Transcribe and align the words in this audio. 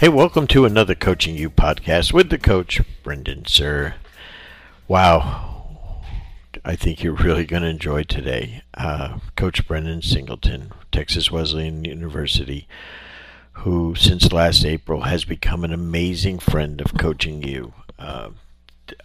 Hey, 0.00 0.08
welcome 0.08 0.46
to 0.46 0.64
another 0.64 0.94
Coaching 0.94 1.36
You 1.36 1.50
podcast 1.50 2.10
with 2.10 2.30
the 2.30 2.38
coach, 2.38 2.80
Brendan 3.02 3.42
Suhr. 3.42 3.96
Wow, 4.88 6.00
I 6.64 6.74
think 6.74 7.02
you're 7.02 7.12
really 7.12 7.44
going 7.44 7.64
to 7.64 7.68
enjoy 7.68 8.04
today. 8.04 8.62
Uh, 8.72 9.18
coach 9.36 9.68
Brennen 9.68 10.00
Shingleton, 10.00 10.70
Texas 10.90 11.30
Wesleyan 11.30 11.84
University, 11.84 12.66
who 13.52 13.94
since 13.94 14.32
last 14.32 14.64
April 14.64 15.02
has 15.02 15.26
become 15.26 15.64
an 15.64 15.72
amazing 15.74 16.38
friend 16.38 16.80
of 16.80 16.96
Coaching 16.96 17.42
You. 17.42 17.74
Uh, 17.98 18.30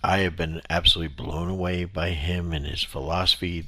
I 0.02 0.20
have 0.20 0.38
been 0.38 0.62
absolutely 0.70 1.14
blown 1.14 1.50
away 1.50 1.84
by 1.84 2.12
him 2.12 2.54
and 2.54 2.66
his 2.66 2.84
philosophy, 2.84 3.66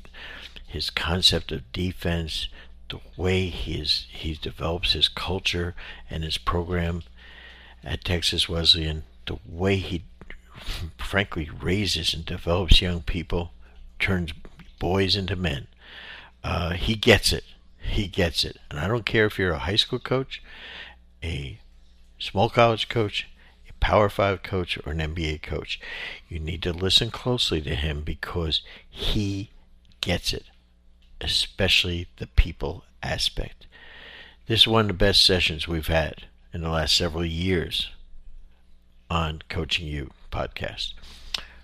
his 0.66 0.89
concept 0.89 1.52
of 1.52 1.70
defense, 1.73 2.48
the 2.89 3.02
way 3.17 3.48
he 3.48 3.81
is, 3.81 4.08
he 4.12 4.36
develops 4.36 4.94
his 4.94 5.09
culture 5.09 5.75
and 6.09 6.23
his 6.23 6.38
program 6.38 7.03
at 7.88 8.04
Texas 8.04 8.50
Wesleyan, 8.50 9.04
the 9.26 9.40
way 9.48 9.77
he 9.77 10.04
frankly 10.98 11.50
raises 11.62 12.14
and 12.14 12.26
develops 12.26 12.82
young 12.82 13.02
people, 13.02 13.54
turns 13.98 14.34
boys 14.78 15.16
into 15.16 15.36
men. 15.36 15.68
Uh, 16.44 16.72
he 16.72 16.95
gets 16.95 17.31
it. 17.31 17.45
He 17.80 18.08
gets 18.08 18.44
it. 18.44 18.58
And 18.70 18.80
I 18.80 18.88
don't 18.88 19.05
care 19.05 19.26
if 19.26 19.40
you're 19.40 19.54
a 19.54 19.59
high 19.59 19.78
school 19.78 20.00
coach, 20.00 20.44
a 21.23 21.59
small 22.20 22.50
college 22.50 22.90
coach, 22.90 23.28
a 23.70 23.73
Power 23.76 24.09
Five 24.09 24.44
coach, 24.44 24.78
or 24.86 24.92
an 24.92 25.00
NBA 25.00 25.42
coach. 25.42 25.80
You 26.28 26.40
need 26.40 26.62
to 26.64 26.73
listen 26.73 27.09
closely 27.09 27.62
to 27.62 27.73
him 27.76 28.02
because 28.02 28.62
he 28.90 29.50
gets 30.02 30.34
it, 30.34 30.45
especially 31.22 32.08
the 32.17 32.28
people 32.28 32.83
aspect. 33.02 33.66
This 34.48 34.61
is 34.61 34.67
one 34.67 34.81
of 34.81 34.88
the 34.88 34.94
best 34.94 35.26
sessions 35.26 35.67
we've 35.67 35.88
had 35.88 36.26
in 36.53 36.62
the 36.62 36.70
last 36.70 36.95
several 36.95 37.26
years 37.26 37.90
on 39.09 39.42
Coaching 39.50 39.88
You 39.88 40.12
podcast. 40.31 40.94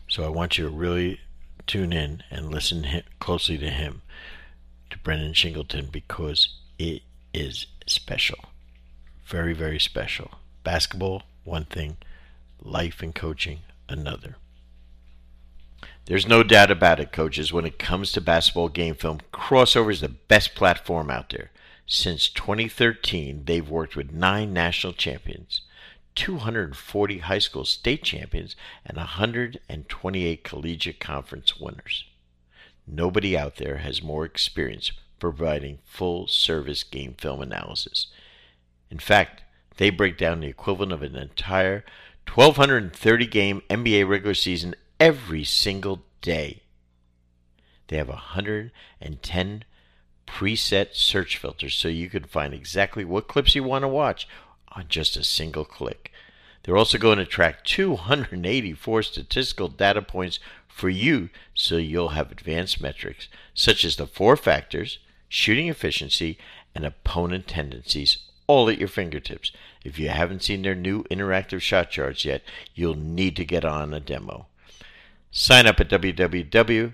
So 0.07 0.23
I 0.23 0.29
want 0.29 0.57
you 0.57 0.65
to 0.65 0.69
really 0.69 1.19
tune 1.65 1.93
in 1.93 2.23
and 2.29 2.51
listen 2.51 2.85
closely 3.19 3.57
to 3.57 3.69
him, 3.69 4.01
to 4.89 4.97
Brennen 4.99 5.33
Shingleton, 5.33 5.91
because 5.91 6.49
it 6.77 7.01
is 7.33 7.67
special. 7.87 8.39
Very, 9.25 9.53
very 9.53 9.79
special. 9.79 10.31
Basketball, 10.63 11.23
one 11.43 11.65
thing, 11.65 11.97
life 12.61 13.01
and 13.01 13.13
coaching, 13.13 13.59
another. 13.89 14.35
There's 16.05 16.27
no 16.27 16.43
doubt 16.43 16.69
about 16.69 16.99
it, 16.99 17.11
coaches. 17.13 17.53
When 17.53 17.65
it 17.65 17.79
comes 17.79 18.11
to 18.11 18.21
basketball 18.21 18.69
game 18.69 18.95
film, 18.95 19.21
Krossover 19.33 19.91
is 19.91 20.01
the 20.01 20.09
best 20.09 20.53
platform 20.53 21.09
out 21.09 21.29
there. 21.29 21.49
Since 21.85 22.29
2013, 22.29 23.43
they've 23.45 23.69
worked 23.69 23.95
with 23.95 24.11
nine 24.11 24.53
national 24.53 24.93
champions, 24.93 25.61
240 26.15 27.17
high 27.19 27.39
school 27.39 27.65
state 27.65 28.03
champions, 28.03 28.55
and 28.85 28.97
128 28.97 30.43
collegiate 30.43 30.99
conference 30.99 31.59
winners. 31.59 32.05
Nobody 32.87 33.37
out 33.37 33.57
there 33.57 33.77
has 33.77 34.01
more 34.01 34.25
experience 34.25 34.91
providing 35.19 35.79
full 35.85 36.27
service 36.27 36.83
game 36.83 37.15
film 37.17 37.41
analysis. 37.41 38.07
In 38.91 38.99
fact, 38.99 39.43
they 39.77 39.89
break 39.89 40.17
down 40.17 40.41
the 40.41 40.47
equivalent 40.47 40.91
of 40.91 41.01
an 41.01 41.15
entire 41.15 41.83
1230 42.31 43.27
game 43.27 43.61
NBA 43.69 44.07
regular 44.07 44.33
season 44.33 44.75
every 44.99 45.43
single 45.43 46.03
day. 46.21 46.63
They 47.87 47.97
have 47.97 48.09
110 48.09 49.63
preset 50.27 50.95
search 50.95 51.37
filters 51.37 51.75
so 51.75 51.87
you 51.87 52.09
can 52.09 52.23
find 52.23 52.53
exactly 52.53 53.05
what 53.05 53.27
clips 53.27 53.55
you 53.55 53.63
want 53.63 53.83
to 53.83 53.87
watch 53.87 54.27
on 54.71 54.85
just 54.87 55.17
a 55.17 55.23
single 55.23 55.65
click. 55.65 56.11
They're 56.63 56.77
also 56.77 56.97
going 56.97 57.17
to 57.17 57.25
track 57.25 57.63
284 57.65 59.03
statistical 59.03 59.67
data 59.67 60.01
points 60.01 60.39
for 60.67 60.89
you 60.89 61.29
so 61.53 61.77
you'll 61.77 62.09
have 62.09 62.31
advanced 62.31 62.81
metrics 62.81 63.27
such 63.53 63.83
as 63.83 63.95
the 63.95 64.07
four 64.07 64.35
factors, 64.37 64.99
shooting 65.27 65.67
efficiency, 65.67 66.37
and 66.73 66.85
opponent 66.85 67.47
tendencies 67.47 68.17
all 68.47 68.69
at 68.69 68.77
your 68.77 68.87
fingertips. 68.87 69.51
If 69.83 69.99
you 69.99 70.09
haven't 70.09 70.43
seen 70.43 70.61
their 70.61 70.75
new 70.75 71.03
interactive 71.05 71.61
shot 71.61 71.91
charts 71.91 72.25
yet, 72.25 72.41
you'll 72.73 72.95
need 72.95 73.35
to 73.37 73.45
get 73.45 73.63
on 73.65 73.93
a 73.93 73.99
demo. 73.99 74.47
Sign 75.31 75.65
up 75.65 75.79
at 75.79 75.89
www 75.89 76.93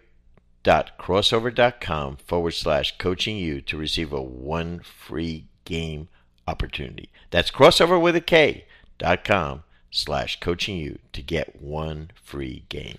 krossover.com 0.63 2.17
forward 2.25 2.51
slash 2.51 2.97
coaching 2.97 3.37
you 3.37 3.61
to 3.61 3.77
receive 3.77 4.13
a 4.13 4.21
one 4.21 4.79
free 4.79 5.45
game 5.65 6.07
opportunity. 6.47 7.09
That's 7.31 7.51
Krossover 7.51 8.01
with 8.01 8.15
a 8.15 8.21
K 8.21 8.65
dot 8.97 9.23
com 9.23 9.63
slash 9.91 10.39
coaching 10.39 10.77
you 10.77 10.99
to 11.13 11.21
get 11.21 11.61
one 11.61 12.11
free 12.23 12.63
game. 12.69 12.97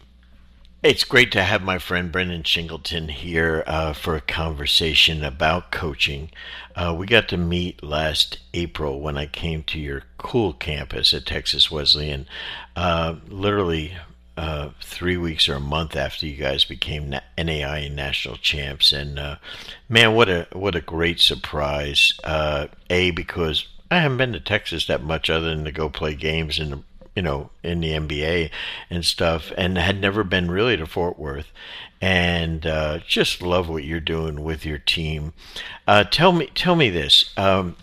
It's 0.83 1.05
great 1.05 1.31
to 1.33 1.43
have 1.43 1.63
my 1.63 1.79
friend 1.79 2.11
Brennen 2.11 2.43
Shingleton 2.43 3.11
here 3.11 3.63
uh, 3.67 3.93
for 3.93 4.17
a 4.17 4.21
conversation 4.23 5.23
about 5.23 5.71
coaching. 5.71 6.31
Uh, 6.75 6.95
we 6.99 7.07
got 7.07 7.29
to 7.29 7.37
meet 7.37 7.83
last 7.83 8.39
April 8.55 8.99
when 8.99 9.19
I 9.19 9.27
came 9.27 9.63
to 9.65 9.79
your 9.79 10.05
cool 10.17 10.55
campus 10.55 11.13
at 11.13 11.27
Texas 11.27 11.71
Wesleyan. 11.71 12.27
Uh, 12.75 13.17
literally 13.29 13.93
uh, 14.37 14.71
three 14.81 15.17
weeks 15.17 15.49
or 15.49 15.55
a 15.55 15.61
month 15.61 15.97
after 15.97 16.27
you 16.27 16.37
guys 16.37 16.65
became 16.65 17.15
NAIA 17.37 17.93
national 17.93 18.37
champs, 18.37 18.93
and 18.93 19.19
uh, 19.19 19.37
man, 19.89 20.15
what 20.15 20.29
a 20.29 20.47
what 20.53 20.75
a 20.75 20.81
great 20.81 21.21
surprise! 21.21 22.19
Uh, 22.25 22.69
a 22.89 23.11
because 23.11 23.67
I 23.91 24.01
haven't 24.01 24.19
been 24.19 24.33
to 24.33 24.41
Texas 24.41 24.87
that 24.87 25.03
much 25.03 25.29
other 25.29 25.51
than 25.51 25.65
to 25.65 25.73
go 25.73 25.89
play 25.91 26.15
games 26.15 26.59
in 26.59 26.71
the 26.71 26.83
you 27.17 27.23
know 27.23 27.51
in 27.63 27.81
the 27.81 27.91
NBA 27.91 28.51
and 28.89 29.05
stuff, 29.05 29.53
and 29.57 29.77
had 29.77 30.01
never 30.01 30.25
been 30.25 30.51
really 30.51 30.77
to 30.77 30.87
Fort 30.87 31.19
Worth, 31.19 31.49
and 32.01 32.67
uh, 32.67 32.99
just 33.07 33.43
love 33.43 33.69
what 33.69 33.85
you're 33.85 34.01
doing 34.01 34.43
with 34.43 34.65
your 34.65 34.79
team. 34.79 35.33
Uh, 35.87 36.05
tell 36.05 36.33
me, 36.33 36.47
tell 36.55 36.77
me 36.77 36.89
this. 36.89 37.33
Um, 37.37 37.77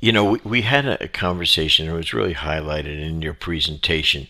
you 0.00 0.12
know, 0.12 0.32
we, 0.32 0.40
we 0.44 0.62
had 0.62 0.86
a 0.86 1.08
conversation. 1.08 1.88
It 1.88 1.92
was 1.92 2.14
really 2.14 2.34
highlighted 2.34 3.00
in 3.00 3.22
your 3.22 3.34
presentation. 3.34 4.28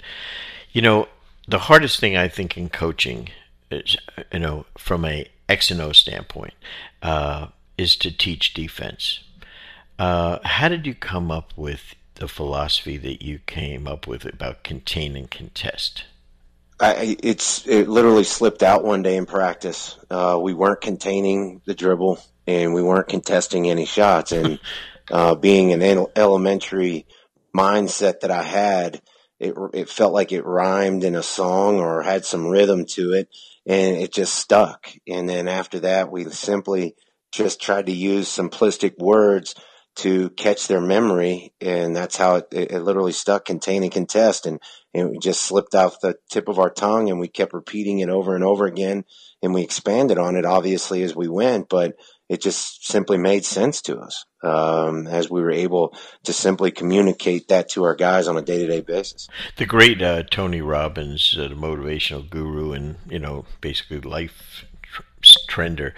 You 0.73 0.83
know, 0.83 1.09
the 1.49 1.59
hardest 1.59 1.99
thing 1.99 2.17
I 2.17 2.29
think 2.29 2.57
in 2.57 2.69
coaching, 2.69 3.31
is, 3.71 3.97
you 4.33 4.39
know, 4.39 4.67
from 4.77 5.05
a 5.05 5.27
X 5.49 5.71
and 5.71 5.81
O 5.81 5.93
standpoint, 5.93 6.55
uh, 7.03 7.49
is 7.79 7.97
to 7.97 8.17
teach 8.17 8.55
defense. 8.55 9.21
Uh, 9.99 10.39
how 10.45 10.69
did 10.69 10.87
you 10.87 10.95
come 10.95 11.31
up 11.31 11.53
with 11.57 11.95
the 12.17 12.29
philosophy 12.29 12.97
that 12.99 13.23
you 13.23 13.39
came 13.47 13.89
up 13.89 14.07
with 14.07 14.25
about 14.25 14.63
contain 14.63 15.17
and 15.17 15.31
contest? 15.31 16.05
I, 16.81 17.17
it's 17.23 17.67
it 17.67 17.89
literally 17.89 18.25
slipped 18.25 18.63
out 18.63 18.85
one 18.85 19.03
day 19.03 19.17
in 19.17 19.27
practice. 19.27 19.97
Uh, 20.11 20.39
we 20.41 20.55
weren't 20.55 20.81
containing 20.81 21.61
the 21.65 21.75
dribble 21.75 22.21
and 22.47 22.73
we 22.73 22.83
weren't 22.83 23.09
contesting 23.09 23.69
any 23.69 23.85
shots. 23.85 24.31
And 24.31 24.61
uh, 25.11 25.35
being 25.35 25.73
an 25.73 26.07
elementary 26.15 27.07
mindset 27.55 28.21
that 28.21 28.31
I 28.31 28.43
had, 28.43 29.01
it 29.41 29.55
it 29.73 29.89
felt 29.89 30.13
like 30.13 30.33
it 30.33 30.45
rhymed 30.45 31.05
in 31.05 31.15
a 31.15 31.23
song 31.23 31.79
or 31.79 32.03
had 32.03 32.25
some 32.25 32.47
rhythm 32.47 32.85
to 32.87 33.13
it, 33.13 33.29
and 33.67 33.97
it 33.97 34.13
just 34.13 34.35
stuck. 34.35 34.91
And 35.07 35.29
then 35.29 35.49
after 35.49 35.81
that, 35.81 36.11
we 36.11 36.25
simply 36.25 36.95
just 37.33 37.61
tried 37.61 37.87
to 37.87 37.93
use 37.93 38.29
simplistic 38.29 38.99
words 38.99 39.55
to 39.97 40.31
catch 40.31 40.69
their 40.69 40.81
memory, 40.81 41.53
and 41.61 41.95
that's 41.95 42.17
how 42.17 42.37
it, 42.37 42.47
it, 42.53 42.83
literally 42.83 43.13
stuck. 43.13 43.45
Contain 43.45 43.83
and 43.83 43.93
contest, 43.93 44.47
and, 44.47 44.61
and 44.95 45.17
it 45.17 45.23
just 45.23 45.43
slipped 45.43 45.75
off 45.75 46.01
the 46.01 46.17
tip 46.31 46.49
of 46.49 46.61
our 46.61 46.71
tongue, 46.71 47.11
and 47.11 47.19
we 47.19 47.27
kept 47.29 47.53
repeating 47.53 47.99
it 47.99 48.09
over 48.09 48.37
and 48.37 48.45
over 48.45 48.65
again, 48.67 49.05
and 49.43 49.53
we 49.53 49.63
expanded 49.63 50.17
on 50.19 50.37
it 50.37 50.45
obviously 50.45 51.03
as 51.03 51.17
we 51.17 51.29
went, 51.29 51.69
but 51.69 51.97
it 52.29 52.43
just 52.43 52.87
simply 52.87 53.19
made 53.19 53.45
sense 53.45 53.81
to 53.83 53.99
us 53.99 54.25
um, 54.43 55.07
as 55.07 55.31
we 55.31 55.41
were 55.41 55.51
able 55.51 55.97
to 56.25 56.33
simply 56.33 56.71
communicate 56.71 57.49
that 57.49 57.71
to 57.71 57.85
our 57.85 57.95
guys 57.95 58.29
on 58.29 58.37
a 58.37 58.43
day 58.43 58.59
to 58.59 58.67
day 58.67 58.81
basis. 58.81 59.29
The 59.57 59.67
great 59.67 60.03
uh, 60.03 60.25
Tony 60.25 60.61
Robbins, 60.61 61.37
uh, 61.39 61.49
the 61.49 61.55
motivational 61.55 62.29
guru, 62.29 62.73
and 62.73 62.97
you 63.09 63.19
know, 63.19 63.47
basically 63.61 64.01
life 64.01 64.65
trender, 65.49 65.93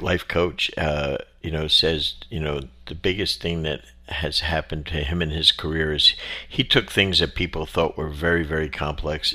life 0.00 0.28
coach, 0.28 0.70
uh, 0.76 1.18
you 1.42 1.50
know, 1.50 1.66
says 1.66 2.14
you 2.30 2.40
know 2.40 2.60
the 2.86 2.94
biggest 2.94 3.40
thing 3.40 3.62
that 3.62 3.80
has 4.08 4.40
happened 4.40 4.86
to 4.86 4.96
him 5.04 5.22
in 5.22 5.30
his 5.30 5.52
career 5.52 5.92
is 5.92 6.14
he 6.48 6.62
took 6.62 6.90
things 6.90 7.20
that 7.20 7.34
people 7.34 7.64
thought 7.66 7.96
were 7.96 8.08
very 8.08 8.44
very 8.44 8.68
complex 8.68 9.34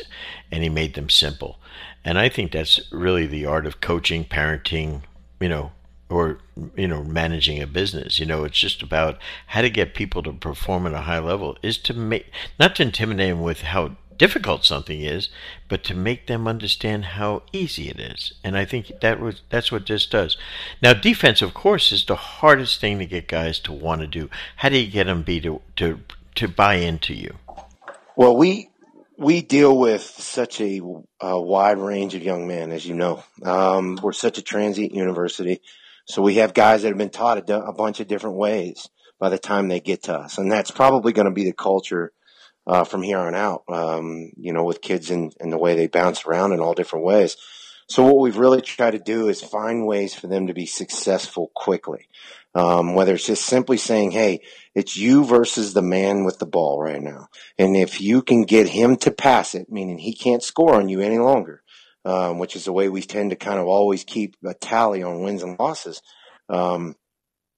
and 0.51 0.61
he 0.61 0.69
made 0.69 0.93
them 0.93 1.09
simple 1.09 1.57
and 2.03 2.19
i 2.19 2.29
think 2.29 2.51
that's 2.51 2.79
really 2.91 3.25
the 3.25 3.45
art 3.45 3.65
of 3.65 3.81
coaching 3.81 4.23
parenting 4.25 5.01
you 5.39 5.49
know 5.49 5.71
or 6.09 6.39
you 6.75 6.87
know 6.87 7.03
managing 7.03 7.61
a 7.61 7.67
business 7.67 8.19
you 8.19 8.25
know 8.25 8.43
it's 8.43 8.59
just 8.59 8.81
about 8.81 9.17
how 9.47 9.61
to 9.61 9.69
get 9.69 9.93
people 9.93 10.23
to 10.23 10.31
perform 10.31 10.87
at 10.87 10.93
a 10.93 11.01
high 11.01 11.19
level 11.19 11.57
is 11.61 11.77
to 11.77 11.93
make 11.93 12.31
not 12.59 12.75
to 12.75 12.83
intimidate 12.83 13.29
them 13.29 13.41
with 13.41 13.61
how 13.61 13.91
difficult 14.17 14.65
something 14.65 15.01
is 15.01 15.29
but 15.67 15.83
to 15.83 15.93
make 15.93 16.25
them 16.25 16.47
understand 16.47 17.05
how 17.05 17.43
easy 17.53 17.87
it 17.87 17.99
is 17.99 18.33
and 18.43 18.57
i 18.57 18.65
think 18.65 18.91
that 19.01 19.19
was 19.19 19.41
that's 19.49 19.71
what 19.71 19.85
this 19.85 20.07
does 20.07 20.37
now 20.81 20.91
defense 20.91 21.41
of 21.41 21.53
course 21.53 21.91
is 21.91 22.03
the 22.05 22.15
hardest 22.15 22.81
thing 22.81 22.97
to 22.97 23.05
get 23.05 23.27
guys 23.27 23.59
to 23.59 23.71
want 23.71 24.01
to 24.01 24.07
do 24.07 24.27
how 24.55 24.69
do 24.69 24.77
you 24.77 24.89
get 24.89 25.03
them 25.03 25.21
be 25.21 25.39
to 25.39 25.61
to 25.75 25.99
to 26.37 26.47
buy 26.47 26.75
into 26.75 27.13
you? 27.13 27.35
Well, 28.15 28.35
we 28.37 28.69
we 29.17 29.41
deal 29.41 29.77
with 29.77 30.03
such 30.03 30.61
a, 30.61 30.79
a, 31.19 31.41
wide 31.41 31.79
range 31.79 32.13
of 32.13 32.21
young 32.21 32.47
men, 32.47 32.71
as 32.71 32.85
you 32.85 32.93
know. 32.93 33.23
Um, 33.43 33.99
we're 34.01 34.11
such 34.11 34.37
a 34.37 34.43
transient 34.43 34.93
university, 34.93 35.61
so 36.07 36.21
we 36.21 36.35
have 36.35 36.53
guys 36.53 36.81
that 36.81 36.89
have 36.89 36.97
been 36.97 37.09
taught 37.09 37.49
a, 37.49 37.65
a 37.65 37.73
bunch 37.73 37.99
of 37.99 38.07
different 38.07 38.37
ways 38.37 38.89
by 39.19 39.29
the 39.29 39.37
time 39.37 39.67
they 39.67 39.79
get 39.79 40.03
to 40.03 40.13
us, 40.13 40.37
and 40.37 40.51
that's 40.51 40.71
probably 40.71 41.11
going 41.11 41.27
to 41.27 41.33
be 41.33 41.43
the 41.43 41.53
culture 41.53 42.13
uh, 42.65 42.83
from 42.83 43.01
here 43.01 43.19
on 43.19 43.35
out. 43.35 43.63
Um, 43.67 44.31
you 44.37 44.53
know, 44.53 44.63
with 44.63 44.81
kids 44.81 45.11
and, 45.11 45.33
and 45.39 45.51
the 45.51 45.57
way 45.57 45.75
they 45.75 45.87
bounce 45.87 46.25
around 46.25 46.53
in 46.53 46.59
all 46.59 46.73
different 46.73 47.05
ways. 47.05 47.37
So 47.89 48.03
what 48.03 48.19
we've 48.19 48.37
really 48.37 48.61
tried 48.61 48.91
to 48.91 48.99
do 48.99 49.29
is 49.29 49.41
find 49.41 49.87
ways 49.87 50.13
for 50.13 50.27
them 50.27 50.47
to 50.47 50.53
be 50.53 50.65
successful 50.65 51.51
quickly. 51.55 52.09
Um, 52.53 52.95
whether 52.95 53.13
it's 53.13 53.25
just 53.25 53.45
simply 53.45 53.77
saying, 53.77 54.11
Hey, 54.11 54.41
it's 54.75 54.97
you 54.97 55.23
versus 55.23 55.73
the 55.73 55.81
man 55.81 56.25
with 56.25 56.39
the 56.39 56.45
ball 56.45 56.81
right 56.81 57.01
now. 57.01 57.27
And 57.57 57.77
if 57.77 58.01
you 58.01 58.21
can 58.21 58.43
get 58.43 58.67
him 58.67 58.97
to 58.97 59.11
pass 59.11 59.55
it, 59.55 59.71
meaning 59.71 59.99
he 59.99 60.13
can't 60.13 60.43
score 60.43 60.75
on 60.75 60.89
you 60.89 60.99
any 60.99 61.19
longer, 61.19 61.63
um, 62.07 62.39
which 62.39 62.55
is 62.55 62.63
the 62.63 62.71
way 62.71 62.87
we 62.87 63.01
tend 63.01 63.31
to 63.31 63.35
kind 63.35 63.59
of 63.59 63.67
always 63.67 64.05
keep 64.05 64.37
a 64.45 64.53
tally 64.53 65.03
on 65.03 65.23
wins 65.23 65.43
and 65.43 65.59
losses. 65.59 66.01
Um, 66.47 66.95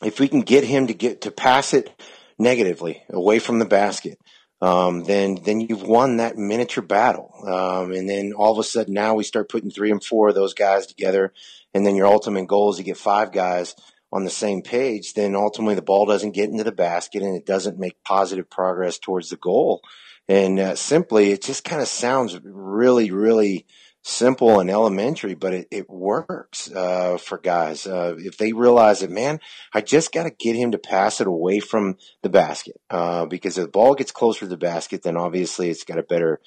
if 0.04 0.19
we 0.19 0.28
can 0.28 0.42
get 0.42 0.63
him 0.63 0.88
to 0.88 0.94
get 0.96 1.22
to 1.22 1.31
pass 1.31 1.74
it 1.75 1.94
negatively 2.40 3.04
away 3.12 3.38
from 3.38 3.60
the 3.60 3.66
basket, 3.66 4.18
um, 4.60 5.04
then 5.04 5.36
then 5.44 5.62
you've 5.62 5.84
won 5.84 6.18
that 6.18 6.36
miniature 6.36 6.84
battle. 6.84 7.31
Um, 7.46 7.92
and 7.92 8.10
then 8.10 8.34
all 8.34 8.51
of 8.51 8.57
a 8.57 8.63
sudden 8.63 8.96
now 8.96 9.13
we 9.13 9.24
start 9.24 9.50
putting 9.50 9.69
three 9.69 9.92
and 9.92 10.04
four 10.04 10.30
of 10.30 10.36
those 10.36 10.56
guys 10.56 10.88
together, 10.88 11.31
and 11.75 11.86
then 11.86 11.95
your 11.95 12.07
ultimate 12.07 12.48
goal 12.48 12.72
is 12.72 12.78
to 12.78 12.84
get 12.84 12.98
five 12.98 13.31
guys 13.31 13.75
on 14.12 14.24
the 14.24 14.31
same 14.31 14.63
page. 14.63 15.13
Then 15.13 15.36
ultimately 15.36 15.75
the 15.75 15.84
ball 15.84 16.07
doesn't 16.07 16.31
get 16.31 16.50
into 16.50 16.63
the 16.63 16.72
basket 16.72 17.22
and 17.22 17.36
it 17.36 17.45
doesn't 17.45 17.78
make 17.78 18.04
positive 18.04 18.50
progress 18.50 18.98
towards 18.98 19.30
the 19.30 19.38
goal. 19.38 19.81
And 20.28 20.60
uh, 20.60 20.75
simply, 20.75 21.31
it 21.31 21.44
just 21.44 21.63
kind 21.63 21.81
of 21.81 21.88
sounds 21.88 22.40
really, 22.44 23.12
really 23.12 23.68
simple 24.01 24.60
and 24.60 24.69
elementary, 24.69 25.36
but 25.36 25.54
it, 25.54 25.68
it 25.72 25.90
works 25.90 26.72
uh, 26.72 27.18
for 27.18 27.38
guys. 27.38 27.86
Uh, 27.86 28.16
if 28.18 28.38
they 28.38 28.54
realize 28.54 29.01
that, 29.01 29.12
man, 29.12 29.40
I 29.74 29.81
just 29.81 30.12
got 30.12 30.24
to 30.24 30.30
get 30.30 30.56
him 30.56 30.72
to 30.72 30.78
pass 30.78 31.22
it 31.22 31.28
away 31.28 31.60
from 31.60 31.98
the 32.22 32.30
basket 32.30 32.80
uh, 32.90 33.25
because 33.25 33.57
if 33.57 33.66
the 33.66 33.72
ball 33.72 33.96
gets 33.96 34.12
closer 34.12 34.42
to 34.42 34.48
the 34.48 34.57
basket, 34.57 35.04
then 35.04 35.18
obviously 35.18 35.69
it's 35.69 35.84
got 35.84 36.00
a 36.00 36.04
better 36.04 36.40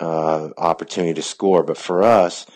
uh, 0.00 0.48
opportunity 0.56 1.14
to 1.14 1.22
score. 1.22 1.62
But 1.62 1.78
for 1.78 2.02
us, 2.02 2.46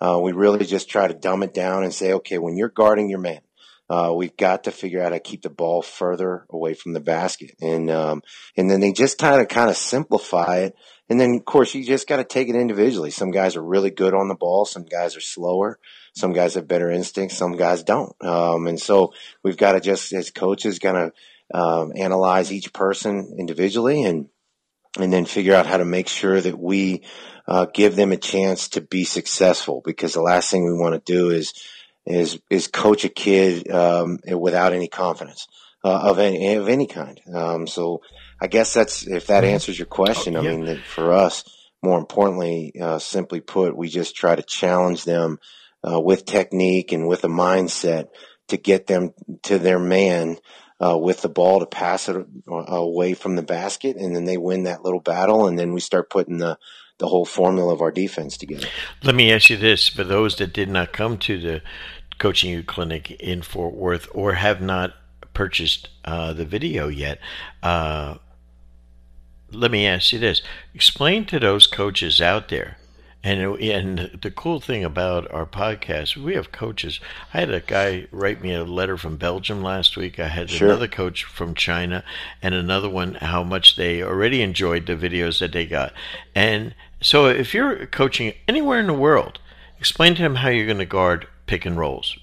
uh, 0.00 0.20
we 0.22 0.32
really 0.32 0.64
just 0.66 0.88
try 0.88 1.08
to 1.08 1.14
dumb 1.14 1.42
it 1.42 1.54
down 1.54 1.82
and 1.82 1.94
say, 1.94 2.12
okay, 2.14 2.38
when 2.38 2.56
you're 2.56 2.68
guarding 2.68 3.08
your 3.08 3.20
man, 3.20 3.40
uh, 3.94 4.12
we've 4.12 4.36
got 4.36 4.64
to 4.64 4.70
figure 4.70 5.00
out 5.00 5.12
how 5.12 5.18
to 5.18 5.20
keep 5.20 5.42
the 5.42 5.50
ball 5.50 5.82
further 5.82 6.46
away 6.50 6.74
from 6.74 6.92
the 6.92 7.00
basket, 7.00 7.52
and 7.60 7.90
um, 7.90 8.22
and 8.56 8.70
then 8.70 8.80
they 8.80 8.92
just 8.92 9.18
kind 9.18 9.40
of 9.40 9.48
kind 9.48 9.70
of 9.70 9.76
simplify 9.76 10.58
it 10.58 10.76
and 11.08 11.20
then, 11.20 11.34
of 11.34 11.44
course, 11.44 11.74
you 11.74 11.84
just 11.84 12.08
got 12.08 12.16
to 12.16 12.24
take 12.24 12.48
it 12.48 12.54
individually. 12.54 13.10
Some 13.10 13.30
guys 13.30 13.56
are 13.56 13.62
really 13.62 13.90
good 13.90 14.14
on 14.14 14.28
the 14.28 14.34
ball. 14.34 14.64
Some 14.64 14.84
guys 14.84 15.16
are 15.16 15.20
slower. 15.20 15.78
Some 16.14 16.32
guys 16.32 16.54
have 16.54 16.66
better 16.66 16.90
instincts. 16.90 17.36
Some 17.36 17.56
guys 17.56 17.82
don't. 17.82 18.14
Um, 18.24 18.66
and 18.66 18.80
so 18.80 19.12
we've 19.42 19.56
got 19.56 19.72
to 19.72 19.80
just, 19.80 20.12
as 20.14 20.30
coaches, 20.30 20.78
kind 20.78 20.96
of 20.96 21.12
um, 21.52 21.92
analyze 21.94 22.52
each 22.52 22.72
person 22.72 23.36
individually 23.38 24.02
and 24.02 24.28
and 24.96 25.12
then 25.12 25.24
figure 25.24 25.56
out 25.56 25.66
how 25.66 25.76
to 25.76 25.84
make 25.84 26.06
sure 26.08 26.40
that 26.40 26.56
we 26.56 27.02
uh, 27.48 27.66
give 27.74 27.96
them 27.96 28.12
a 28.12 28.16
chance 28.16 28.68
to 28.68 28.80
be 28.80 29.02
successful. 29.02 29.82
Because 29.84 30.14
the 30.14 30.22
last 30.22 30.52
thing 30.52 30.64
we 30.64 30.78
want 30.78 30.94
to 30.94 31.12
do 31.12 31.30
is 31.30 31.52
is 32.06 32.38
is 32.50 32.68
coach 32.68 33.04
a 33.04 33.08
kid 33.08 33.70
um, 33.70 34.18
without 34.38 34.72
any 34.72 34.88
confidence 34.88 35.46
uh, 35.84 36.10
of 36.10 36.18
any 36.18 36.54
of 36.54 36.68
any 36.68 36.86
kind. 36.86 37.20
Um, 37.32 37.66
so 37.66 38.02
I 38.40 38.46
guess 38.46 38.74
that's 38.74 39.06
if 39.06 39.26
that 39.28 39.44
mm-hmm. 39.44 39.54
answers 39.54 39.78
your 39.78 39.86
question. 39.86 40.36
Oh, 40.36 40.42
yeah. 40.42 40.50
I 40.50 40.56
mean, 40.56 40.82
for 40.86 41.12
us, 41.12 41.44
more 41.82 41.98
importantly, 41.98 42.72
uh, 42.80 42.98
simply 42.98 43.40
put, 43.40 43.76
we 43.76 43.88
just 43.88 44.16
try 44.16 44.34
to 44.34 44.42
challenge 44.42 45.04
them 45.04 45.38
uh, 45.82 46.00
with 46.00 46.24
technique 46.24 46.92
and 46.92 47.06
with 47.06 47.24
a 47.24 47.28
mindset 47.28 48.08
to 48.48 48.56
get 48.56 48.86
them 48.86 49.12
to 49.42 49.58
their 49.58 49.78
man 49.78 50.36
uh, 50.84 50.98
with 50.98 51.22
the 51.22 51.28
ball 51.28 51.60
to 51.60 51.66
pass 51.66 52.08
it 52.08 52.16
uh, 52.16 52.52
away 52.52 53.14
from 53.14 53.36
the 53.36 53.42
basket, 53.42 53.96
and 53.96 54.14
then 54.14 54.24
they 54.24 54.36
win 54.36 54.64
that 54.64 54.82
little 54.82 55.00
battle, 55.00 55.46
and 55.46 55.58
then 55.58 55.72
we 55.72 55.80
start 55.80 56.10
putting 56.10 56.38
the 56.38 56.58
the 56.98 57.08
whole 57.08 57.24
formula 57.24 57.72
of 57.72 57.80
our 57.80 57.90
defense 57.90 58.36
together. 58.36 58.66
Let 59.02 59.14
me 59.14 59.32
ask 59.32 59.50
you 59.50 59.56
this: 59.56 59.88
for 59.88 60.04
those 60.04 60.36
that 60.36 60.52
did 60.52 60.68
not 60.68 60.92
come 60.92 61.18
to 61.18 61.40
the 61.40 61.62
coaching 62.18 62.50
you 62.50 62.62
clinic 62.62 63.10
in 63.12 63.42
Fort 63.42 63.74
Worth 63.74 64.08
or 64.14 64.34
have 64.34 64.60
not 64.60 64.94
purchased 65.32 65.88
uh, 66.04 66.32
the 66.32 66.44
video 66.44 66.88
yet, 66.88 67.18
uh, 67.62 68.16
let 69.50 69.70
me 69.70 69.86
ask 69.86 70.12
you 70.12 70.18
this: 70.18 70.42
explain 70.74 71.24
to 71.26 71.40
those 71.40 71.66
coaches 71.66 72.20
out 72.20 72.48
there. 72.48 72.78
And 73.24 73.58
and 73.58 74.18
the 74.20 74.30
cool 74.30 74.60
thing 74.60 74.84
about 74.84 75.32
our 75.32 75.46
podcast, 75.46 76.14
we 76.14 76.34
have 76.34 76.52
coaches. 76.52 77.00
I 77.32 77.40
had 77.40 77.50
a 77.50 77.60
guy 77.60 78.06
write 78.10 78.42
me 78.42 78.52
a 78.52 78.64
letter 78.64 78.98
from 78.98 79.16
Belgium 79.16 79.62
last 79.62 79.96
week. 79.96 80.20
I 80.20 80.28
had 80.28 80.50
sure. 80.50 80.68
another 80.68 80.88
coach 80.88 81.24
from 81.24 81.54
China, 81.54 82.04
and 82.42 82.54
another 82.54 82.90
one 82.90 83.14
how 83.14 83.42
much 83.42 83.76
they 83.76 84.02
already 84.02 84.42
enjoyed 84.42 84.84
the 84.84 84.94
videos 84.94 85.40
that 85.40 85.52
they 85.52 85.64
got. 85.64 85.94
And 86.34 86.74
so, 87.00 87.26
if 87.26 87.54
you're 87.54 87.86
coaching 87.86 88.34
anywhere 88.46 88.78
in 88.78 88.88
the 88.88 88.92
world, 88.92 89.38
explain 89.78 90.14
to 90.16 90.22
them 90.22 90.34
how 90.34 90.50
you're 90.50 90.66
going 90.66 90.76
to 90.76 90.84
guard 90.84 91.26
pick 91.46 91.64
and 91.64 91.78
rolls. 91.78 92.18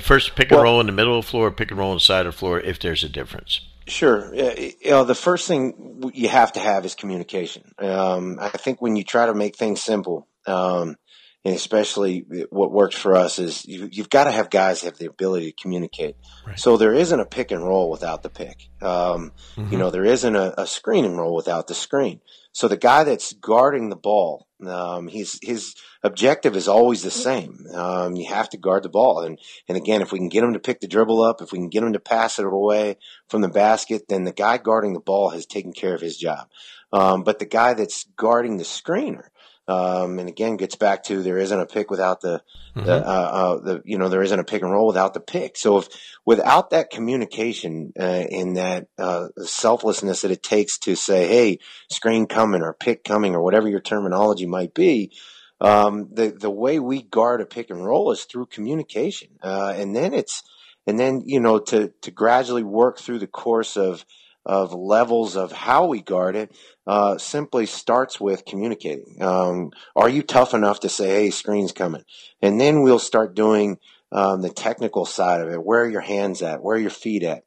First, 0.00 0.36
pick 0.36 0.50
and 0.50 0.56
well, 0.56 0.64
roll 0.64 0.80
in 0.80 0.86
the 0.86 0.92
middle 0.92 1.18
of 1.18 1.24
the 1.24 1.30
floor, 1.30 1.50
pick 1.50 1.70
and 1.70 1.80
roll 1.80 1.92
on 1.92 1.96
the 1.96 2.00
side 2.00 2.26
of 2.26 2.34
the 2.34 2.38
floor, 2.38 2.60
if 2.60 2.78
there's 2.78 3.02
a 3.02 3.08
difference. 3.08 3.62
Sure. 3.86 4.34
You 4.34 4.90
know, 4.90 5.04
the 5.04 5.14
first 5.14 5.48
thing 5.48 6.10
you 6.14 6.28
have 6.28 6.52
to 6.52 6.60
have 6.60 6.84
is 6.84 6.94
communication. 6.94 7.74
Um, 7.78 8.38
I 8.40 8.48
think 8.50 8.80
when 8.80 8.96
you 8.96 9.04
try 9.04 9.26
to 9.26 9.34
make 9.34 9.56
things 9.56 9.82
simple, 9.82 10.28
um, 10.46 10.96
and 11.44 11.56
especially 11.56 12.24
what 12.50 12.70
works 12.70 12.94
for 12.94 13.16
us 13.16 13.38
is 13.40 13.66
you, 13.66 13.88
have 13.96 14.10
got 14.10 14.24
to 14.24 14.30
have 14.30 14.48
guys 14.48 14.82
have 14.82 14.98
the 14.98 15.06
ability 15.06 15.50
to 15.50 15.60
communicate. 15.60 16.16
Right. 16.46 16.58
So 16.58 16.76
there 16.76 16.94
isn't 16.94 17.18
a 17.18 17.26
pick 17.26 17.50
and 17.50 17.64
roll 17.64 17.90
without 17.90 18.22
the 18.22 18.30
pick. 18.30 18.68
Um, 18.80 19.32
mm-hmm. 19.56 19.72
You 19.72 19.78
know, 19.78 19.90
there 19.90 20.04
isn't 20.04 20.36
a, 20.36 20.60
a, 20.60 20.66
screen 20.68 21.04
and 21.04 21.18
roll 21.18 21.34
without 21.34 21.66
the 21.66 21.74
screen. 21.74 22.20
So 22.52 22.68
the 22.68 22.76
guy 22.76 23.02
that's 23.02 23.32
guarding 23.32 23.88
the 23.88 23.96
ball, 23.96 24.46
um, 24.64 25.08
he's, 25.08 25.40
his 25.42 25.74
objective 26.04 26.54
is 26.54 26.68
always 26.68 27.02
the 27.02 27.10
same. 27.10 27.66
Um, 27.74 28.14
you 28.14 28.28
have 28.28 28.48
to 28.50 28.56
guard 28.56 28.84
the 28.84 28.88
ball. 28.88 29.22
And, 29.22 29.38
and 29.68 29.76
again, 29.76 30.00
if 30.00 30.12
we 30.12 30.20
can 30.20 30.28
get 30.28 30.44
him 30.44 30.52
to 30.52 30.60
pick 30.60 30.80
the 30.80 30.86
dribble 30.86 31.22
up, 31.22 31.40
if 31.40 31.50
we 31.50 31.58
can 31.58 31.70
get 31.70 31.82
him 31.82 31.94
to 31.94 32.00
pass 32.00 32.38
it 32.38 32.44
away 32.44 32.98
from 33.28 33.40
the 33.40 33.48
basket, 33.48 34.02
then 34.08 34.22
the 34.24 34.32
guy 34.32 34.58
guarding 34.58 34.92
the 34.92 35.00
ball 35.00 35.30
has 35.30 35.46
taken 35.46 35.72
care 35.72 35.94
of 35.94 36.00
his 36.00 36.16
job. 36.16 36.48
Um, 36.92 37.24
but 37.24 37.38
the 37.38 37.46
guy 37.46 37.74
that's 37.74 38.04
guarding 38.16 38.58
the 38.58 38.64
screener, 38.64 39.28
um, 39.68 40.18
and 40.18 40.28
again, 40.28 40.56
gets 40.56 40.74
back 40.74 41.04
to 41.04 41.22
there 41.22 41.38
isn't 41.38 41.60
a 41.60 41.66
pick 41.66 41.90
without 41.90 42.20
the, 42.20 42.42
mm-hmm. 42.76 42.84
the, 42.84 42.94
uh, 42.94 43.10
uh, 43.10 43.60
the, 43.60 43.82
you 43.84 43.96
know, 43.96 44.08
there 44.08 44.22
isn't 44.22 44.38
a 44.38 44.44
pick 44.44 44.62
and 44.62 44.72
roll 44.72 44.86
without 44.86 45.14
the 45.14 45.20
pick. 45.20 45.56
So 45.56 45.78
if 45.78 45.88
without 46.24 46.70
that 46.70 46.90
communication 46.90 47.92
uh, 47.98 48.02
and 48.02 48.56
that 48.56 48.88
uh, 48.98 49.28
selflessness 49.44 50.22
that 50.22 50.30
it 50.30 50.42
takes 50.42 50.78
to 50.80 50.96
say, 50.96 51.28
hey, 51.28 51.58
screen 51.90 52.26
coming 52.26 52.62
or 52.62 52.74
pick 52.74 53.04
coming 53.04 53.34
or 53.34 53.42
whatever 53.42 53.68
your 53.68 53.80
terminology 53.80 54.46
might 54.46 54.74
be, 54.74 55.12
um, 55.60 56.08
the 56.12 56.30
the 56.30 56.50
way 56.50 56.80
we 56.80 57.02
guard 57.02 57.40
a 57.40 57.46
pick 57.46 57.70
and 57.70 57.84
roll 57.84 58.10
is 58.10 58.24
through 58.24 58.46
communication, 58.46 59.28
uh, 59.42 59.72
and 59.76 59.94
then 59.94 60.12
it's 60.12 60.42
and 60.88 60.98
then 60.98 61.22
you 61.24 61.38
know 61.38 61.60
to 61.60 61.92
to 62.02 62.10
gradually 62.10 62.64
work 62.64 62.98
through 62.98 63.20
the 63.20 63.28
course 63.28 63.76
of 63.76 64.04
of 64.44 64.74
levels 64.74 65.36
of 65.36 65.52
how 65.52 65.86
we 65.86 66.00
guard 66.00 66.36
it 66.36 66.54
uh, 66.86 67.18
simply 67.18 67.66
starts 67.66 68.20
with 68.20 68.44
communicating. 68.44 69.22
Um, 69.22 69.70
are 69.94 70.08
you 70.08 70.22
tough 70.22 70.54
enough 70.54 70.80
to 70.80 70.88
say, 70.88 71.08
"Hey, 71.08 71.30
screen's 71.30 71.72
coming," 71.72 72.04
and 72.40 72.60
then 72.60 72.82
we'll 72.82 72.98
start 72.98 73.34
doing 73.34 73.78
um, 74.12 74.42
the 74.42 74.50
technical 74.50 75.06
side 75.06 75.40
of 75.40 75.48
it. 75.48 75.64
Where 75.64 75.82
are 75.82 75.90
your 75.90 76.00
hands 76.00 76.42
at? 76.42 76.62
Where 76.62 76.76
are 76.76 76.80
your 76.80 76.90
feet 76.90 77.22
at? 77.22 77.44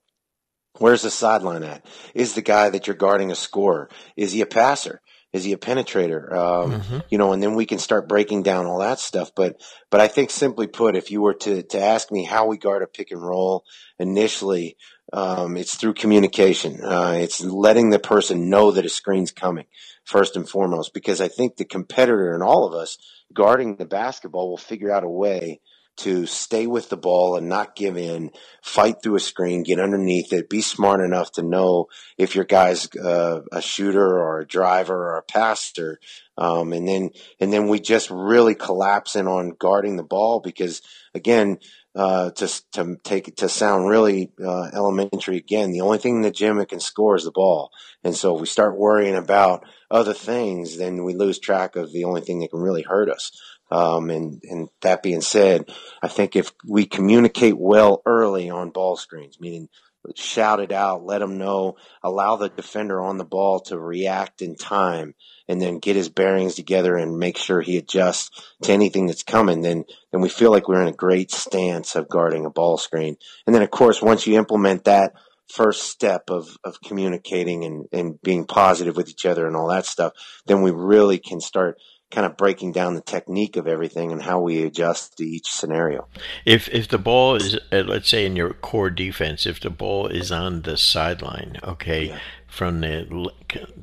Where's 0.79 1.03
the 1.03 1.11
sideline 1.11 1.63
at? 1.63 1.85
Is 2.13 2.33
the 2.33 2.41
guy 2.41 2.69
that 2.69 2.87
you're 2.87 2.95
guarding 2.95 3.31
a 3.31 3.35
scorer? 3.35 3.89
Is 4.17 4.33
he 4.33 4.41
a 4.41 4.45
passer? 4.45 5.01
Is 5.31 5.43
he 5.43 5.53
a 5.53 5.57
penetrator? 5.57 6.31
Um, 6.33 6.71
mm-hmm. 6.71 6.99
You 7.09 7.17
know, 7.17 7.33
and 7.33 7.41
then 7.41 7.55
we 7.55 7.65
can 7.65 7.77
start 7.77 8.09
breaking 8.09 8.43
down 8.43 8.65
all 8.65 8.79
that 8.79 8.99
stuff. 8.99 9.31
But, 9.35 9.61
but 9.89 10.01
I 10.01 10.07
think 10.07 10.31
simply 10.31 10.67
put, 10.67 10.95
if 10.95 11.11
you 11.11 11.21
were 11.21 11.33
to, 11.35 11.63
to 11.63 11.79
ask 11.79 12.11
me 12.11 12.23
how 12.23 12.47
we 12.47 12.57
guard 12.57 12.83
a 12.83 12.87
pick 12.87 13.11
and 13.11 13.21
roll 13.21 13.63
initially, 13.99 14.75
um, 15.15 15.55
it's 15.55 15.75
through 15.75 15.93
communication. 15.93 16.83
Uh, 16.83 17.15
it's 17.17 17.41
letting 17.41 17.89
the 17.89 17.99
person 17.99 18.49
know 18.49 18.71
that 18.71 18.85
a 18.85 18.89
screen's 18.89 19.31
coming 19.31 19.65
first 20.03 20.35
and 20.35 20.47
foremost, 20.47 20.93
because 20.93 21.21
I 21.21 21.29
think 21.29 21.55
the 21.55 21.65
competitor 21.65 22.33
and 22.33 22.43
all 22.43 22.67
of 22.67 22.73
us 22.73 22.97
guarding 23.33 23.77
the 23.77 23.85
basketball 23.85 24.49
will 24.49 24.57
figure 24.57 24.91
out 24.91 25.05
a 25.05 25.09
way 25.09 25.61
to 25.97 26.25
stay 26.25 26.67
with 26.67 26.89
the 26.89 26.97
ball 26.97 27.37
and 27.37 27.47
not 27.47 27.77
give 27.77 27.95
in, 27.95 28.29
fight 28.61 28.97
through 29.01 29.15
a 29.15 29.19
screen, 29.21 29.63
get 29.63 29.79
underneath 29.79 30.33
it, 30.33 30.49
be 30.49 30.59
smart 30.59 30.99
enough 30.99 31.31
to 31.31 31.41
know 31.41 31.85
if 32.17 32.35
your 32.35 32.43
guy's 32.43 32.89
uh, 32.97 33.39
a 33.53 33.61
shooter 33.61 34.05
or 34.05 34.41
a 34.41 34.47
driver 34.47 35.11
or 35.11 35.17
a 35.17 35.23
passer. 35.23 35.99
Um, 36.37 36.73
and 36.73 36.85
then, 36.85 37.11
and 37.39 37.53
then 37.53 37.69
we 37.69 37.79
just 37.79 38.09
really 38.11 38.55
collapse 38.55 39.15
in 39.15 39.27
on 39.27 39.55
guarding 39.57 39.95
the 39.95 40.03
ball 40.03 40.41
because 40.41 40.81
again, 41.13 41.59
uh, 41.95 42.31
to 42.31 42.63
to 42.73 42.97
take 43.03 43.35
to 43.37 43.47
sound 43.47 43.87
really 43.87 44.31
uh, 44.43 44.69
elementary 44.73 45.37
again. 45.37 45.71
The 45.71 45.81
only 45.81 45.97
thing 45.97 46.21
that 46.21 46.67
can 46.67 46.79
score 46.79 47.15
is 47.15 47.23
the 47.23 47.31
ball, 47.31 47.71
and 48.03 48.15
so 48.15 48.35
if 48.35 48.41
we 48.41 48.47
start 48.47 48.77
worrying 48.77 49.15
about 49.15 49.65
other 49.89 50.13
things, 50.13 50.77
then 50.77 51.03
we 51.03 51.13
lose 51.13 51.39
track 51.39 51.75
of 51.75 51.91
the 51.93 52.03
only 52.03 52.21
thing 52.21 52.39
that 52.39 52.51
can 52.51 52.59
really 52.59 52.83
hurt 52.83 53.09
us. 53.09 53.31
Um, 53.71 54.09
and 54.09 54.41
and 54.43 54.69
that 54.81 55.03
being 55.03 55.21
said, 55.21 55.71
I 56.01 56.07
think 56.07 56.35
if 56.35 56.51
we 56.67 56.85
communicate 56.85 57.57
well 57.57 58.01
early 58.05 58.49
on 58.49 58.71
ball 58.71 58.97
screens, 58.97 59.39
meaning 59.39 59.69
shout 60.15 60.59
it 60.59 60.71
out, 60.71 61.05
let 61.05 61.19
them 61.19 61.37
know, 61.37 61.77
allow 62.03 62.35
the 62.35 62.49
defender 62.49 63.01
on 63.01 63.17
the 63.17 63.25
ball 63.25 63.61
to 63.61 63.79
react 63.79 64.41
in 64.41 64.55
time 64.55 65.15
and 65.47 65.61
then 65.61 65.79
get 65.79 65.95
his 65.95 66.09
bearings 66.09 66.55
together 66.55 66.95
and 66.95 67.17
make 67.17 67.37
sure 67.37 67.61
he 67.61 67.77
adjusts 67.77 68.29
to 68.63 68.71
anything 68.71 69.07
that's 69.07 69.23
coming, 69.23 69.61
then 69.61 69.85
then 70.11 70.21
we 70.21 70.29
feel 70.29 70.51
like 70.51 70.67
we're 70.67 70.81
in 70.81 70.87
a 70.87 70.93
great 70.93 71.31
stance 71.31 71.95
of 71.95 72.09
guarding 72.09 72.45
a 72.45 72.49
ball 72.49 72.77
screen. 72.77 73.17
And 73.45 73.55
then 73.55 73.63
of 73.63 73.71
course 73.71 74.01
once 74.01 74.25
you 74.25 74.37
implement 74.37 74.85
that 74.85 75.13
first 75.47 75.83
step 75.83 76.29
of, 76.29 76.57
of 76.63 76.81
communicating 76.81 77.63
and, 77.63 77.85
and 77.91 78.21
being 78.21 78.45
positive 78.45 78.97
with 78.97 79.09
each 79.09 79.25
other 79.25 79.45
and 79.45 79.55
all 79.55 79.67
that 79.67 79.85
stuff, 79.85 80.13
then 80.47 80.61
we 80.61 80.71
really 80.71 81.19
can 81.19 81.39
start 81.39 81.77
kind 82.11 82.25
of 82.25 82.37
breaking 82.37 82.71
down 82.71 82.95
the 82.95 83.01
technique 83.01 83.57
of 83.57 83.67
everything 83.67 84.11
and 84.11 84.21
how 84.21 84.39
we 84.39 84.63
adjust 84.63 85.17
to 85.17 85.25
each 85.25 85.49
scenario. 85.49 86.07
If 86.45 86.69
if 86.69 86.87
the 86.87 86.97
ball 86.97 87.35
is 87.35 87.55
uh, 87.71 87.83
let's 87.85 88.09
say 88.09 88.25
in 88.25 88.35
your 88.35 88.53
core 88.53 88.89
defense, 88.89 89.45
if 89.45 89.59
the 89.59 89.69
ball 89.69 90.07
is 90.07 90.31
on 90.31 90.61
the 90.61 90.77
sideline, 90.77 91.59
okay, 91.63 92.09
yeah. 92.09 92.19
From 92.55 92.81
the 92.81 93.31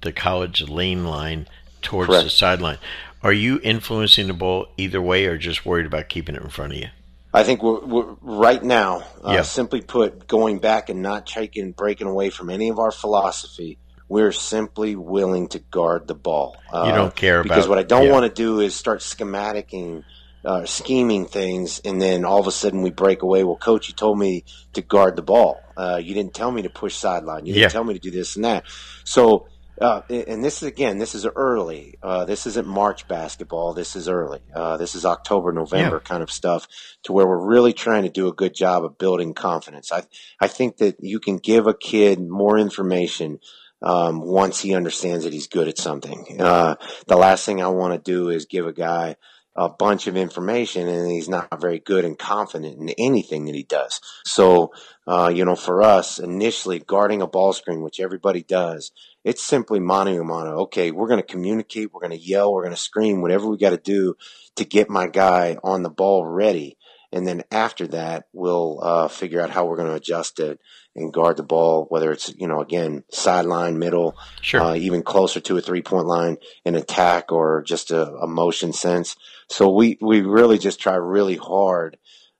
the 0.01 0.13
college 0.13 0.69
lane 0.69 1.05
line 1.05 1.47
towards 1.83 2.09
Correct. 2.09 2.25
the 2.25 2.31
sideline, 2.31 2.79
are 3.23 3.33
you 3.33 3.61
influencing 3.63 4.27
the 4.27 4.35
ball 4.35 4.69
either 4.77 5.01
way, 5.01 5.27
or 5.27 5.37
just 5.37 5.67
worried 5.67 5.87
about 5.87 6.09
keeping 6.09 6.35
it 6.35 6.43
in 6.43 6.49
front 6.49 6.73
of 6.73 6.79
you? 6.79 6.89
I 7.35 7.45
think 7.45 7.63
we're, 7.63 7.81
we're 7.81 8.17
right 8.21 8.63
now, 8.63 9.05
uh, 9.25 9.33
yeah. 9.33 9.43
simply 9.43 9.81
put, 9.81 10.27
going 10.27 10.59
back 10.59 10.91
and 10.91 11.01
not 11.01 11.27
taking 11.27 11.73
breaking 11.73 12.07
away 12.07 12.29
from 12.29 12.51
any 12.51 12.69
of 12.69 12.79
our 12.79 12.91
philosophy 12.91 13.79
we're 14.13 14.31
simply 14.31 14.95
willing 14.95 15.49
to 15.49 15.59
guard 15.59 16.07
the 16.07 16.15
ball. 16.15 16.55
Uh, 16.71 16.85
you 16.87 16.93
don't 16.93 17.17
care 17.17 17.41
about 17.41 17.45
because 17.45 17.67
what 17.67 17.79
I 17.79 17.83
don't 17.83 18.09
yeah. 18.09 18.13
want 18.13 18.27
to 18.27 18.43
do 18.43 18.61
is 18.61 18.75
start 18.75 19.01
schematicing, 19.01 20.05
uh, 20.45 20.65
scheming 20.65 21.27
things, 21.27 21.81
and 21.85 22.01
then 22.01 22.25
all 22.25 22.41
of 22.41 22.47
a 22.47 22.53
sudden 22.53 22.83
we 22.83 22.91
break 22.91 23.23
away. 23.23 23.45
Well, 23.45 23.57
coach, 23.57 23.89
you 23.89 23.95
told 23.95 24.19
me 24.19 24.45
to 24.73 24.83
guard 24.83 25.17
the 25.17 25.23
ball. 25.23 25.61
Uh, 25.77 26.01
you 26.03 26.15
didn't 26.15 26.35
tell 26.35 26.51
me 26.51 26.63
to 26.63 26.71
push 26.71 26.95
sideline. 26.95 27.47
You 27.47 27.55
didn't 27.55 27.63
yeah. 27.63 27.69
tell 27.69 27.85
me 27.85 27.95
to 27.95 28.01
do 28.01 28.11
this 28.11 28.37
and 28.37 28.45
that. 28.45 28.65
So. 29.05 29.49
Uh, 29.81 30.03
and 30.11 30.45
this 30.45 30.63
is 30.63 30.69
again, 30.69 30.99
this 30.99 31.15
is 31.15 31.27
early. 31.27 31.99
Uh, 32.03 32.25
this 32.25 32.47
isn't 32.47 32.69
March 32.69 33.09
basketball. 33.09 33.73
This 33.73 33.97
is 33.97 34.07
early. 34.07 34.39
Uh, 34.55 34.77
this 34.77 34.95
is 34.95 35.05
October, 35.05 35.51
November 35.51 35.97
yeah. 35.97 36.09
kind 36.09 36.23
of 36.23 36.31
stuff, 36.31 36.69
to 37.05 37.13
where 37.13 37.27
we're 37.27 37.49
really 37.49 37.73
trying 37.73 38.03
to 38.03 38.11
do 38.11 38.29
a 38.29 38.33
good 38.33 38.55
job 38.55 38.85
of 38.85 38.99
building 38.99 39.33
confidence. 39.33 39.91
I 39.91 40.03
I 40.39 40.47
think 40.47 40.77
that 40.77 40.97
you 41.01 41.19
can 41.19 41.39
give 41.39 41.67
a 41.67 41.75
kid 41.75 42.21
more 42.21 42.59
information 42.59 43.41
um, 43.81 44.21
once 44.21 44.61
he 44.61 44.75
understands 44.75 45.25
that 45.25 45.33
he's 45.33 45.49
good 45.49 45.69
at 45.69 45.79
something. 45.79 46.41
Uh, 46.41 46.77
the 47.07 47.17
last 47.17 47.45
thing 47.45 47.61
I 47.61 47.69
want 47.69 47.93
to 47.95 47.99
do 47.99 48.29
is 48.29 48.47
give 48.47 48.67
a 48.67 48.73
guy 48.73 49.17
a 49.55 49.69
bunch 49.69 50.07
of 50.07 50.17
information 50.17 50.89
and 50.89 51.11
he's 51.11 51.29
not 51.29 51.61
very 51.61 51.79
good 51.79 52.05
and 52.05 52.19
confident 52.19 52.79
in 52.79 52.89
anything 52.99 53.45
that 53.45 53.55
he 53.55 53.63
does. 53.63 54.01
So, 54.25 54.73
uh, 55.07 55.31
you 55.35 55.45
know, 55.45 55.57
for 55.57 55.83
us, 55.83 56.19
initially 56.19 56.79
guarding 56.79 57.21
a 57.21 57.27
ball 57.27 57.53
screen, 57.53 57.83
which 57.83 58.01
everybody 58.01 58.43
does, 58.43 58.93
it's 59.25 59.43
simply 59.43 59.79
mano 59.79 60.21
a 60.21 60.25
mano. 60.25 60.61
Okay, 60.63 60.91
we're 60.91 61.09
going 61.09 61.21
to 61.21 61.27
communicate, 61.27 61.93
we're 61.93 62.01
going 62.01 62.19
to 62.19 62.25
yell, 62.25 62.53
we're 62.53 62.63
going 62.63 62.75
to 62.75 62.81
scream, 62.81 63.21
whatever 63.21 63.47
we 63.47 63.59
got 63.59 63.71
to 63.71 63.77
do 63.77 64.15
to 64.57 64.65
get 64.65 64.89
my 64.89 65.07
guy 65.07 65.57
on 65.63 65.83
the 65.83 65.91
ball 65.91 66.25
ready. 66.25 66.77
And 67.13 67.27
then 67.27 67.43
after 67.51 67.87
that, 67.89 68.25
we'll 68.33 68.81
uh, 68.83 69.09
figure 69.09 69.41
out 69.41 69.51
how 69.51 69.67
we're 69.67 69.77
going 69.77 69.89
to 69.89 69.95
adjust 69.95 70.41
it 70.41 70.59
and 70.97 71.13
guard 71.13 71.37
the 71.37 71.43
ball, 71.43 71.87
whether 71.89 72.11
it's, 72.11 72.35
you 72.37 72.47
know, 72.47 72.61
again, 72.61 73.05
sideline, 73.11 73.79
middle, 73.79 74.17
sure. 74.41 74.61
uh, 74.61 74.75
even 74.75 75.03
closer 75.03 75.41
to 75.41 75.57
a 75.57 75.61
three 75.61 75.83
point 75.83 76.07
line, 76.07 76.39
an 76.65 76.75
attack 76.75 77.31
or 77.31 77.63
just 77.63 77.91
a, 77.91 78.13
a, 78.15 78.27
motion 78.27 78.73
sense. 78.73 79.17
So 79.49 79.71
we, 79.71 79.99
we 80.01 80.23
really 80.23 80.59
just 80.59 80.81
try 80.81 80.95
really 80.95 81.37
hard 81.37 81.99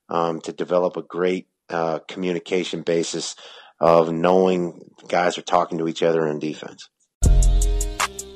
um, 0.09 0.41
to 0.41 0.51
develop 0.51 0.97
a 0.97 1.03
great 1.03 1.47
uh, 1.69 1.99
communication 2.07 2.81
basis 2.81 3.35
of 3.79 4.11
knowing 4.11 4.79
guys 5.07 5.37
are 5.37 5.43
talking 5.43 5.77
to 5.77 5.87
each 5.87 6.01
other 6.03 6.27
in 6.27 6.39
defense. 6.39 6.89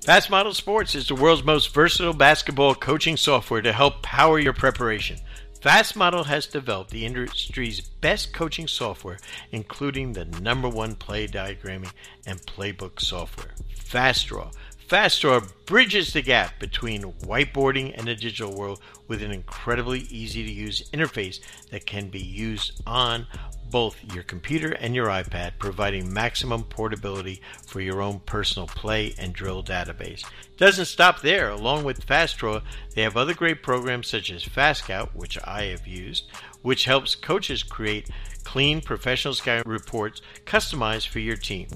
Fast 0.04 0.30
Model 0.30 0.54
Sports 0.54 0.96
is 0.96 1.08
the 1.08 1.16
world's 1.16 1.44
most 1.44 1.74
versatile 1.74 2.14
basketball 2.14 2.76
coaching 2.76 3.18
software 3.18 3.62
to 3.62 3.74
help 3.74 4.02
power 4.02 4.40
your 4.40 4.54
preparation. 4.54 5.18
FastModel 5.62 6.26
has 6.28 6.46
developed 6.46 6.92
the 6.92 7.06
industry's 7.06 7.82
best 7.82 8.32
coaching 8.32 8.68
software, 8.68 9.18
including 9.52 10.14
the 10.14 10.26
number 10.26 10.70
one 10.70 10.96
play 10.96 11.28
diagramming 11.28 11.92
and 12.28 12.40
playbook 12.46 13.02
software, 13.02 13.54
FastDraw. 13.76 14.54
FastDraw 14.88 15.52
bridges 15.66 16.14
the 16.14 16.22
gap 16.22 16.60
between 16.60 17.02
whiteboarding 17.02 17.94
and 17.98 18.08
the 18.08 18.16
digital 18.16 18.56
world 18.56 18.80
with 19.10 19.22
an 19.22 19.32
incredibly 19.32 20.00
easy 20.10 20.46
to 20.46 20.52
use 20.52 20.90
interface 20.92 21.42
that 21.72 21.86
can 21.86 22.08
be 22.08 22.22
used 22.22 22.82
on 22.88 23.28
both 23.70 23.98
your 24.14 24.24
computer 24.24 24.72
and 24.72 24.96
your 24.96 25.08
iPad, 25.08 25.52
providing 25.60 26.14
maximum 26.14 26.64
portability 26.64 27.42
for 27.66 27.82
your 27.82 28.02
own 28.02 28.22
personal 28.22 28.66
play 28.66 29.14
and 29.20 29.34
drill 29.34 29.62
database. 29.62 30.24
Doesn't 30.56 30.86
stop 30.86 31.20
there. 31.20 31.50
Along 31.50 31.84
with 31.84 32.08
FastDraw, 32.08 32.64
they 32.96 33.02
have 33.02 33.18
other 33.18 33.34
great 33.34 33.62
programs 33.62 34.08
such 34.08 34.32
as 34.32 34.46
FastScout, 34.46 35.10
which 35.14 35.38
I 35.44 35.64
have 35.64 35.86
used, 35.86 36.32
which 36.62 36.86
helps 36.86 37.14
coaches 37.14 37.62
create 37.62 38.10
clean 38.46 38.80
professional 38.80 39.34
scout 39.34 39.68
reports 39.68 40.22
customized 40.46 41.10
for 41.10 41.20
your 41.20 41.36
team. 41.36 41.68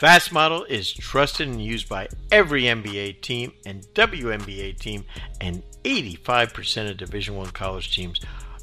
Fast 0.00 0.32
Model 0.32 0.64
is 0.64 0.90
trusted 0.90 1.46
and 1.46 1.62
used 1.62 1.86
by 1.86 2.08
every 2.32 2.62
NBA 2.62 3.20
team 3.20 3.52
and 3.66 3.82
WNBA 3.92 4.78
team 4.78 5.04
and 5.42 5.62
85% 5.84 6.90
of 6.90 6.96
Division 6.96 7.36
1 7.36 7.50
college 7.50 7.94
teams 7.94 8.18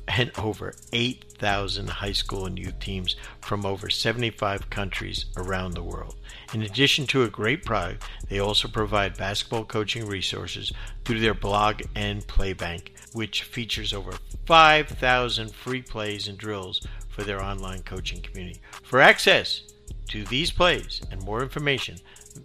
and 0.08 0.32
over 0.39 0.74
8,000 0.91 1.89
high 1.89 2.12
school 2.13 2.48
and 2.48 2.58
youth 2.58 2.79
teams 2.79 3.17
from 3.39 3.67
over 3.67 3.88
75 3.88 4.72
countries 4.72 5.25
around 5.38 5.75
the 5.75 5.84
world. 5.84 6.15
In 6.56 6.63
addition 6.63 7.06
to 7.06 7.22
a 7.22 7.29
great 7.29 7.63
product, 7.63 8.03
they 8.29 8.39
also 8.39 8.67
provide 8.67 9.15
basketball 9.15 9.65
coaching 9.65 10.08
resources 10.08 10.74
through 11.06 11.20
their 11.20 11.36
blog 11.36 11.84
and 11.94 12.25
playbank, 12.25 12.89
which 13.13 13.44
features 13.44 13.94
over 13.94 14.13
5,000 14.48 15.53
free 15.53 15.84
plays 15.84 16.27
and 16.27 16.36
drills 16.39 16.82
for 17.10 17.24
their 17.24 17.44
online 17.44 17.84
coaching 17.84 18.22
community. 18.22 18.60
For 18.82 19.00
access 19.00 19.66
to 20.09 20.23
these 20.25 20.51
plays 20.51 21.01
and 21.11 21.21
more 21.23 21.41
information, 21.41 21.97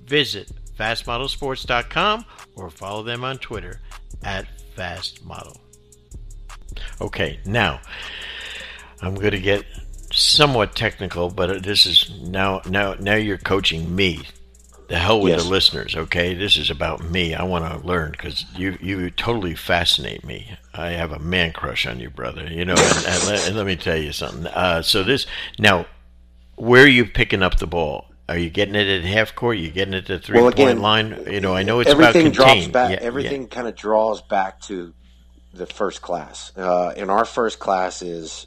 visit 0.05 0.51
fastmodelsports.com 0.79 2.25
or 2.57 2.71
follow 2.71 3.03
them 3.03 3.25
on 3.25 3.39
Twitter 3.39 3.81
at 4.23 4.47
fastmodel. 4.77 5.59
Okay, 7.01 7.41
now 7.45 7.81
I'm 9.01 9.15
going 9.15 9.33
to 9.33 9.41
get 9.41 9.65
somewhat 10.13 10.75
technical, 10.75 11.31
but 11.31 11.63
this 11.63 11.87
is 11.87 12.11
now 12.23 12.63
now 12.67 12.95
now 12.95 13.15
you're 13.15 13.39
coaching 13.39 13.95
me. 13.95 14.23
The 14.89 14.99
hell 14.99 15.23
with 15.23 15.33
yes. 15.33 15.45
the 15.45 15.49
listeners, 15.49 15.97
okay? 15.97 16.35
This 16.35 16.59
is 16.59 16.69
about 16.69 17.03
me. 17.03 17.35
I 17.35 17.45
want 17.45 17.65
to 17.65 17.87
learn 17.87 18.11
because 18.11 18.45
you 18.57 18.77
you 18.81 19.11
totally 19.11 19.55
fascinate 19.55 20.23
me. 20.25 20.55
I 20.75 20.91
have 20.91 21.13
a 21.13 21.19
man 21.19 21.53
crush 21.53 21.87
on 21.87 21.99
you, 21.99 22.11
brother. 22.11 22.47
You 22.47 22.67
know, 22.67 22.75
and, 22.77 23.07
and, 23.07 23.25
let, 23.25 23.47
and 23.47 23.57
let, 23.57 23.67
me 23.67 23.77
tell 23.77 23.97
you 23.97 24.13
something. 24.13 24.47
Uh, 24.49 24.83
so 24.83 25.03
this 25.03 25.27
now, 25.59 25.87
where 26.57 26.85
are 26.85 26.89
you 26.89 27.07
picking 27.07 27.43
up 27.43 27.59
the 27.59 27.67
ball? 27.67 28.07
Are 28.29 28.39
you 28.39 28.51
getting 28.51 28.75
it 28.75 28.89
at 28.89 29.05
half 29.05 29.35
court? 29.35 29.57
Are 29.57 29.61
you 29.61 29.71
getting 29.71 29.95
it 29.95 30.09
at 30.09 30.25
three 30.25 30.39
well, 30.39 30.49
again, 30.49 30.69
point 30.69 30.81
line? 30.81 31.25
You 31.31 31.41
know, 31.41 31.55
I 31.55 31.65
know 31.65 31.81
it's 31.81 31.91
everything 31.91 32.29
about 32.29 32.35
drops 32.35 32.67
back. 32.69 32.91
Yeah, 32.93 32.99
everything 33.01 33.43
yeah. 33.43 33.49
kind 33.49 33.69
of 33.69 33.75
draws 33.75 34.23
back 34.23 34.61
to 34.63 34.95
the 35.53 35.67
first 35.67 36.01
class. 36.01 36.53
Uh, 36.57 36.95
and 36.97 37.11
our 37.11 37.25
first 37.25 37.59
class 37.59 38.01
is 38.01 38.47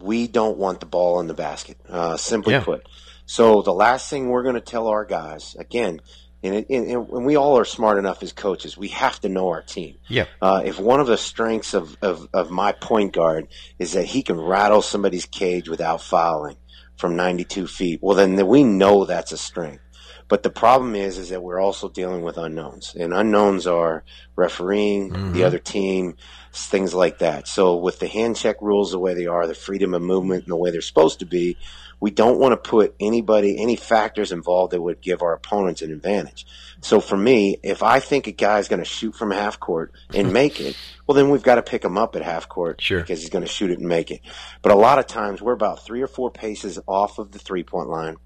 we 0.00 0.26
don't 0.26 0.58
want 0.58 0.80
the 0.80 0.86
ball 0.86 1.20
in 1.20 1.26
the 1.26 1.34
basket, 1.34 1.78
uh, 1.88 2.16
simply 2.16 2.54
yeah. 2.54 2.64
put. 2.64 2.88
So 3.26 3.62
the 3.62 3.72
last 3.72 4.08
thing 4.08 4.28
we're 4.28 4.42
going 4.42 4.54
to 4.54 4.60
tell 4.60 4.88
our 4.88 5.04
guys, 5.04 5.56
again, 5.58 6.00
and, 6.42 6.54
it, 6.54 6.66
and, 6.68 6.90
and, 6.90 7.24
we 7.24 7.36
all 7.36 7.58
are 7.58 7.64
smart 7.64 7.98
enough 7.98 8.22
as 8.22 8.32
coaches, 8.32 8.76
we 8.76 8.88
have 8.88 9.20
to 9.20 9.28
know 9.28 9.48
our 9.48 9.62
team. 9.62 9.96
Yeah. 10.08 10.26
Uh, 10.40 10.62
if 10.64 10.78
one 10.78 11.00
of 11.00 11.06
the 11.06 11.16
strengths 11.16 11.74
of, 11.74 11.96
of, 12.02 12.28
of 12.32 12.50
my 12.50 12.72
point 12.72 13.14
guard 13.14 13.48
is 13.78 13.92
that 13.92 14.04
he 14.04 14.22
can 14.22 14.40
rattle 14.40 14.82
somebody's 14.82 15.26
cage 15.26 15.68
without 15.68 16.02
fouling 16.02 16.56
from 16.96 17.16
92 17.16 17.66
feet, 17.66 18.00
well, 18.02 18.16
then 18.16 18.46
we 18.46 18.64
know 18.64 19.04
that's 19.04 19.32
a 19.32 19.36
strength. 19.36 19.82
But 20.28 20.42
the 20.42 20.50
problem 20.50 20.96
is, 20.96 21.18
is 21.18 21.28
that 21.28 21.42
we're 21.42 21.60
also 21.60 21.88
dealing 21.88 22.22
with 22.22 22.36
unknowns, 22.36 22.96
and 22.98 23.14
unknowns 23.14 23.66
are 23.66 24.02
refereeing, 24.34 25.10
mm-hmm. 25.10 25.32
the 25.32 25.44
other 25.44 25.60
team, 25.60 26.16
things 26.52 26.94
like 26.94 27.18
that. 27.18 27.46
So 27.46 27.76
with 27.76 28.00
the 28.00 28.08
hand 28.08 28.36
check 28.36 28.60
rules 28.60 28.90
the 28.90 28.98
way 28.98 29.14
they 29.14 29.26
are, 29.26 29.46
the 29.46 29.54
freedom 29.54 29.94
of 29.94 30.02
movement 30.02 30.44
and 30.44 30.50
the 30.50 30.56
way 30.56 30.70
they're 30.70 30.80
supposed 30.80 31.20
to 31.20 31.26
be, 31.26 31.56
we 32.00 32.10
don't 32.10 32.38
want 32.38 32.52
to 32.52 32.68
put 32.70 32.94
anybody, 33.00 33.60
any 33.60 33.76
factors 33.76 34.32
involved 34.32 34.72
that 34.72 34.82
would 34.82 35.00
give 35.00 35.22
our 35.22 35.32
opponents 35.32 35.80
an 35.80 35.92
advantage. 35.92 36.44
So 36.86 37.00
for 37.00 37.16
me, 37.16 37.58
if 37.64 37.82
I 37.82 37.98
think 37.98 38.28
a 38.28 38.30
guy's 38.30 38.68
going 38.68 38.78
to 38.78 38.84
shoot 38.84 39.16
from 39.16 39.32
half 39.32 39.58
court 39.58 39.92
and 40.14 40.32
make 40.40 40.60
it, 40.60 40.76
well, 41.04 41.16
then 41.16 41.30
we've 41.30 41.42
got 41.42 41.56
to 41.56 41.62
pick 41.62 41.84
him 41.84 41.98
up 41.98 42.14
at 42.14 42.22
half 42.22 42.48
court 42.48 42.80
sure. 42.80 43.00
because 43.00 43.20
he's 43.20 43.28
going 43.28 43.44
to 43.44 43.50
shoot 43.50 43.72
it 43.72 43.80
and 43.80 43.88
make 43.88 44.12
it. 44.12 44.20
But 44.62 44.70
a 44.70 44.76
lot 44.76 45.00
of 45.00 45.08
times 45.08 45.42
we're 45.42 45.52
about 45.52 45.84
three 45.84 46.00
or 46.00 46.06
four 46.06 46.30
paces 46.30 46.78
off 46.86 47.18
of 47.18 47.32
the 47.32 47.40
three 47.40 47.64
point 47.64 47.88
line 47.88 48.18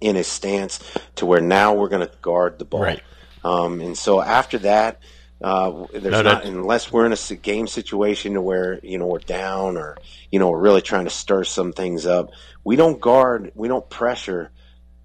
in 0.00 0.16
his 0.16 0.26
stance 0.26 0.80
to 1.16 1.26
where 1.26 1.42
now 1.42 1.74
we're 1.74 1.90
going 1.90 2.08
to 2.08 2.12
guard 2.22 2.58
the 2.58 2.64
ball. 2.64 2.80
Right. 2.80 3.02
Um, 3.44 3.82
and 3.82 3.98
so 3.98 4.18
after 4.18 4.60
that, 4.60 5.02
uh, 5.42 5.84
there's 5.92 6.04
no, 6.04 6.22
not 6.22 6.46
unless 6.46 6.90
we're 6.90 7.04
in 7.04 7.12
a 7.12 7.34
game 7.34 7.66
situation 7.66 8.42
where 8.42 8.80
you 8.82 8.96
know 8.96 9.08
we're 9.08 9.18
down 9.18 9.76
or 9.76 9.98
you 10.30 10.38
know 10.38 10.48
we're 10.48 10.60
really 10.60 10.80
trying 10.80 11.04
to 11.04 11.10
stir 11.10 11.44
some 11.44 11.74
things 11.74 12.06
up. 12.06 12.30
We 12.64 12.76
don't 12.76 12.98
guard. 12.98 13.52
We 13.54 13.68
don't 13.68 13.90
pressure. 13.90 14.52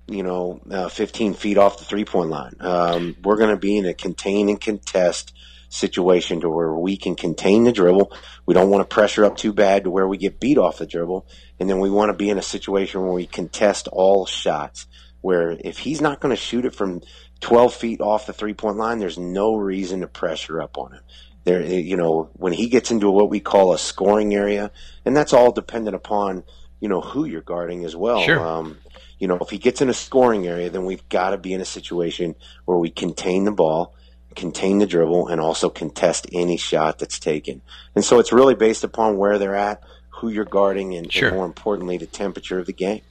You 0.10 0.24
know, 0.24 0.60
uh, 0.70 0.89
15 0.89 1.36
feet 1.36 1.58
off 1.58 1.78
the 1.78 1.86
three 1.86 2.06
point 2.06 2.30
line. 2.30 2.56
Um, 2.60 3.16
we're 3.24 3.38
going 3.38 3.51
to 3.51 3.58
be 3.58 3.78
in 3.78 3.86
a 3.86 3.94
contain 3.94 4.50
and 4.50 4.60
contest 4.60 5.34
situation 5.70 6.42
to 6.42 6.50
where 6.50 6.74
we 6.74 6.98
can 6.98 7.16
contain 7.16 7.63
the 7.63 7.72
dribble. 7.72 8.12
We 8.46 8.54
don't 8.54 8.70
want 8.70 8.88
to 8.88 8.94
pressure 8.94 9.24
up 9.24 9.38
too 9.38 9.54
bad 9.54 9.84
to 9.84 9.92
where 9.92 10.08
we 10.08 10.18
get 10.18 10.39
beat 10.39 10.58
off 10.58 10.80
the 10.80 10.88
dribble. 10.88 11.28
And 11.60 11.70
then 11.70 11.80
we 11.80 11.89
want 11.89 12.10
to 12.10 12.18
be 12.18 12.30
in 12.30 12.39
a 12.39 12.44
situation 12.44 13.01
where 13.01 13.13
we 13.13 13.28
contest 13.28 13.88
all 13.88 14.25
shots. 14.25 14.88
Where 15.22 15.58
if 15.60 15.78
he's 15.78 16.01
not 16.01 16.22
going 16.22 16.36
to 16.36 16.42
shoot 16.42 16.66
it 16.66 16.74
from 16.74 17.01
12 17.42 17.74
feet 17.74 18.01
off 18.01 18.25
the 18.25 18.34
three 18.34 18.54
point 18.54 18.78
line, 18.78 19.00
there's 19.00 19.18
no 19.18 19.56
reason 19.56 20.01
to 20.01 20.08
pressure 20.08 20.62
up 20.62 20.78
on 20.78 20.94
him. 20.94 21.01
There, 21.44 21.63
you 21.63 21.98
know, 21.98 22.30
when 22.34 22.54
he 22.54 22.68
gets 22.68 22.92
into 22.92 23.10
what 23.10 23.30
we 23.30 23.39
call 23.39 23.74
a 23.74 23.80
scoring 23.80 24.34
area, 24.34 24.72
and 25.06 25.16
that's 25.16 25.34
all 25.34 25.51
dependent 25.51 25.96
upon, 25.96 26.44
you 26.80 26.89
know, 26.89 27.01
who 27.01 27.25
you're 27.25 27.42
guarding 27.42 27.86
as 27.86 27.96
well. 27.96 28.22
Sure. 28.24 28.39
Um, 28.39 28.78
you 29.20 29.28
know, 29.28 29.38
if 29.42 29.50
he 29.50 29.58
gets 29.58 29.82
in 29.82 29.90
a 29.90 29.94
scoring 29.94 30.48
area, 30.48 30.70
then 30.70 30.86
we've 30.86 31.08
got 31.10 31.32
to 31.32 31.38
be 31.38 31.54
in 31.54 31.62
a 31.62 31.66
situation 31.66 32.36
where 32.66 32.78
we 32.78 32.90
contain 32.90 33.44
the 33.44 33.52
ball 33.52 33.94
contain 34.36 34.80
the 34.80 34.88
dribble, 34.88 35.28
and 35.28 35.42
also 35.42 35.70
contest 35.70 36.28
any 36.32 36.58
shot 36.58 37.00
that's 37.00 37.20
taken. 37.20 37.62
And 37.96 38.04
so 38.04 38.20
it's 38.20 38.32
really 38.32 38.56
based 38.56 38.84
upon 38.84 39.18
where 39.18 39.38
they're 39.38 39.56
at, 39.56 39.84
who 40.10 40.30
you're 40.30 40.46
guarding, 40.46 40.96
and, 40.96 41.12
sure. 41.12 41.30
and 41.30 41.38
more 41.38 41.46
importantly, 41.46 41.98
the 41.98 42.06
temperature 42.06 42.60
of 42.60 42.66
the 42.66 42.74
game. 42.74 43.02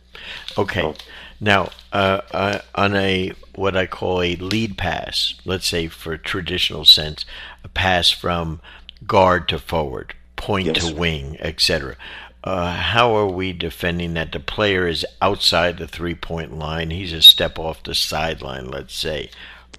Okay. 0.57 0.81
So, 0.81 0.95
now, 1.41 1.71
uh, 1.93 2.21
uh, 2.33 2.59
on 2.75 2.97
a 2.97 3.33
what 3.55 3.77
I 3.77 3.87
call 3.87 4.23
a 4.23 4.37
lead 4.37 4.77
pass, 4.77 5.35
let's 5.45 5.67
say 5.67 5.88
for 5.88 6.17
traditional 6.17 6.85
sense, 6.85 7.25
a 7.62 7.69
pass 7.69 8.11
from 8.11 8.61
guard 9.07 9.49
to 9.50 9.59
forward, 9.59 10.15
point 10.37 10.67
yes. 10.67 10.88
to 10.88 10.95
wing, 10.95 11.37
etc. 11.41 11.97
Uh, 12.45 12.73
how 12.73 13.14
are 13.16 13.26
we 13.26 13.52
defending 13.52 14.14
that 14.14 14.33
the 14.33 14.40
player 14.40 14.87
is 14.87 15.04
outside 15.21 15.78
the 15.78 15.88
three 15.88 16.14
point 16.14 16.57
line? 16.57 16.90
He's 16.90 17.12
a 17.12 17.23
step 17.23 17.59
off 17.59 17.83
the 17.83 17.95
sideline, 17.95 18.71
let's 18.71 18.95
say. 18.95 19.30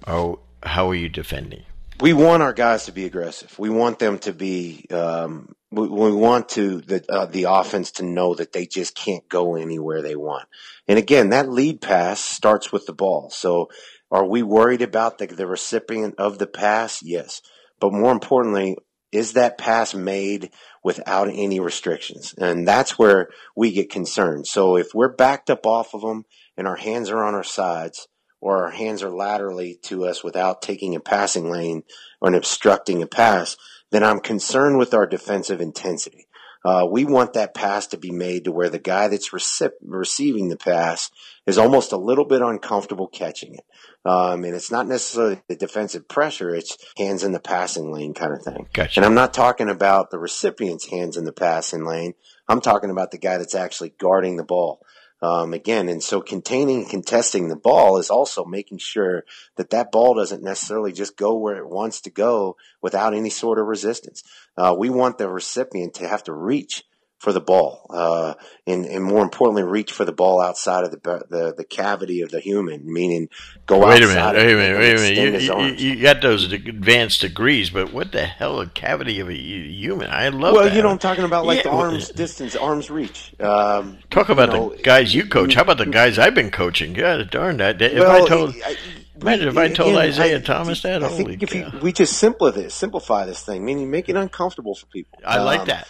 Oh, 0.06 0.40
how 0.62 0.90
are 0.90 0.94
you 0.94 1.08
defending? 1.08 1.64
We 2.00 2.12
want 2.12 2.42
our 2.42 2.52
guys 2.52 2.86
to 2.86 2.92
be 2.92 3.04
aggressive. 3.04 3.58
We 3.58 3.70
want 3.70 3.98
them 3.98 4.18
to 4.20 4.32
be. 4.32 4.86
Um, 4.90 5.54
we, 5.70 5.86
we, 5.86 6.12
want 6.12 6.48
to 6.50 6.80
the 6.80 7.04
uh, 7.08 7.26
the 7.26 7.44
offense 7.44 7.92
to 7.92 8.04
know 8.04 8.34
that 8.34 8.52
they 8.52 8.66
just 8.66 8.94
can't 8.94 9.28
go 9.28 9.56
anywhere 9.56 10.02
they 10.02 10.16
want. 10.16 10.48
And 10.88 10.98
again, 10.98 11.30
that 11.30 11.48
lead 11.48 11.80
pass 11.80 12.20
starts 12.20 12.72
with 12.72 12.86
the 12.86 12.92
ball. 12.92 13.30
So, 13.30 13.68
are 14.10 14.26
we 14.26 14.42
worried 14.42 14.82
about 14.82 15.18
the, 15.18 15.26
the 15.26 15.46
recipient 15.46 16.16
of 16.18 16.38
the 16.38 16.46
pass? 16.46 17.02
Yes, 17.02 17.42
but 17.80 17.92
more 17.92 18.12
importantly, 18.12 18.76
is 19.12 19.32
that 19.32 19.58
pass 19.58 19.94
made 19.94 20.50
without 20.82 21.28
any 21.28 21.60
restrictions? 21.60 22.34
And 22.38 22.66
that's 22.66 22.98
where 22.98 23.28
we 23.56 23.72
get 23.72 23.90
concerned. 23.90 24.46
So, 24.46 24.76
if 24.76 24.94
we're 24.94 25.14
backed 25.14 25.50
up 25.50 25.66
off 25.66 25.94
of 25.94 26.02
them 26.02 26.24
and 26.56 26.66
our 26.66 26.76
hands 26.76 27.10
are 27.10 27.24
on 27.24 27.34
our 27.34 27.44
sides 27.44 28.08
or 28.40 28.64
our 28.64 28.70
hands 28.70 29.02
are 29.02 29.10
laterally 29.10 29.78
to 29.82 30.06
us 30.06 30.24
without 30.24 30.62
taking 30.62 30.94
a 30.94 31.00
passing 31.00 31.50
lane 31.50 31.82
or 32.20 32.28
an 32.28 32.34
obstructing 32.34 33.02
a 33.02 33.06
pass, 33.06 33.56
then 33.90 34.04
I'm 34.04 34.20
concerned 34.20 34.78
with 34.78 34.94
our 34.94 35.06
defensive 35.06 35.60
intensity. 35.60 36.26
Uh, 36.64 36.86
we 36.90 37.04
want 37.04 37.32
that 37.32 37.54
pass 37.54 37.86
to 37.88 37.96
be 37.96 38.10
made 38.10 38.44
to 38.44 38.52
where 38.52 38.68
the 38.68 38.78
guy 38.78 39.08
that's 39.08 39.30
recip- 39.30 39.70
receiving 39.82 40.48
the 40.48 40.56
pass 40.56 41.10
is 41.46 41.56
almost 41.56 41.92
a 41.92 41.96
little 41.96 42.26
bit 42.26 42.42
uncomfortable 42.42 43.08
catching 43.08 43.54
it. 43.54 43.64
Um, 44.04 44.44
and 44.44 44.54
it's 44.54 44.70
not 44.70 44.86
necessarily 44.86 45.40
the 45.48 45.56
defensive 45.56 46.08
pressure, 46.08 46.54
it's 46.54 46.76
hands 46.96 47.24
in 47.24 47.32
the 47.32 47.40
passing 47.40 47.92
lane 47.92 48.14
kind 48.14 48.32
of 48.32 48.42
thing. 48.42 48.66
Gotcha. 48.72 48.98
And 48.98 49.06
I'm 49.06 49.14
not 49.14 49.34
talking 49.34 49.68
about 49.68 50.10
the 50.10 50.18
recipient's 50.18 50.88
hands 50.88 51.16
in 51.16 51.24
the 51.24 51.32
passing 51.32 51.84
lane. 51.84 52.14
I'm 52.48 52.60
talking 52.60 52.90
about 52.90 53.10
the 53.10 53.18
guy 53.18 53.38
that's 53.38 53.54
actually 53.54 53.94
guarding 53.98 54.36
the 54.36 54.44
ball 54.44 54.80
um, 55.22 55.52
again. 55.52 55.88
And 55.88 56.02
so 56.02 56.20
containing 56.20 56.82
and 56.82 56.88
contesting 56.88 57.48
the 57.48 57.56
ball 57.56 57.98
is 57.98 58.10
also 58.10 58.44
making 58.44 58.78
sure 58.78 59.24
that 59.56 59.70
that 59.70 59.92
ball 59.92 60.14
doesn't 60.14 60.42
necessarily 60.42 60.92
just 60.92 61.16
go 61.16 61.36
where 61.36 61.56
it 61.56 61.68
wants 61.68 62.00
to 62.02 62.10
go 62.10 62.56
without 62.80 63.14
any 63.14 63.30
sort 63.30 63.58
of 63.58 63.66
resistance. 63.66 64.22
Uh, 64.56 64.74
we 64.78 64.90
want 64.90 65.18
the 65.18 65.28
recipient 65.28 65.94
to 65.94 66.08
have 66.08 66.24
to 66.24 66.32
reach 66.32 66.84
for 67.20 67.34
the 67.34 67.40
ball, 67.40 67.84
uh, 67.90 68.32
and, 68.66 68.86
and 68.86 69.04
more 69.04 69.22
importantly, 69.22 69.62
reach 69.62 69.92
for 69.92 70.06
the 70.06 70.12
ball 70.12 70.40
outside 70.40 70.84
of 70.84 70.90
the 70.90 71.26
the, 71.28 71.54
the 71.54 71.64
cavity 71.64 72.22
of 72.22 72.30
the 72.30 72.40
human, 72.40 72.90
meaning 72.90 73.28
go 73.66 73.86
wait 73.86 74.02
outside. 74.02 74.36
A 74.36 74.38
minute, 74.38 74.46
wait 74.46 74.52
a 74.52 74.56
minute, 74.56 74.78
wait 74.78 74.92
a 74.92 75.22
minute. 75.24 75.42
You, 75.42 75.88
you, 75.88 75.96
you, 75.96 76.02
got 76.02 76.22
those 76.22 76.50
advanced 76.50 77.20
degrees, 77.20 77.68
but 77.68 77.92
what 77.92 78.12
the 78.12 78.24
hell 78.24 78.58
a 78.60 78.66
cavity 78.66 79.20
of 79.20 79.28
a 79.28 79.34
human? 79.34 80.08
I 80.10 80.30
love. 80.30 80.54
Well, 80.54 80.64
that. 80.64 80.74
you 80.74 80.80
know, 80.80 80.88
I'm 80.88 80.98
talking 80.98 81.24
about 81.24 81.44
like 81.44 81.58
yeah. 81.58 81.70
the 81.70 81.76
arms 81.76 82.08
distance, 82.08 82.56
arms 82.56 82.90
reach. 82.90 83.34
Um, 83.38 83.98
Talk 84.08 84.30
about 84.30 84.52
you 84.52 84.58
know, 84.58 84.68
the 84.70 84.82
guys 84.82 85.14
you 85.14 85.26
coach. 85.26 85.52
How 85.54 85.62
about 85.62 85.76
the 85.76 85.86
guys 85.86 86.18
I've 86.18 86.34
been 86.34 86.50
coaching? 86.50 86.94
God 86.94 87.30
darn 87.30 87.58
that! 87.58 87.82
If 87.82 87.98
well, 87.98 88.24
I 88.24 88.26
told. 88.26 88.54
I, 88.64 88.76
Imagine 89.20 89.48
if 89.48 89.56
I 89.58 89.68
told 89.68 89.96
again, 89.96 90.08
Isiah 90.08 90.38
I, 90.38 90.40
Thomas 90.40 90.80
that. 90.80 91.04
I 91.04 91.08
think 91.10 91.42
if 91.42 91.54
you, 91.54 91.70
we 91.82 91.92
just 91.92 92.16
simplify 92.16 92.58
this, 92.58 92.74
simplify 92.74 93.26
this 93.26 93.42
thing, 93.42 93.62
meaning 93.62 93.90
make 93.90 94.08
it 94.08 94.16
uncomfortable 94.16 94.74
for 94.74 94.86
people. 94.86 95.18
I 95.26 95.36
um, 95.36 95.44
like 95.44 95.66
that. 95.66 95.86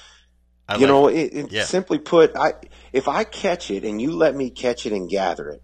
I 0.71 0.75
you 0.77 0.81
like 0.83 0.89
know, 0.89 1.09
it, 1.09 1.35
it 1.35 1.53
yeah. 1.53 1.65
simply 1.65 1.99
put, 1.99 2.37
I 2.37 2.55
if 2.93 3.09
I 3.09 3.25
catch 3.25 3.71
it 3.71 3.85
and 3.85 4.01
you 4.01 4.13
let 4.13 4.35
me 4.35 4.51
catch 4.51 4.87
it 4.87 4.93
and 4.93 5.11
gather 5.11 5.49
it, 5.49 5.63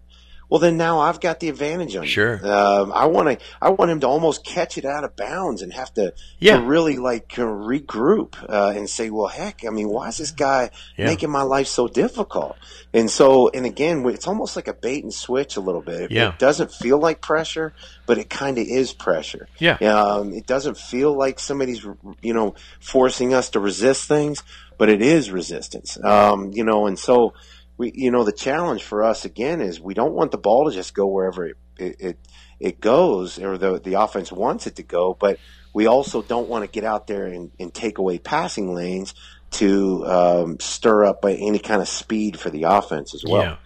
well 0.49 0.61
then 0.61 0.77
now 0.77 0.99
I've 0.99 1.19
got 1.19 1.41
the 1.41 1.49
advantage 1.49 1.95
on 1.97 2.05
sure. 2.05 2.35
you. 2.35 2.39
Sure. 2.39 2.53
Um, 2.53 2.93
I 2.93 3.07
want 3.07 3.27
to. 3.27 3.45
I 3.61 3.69
want 3.71 3.91
him 3.91 3.99
to 3.99 4.07
almost 4.07 4.45
catch 4.45 4.77
it 4.77 4.85
out 4.85 5.03
of 5.03 5.15
bounds 5.17 5.61
and 5.61 5.73
have 5.73 5.93
to, 5.95 6.13
yeah. 6.39 6.57
to 6.57 6.63
really 6.63 6.97
like 6.97 7.27
regroup 7.29 8.35
uh, 8.47 8.71
and 8.73 8.89
say, 8.89 9.09
well, 9.09 9.27
heck, 9.27 9.65
I 9.65 9.71
mean, 9.71 9.89
why 9.89 10.07
is 10.07 10.17
this 10.19 10.31
guy 10.31 10.69
yeah. 10.95 11.05
making 11.05 11.31
my 11.31 11.41
life 11.41 11.67
so 11.67 11.89
difficult? 11.89 12.55
And 12.93 13.11
so, 13.11 13.49
and 13.49 13.65
again, 13.65 14.05
it's 14.05 14.25
almost 14.25 14.55
like 14.55 14.69
a 14.69 14.73
bait 14.73 15.03
and 15.03 15.13
switch 15.13 15.57
a 15.57 15.59
little 15.59 15.81
bit. 15.81 16.03
It, 16.03 16.11
yeah. 16.11 16.29
it 16.29 16.39
doesn't 16.39 16.71
feel 16.71 16.97
like 16.97 17.19
pressure, 17.19 17.73
but 18.05 18.17
it 18.17 18.29
kind 18.29 18.57
of 18.57 18.65
is 18.65 18.93
pressure. 18.93 19.49
Yeah. 19.59 19.73
Um, 19.81 20.33
it 20.33 20.47
doesn't 20.47 20.77
feel 20.77 21.13
like 21.13 21.39
somebody's, 21.39 21.85
you 22.21 22.33
know, 22.33 22.55
forcing 22.79 23.33
us 23.33 23.49
to 23.49 23.59
resist 23.59 24.07
things 24.07 24.43
but 24.77 24.89
it 24.89 25.01
is 25.01 25.31
resistance. 25.31 25.97
Um, 26.03 26.51
you 26.53 26.63
know, 26.63 26.87
and 26.87 26.97
so 26.97 27.33
we, 27.77 27.91
you 27.93 28.11
know, 28.11 28.23
the 28.23 28.31
challenge 28.31 28.83
for 28.83 29.03
us 29.03 29.25
again 29.25 29.61
is 29.61 29.79
we 29.79 29.93
don't 29.93 30.13
want 30.13 30.31
the 30.31 30.37
ball 30.37 30.69
to 30.69 30.75
just 30.75 30.93
go 30.93 31.07
wherever 31.07 31.47
it 31.47 31.57
it, 31.79 32.17
it, 32.59 32.81
goes 32.81 33.39
or 33.39 33.57
the 33.57 33.79
the 33.79 33.95
offense 33.95 34.31
wants 34.31 34.67
it 34.67 34.75
to 34.77 34.83
go, 34.83 35.15
but 35.19 35.39
we 35.73 35.85
also 35.85 36.21
don't 36.21 36.49
want 36.49 36.65
to 36.65 36.71
get 36.71 36.83
out 36.83 37.07
there 37.07 37.25
and, 37.25 37.51
and 37.59 37.73
take 37.73 37.99
away 37.99 38.17
passing 38.17 38.73
lanes 38.73 39.13
to 39.51 40.05
um, 40.07 40.59
stir 40.59 41.05
up 41.05 41.23
any 41.23 41.59
kind 41.59 41.81
of 41.81 41.87
speed 41.87 42.39
for 42.39 42.49
the 42.49 42.63
offense 42.63 43.13
as 43.13 43.23
well. 43.27 43.41
Yeah. 43.43 43.57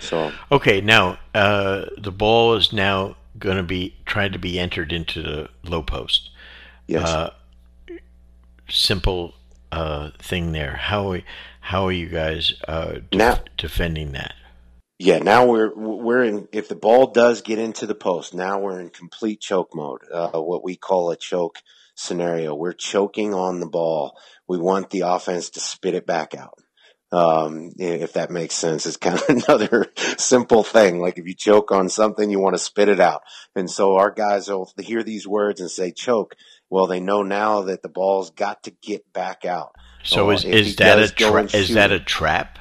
So 0.00 0.32
okay, 0.50 0.80
now 0.80 1.18
uh, 1.34 1.84
the 1.96 2.10
ball 2.10 2.54
is 2.54 2.72
now 2.72 3.16
going 3.38 3.56
to 3.56 3.62
be 3.62 3.96
trying 4.04 4.32
to 4.32 4.38
be 4.38 4.58
entered 4.58 4.92
into 4.92 5.22
the 5.22 5.48
low 5.62 5.82
post. 5.82 6.30
Yes. 6.86 7.08
Uh, 7.08 7.30
simple 8.68 9.34
uh, 9.72 10.10
thing 10.18 10.52
there. 10.52 10.76
How 10.76 11.16
how 11.60 11.86
are 11.86 11.92
you 11.92 12.08
guys 12.08 12.54
uh, 12.68 12.92
def- 13.10 13.12
now, 13.12 13.38
defending 13.56 14.12
that? 14.12 14.34
Yeah, 14.98 15.18
now 15.18 15.46
we're 15.46 15.74
we're 15.74 16.22
in. 16.22 16.48
If 16.52 16.68
the 16.68 16.76
ball 16.76 17.08
does 17.08 17.42
get 17.42 17.58
into 17.58 17.86
the 17.86 17.94
post, 17.94 18.34
now 18.34 18.60
we're 18.60 18.80
in 18.80 18.90
complete 18.90 19.40
choke 19.40 19.74
mode. 19.74 20.02
Uh, 20.12 20.40
what 20.40 20.62
we 20.62 20.76
call 20.76 21.10
a 21.10 21.16
choke 21.16 21.58
scenario. 21.96 22.54
We're 22.54 22.72
choking 22.72 23.34
on 23.34 23.60
the 23.60 23.66
ball. 23.66 24.16
We 24.46 24.58
want 24.58 24.90
the 24.90 25.00
offense 25.00 25.50
to 25.50 25.60
spit 25.60 25.94
it 25.94 26.06
back 26.06 26.34
out. 26.34 26.58
Um, 27.12 27.72
if 27.78 28.14
that 28.14 28.30
makes 28.30 28.54
sense, 28.54 28.86
it's 28.86 28.96
kind 28.96 29.18
of 29.18 29.28
another 29.28 29.92
simple 30.16 30.64
thing. 30.64 30.98
Like 30.98 31.18
if 31.18 31.26
you 31.26 31.34
choke 31.34 31.70
on 31.70 31.88
something, 31.88 32.30
you 32.30 32.40
want 32.40 32.54
to 32.54 32.62
spit 32.62 32.88
it 32.88 33.00
out. 33.00 33.22
And 33.54 33.70
so 33.70 33.96
our 33.96 34.10
guys 34.10 34.48
will 34.48 34.72
hear 34.78 35.02
these 35.02 35.26
words 35.26 35.60
and 35.60 35.70
say 35.70 35.92
choke. 35.92 36.34
Well, 36.72 36.86
they 36.86 37.00
know 37.00 37.22
now 37.22 37.60
that 37.64 37.82
the 37.82 37.90
ball's 37.90 38.30
got 38.30 38.62
to 38.62 38.70
get 38.70 39.12
back 39.12 39.44
out. 39.44 39.74
So 40.04 40.30
uh, 40.30 40.32
is, 40.32 40.44
is 40.46 40.76
that 40.76 40.98
a 40.98 41.08
tra- 41.10 41.54
is 41.54 41.74
that 41.74 41.92
a 41.92 42.00
trap? 42.00 42.58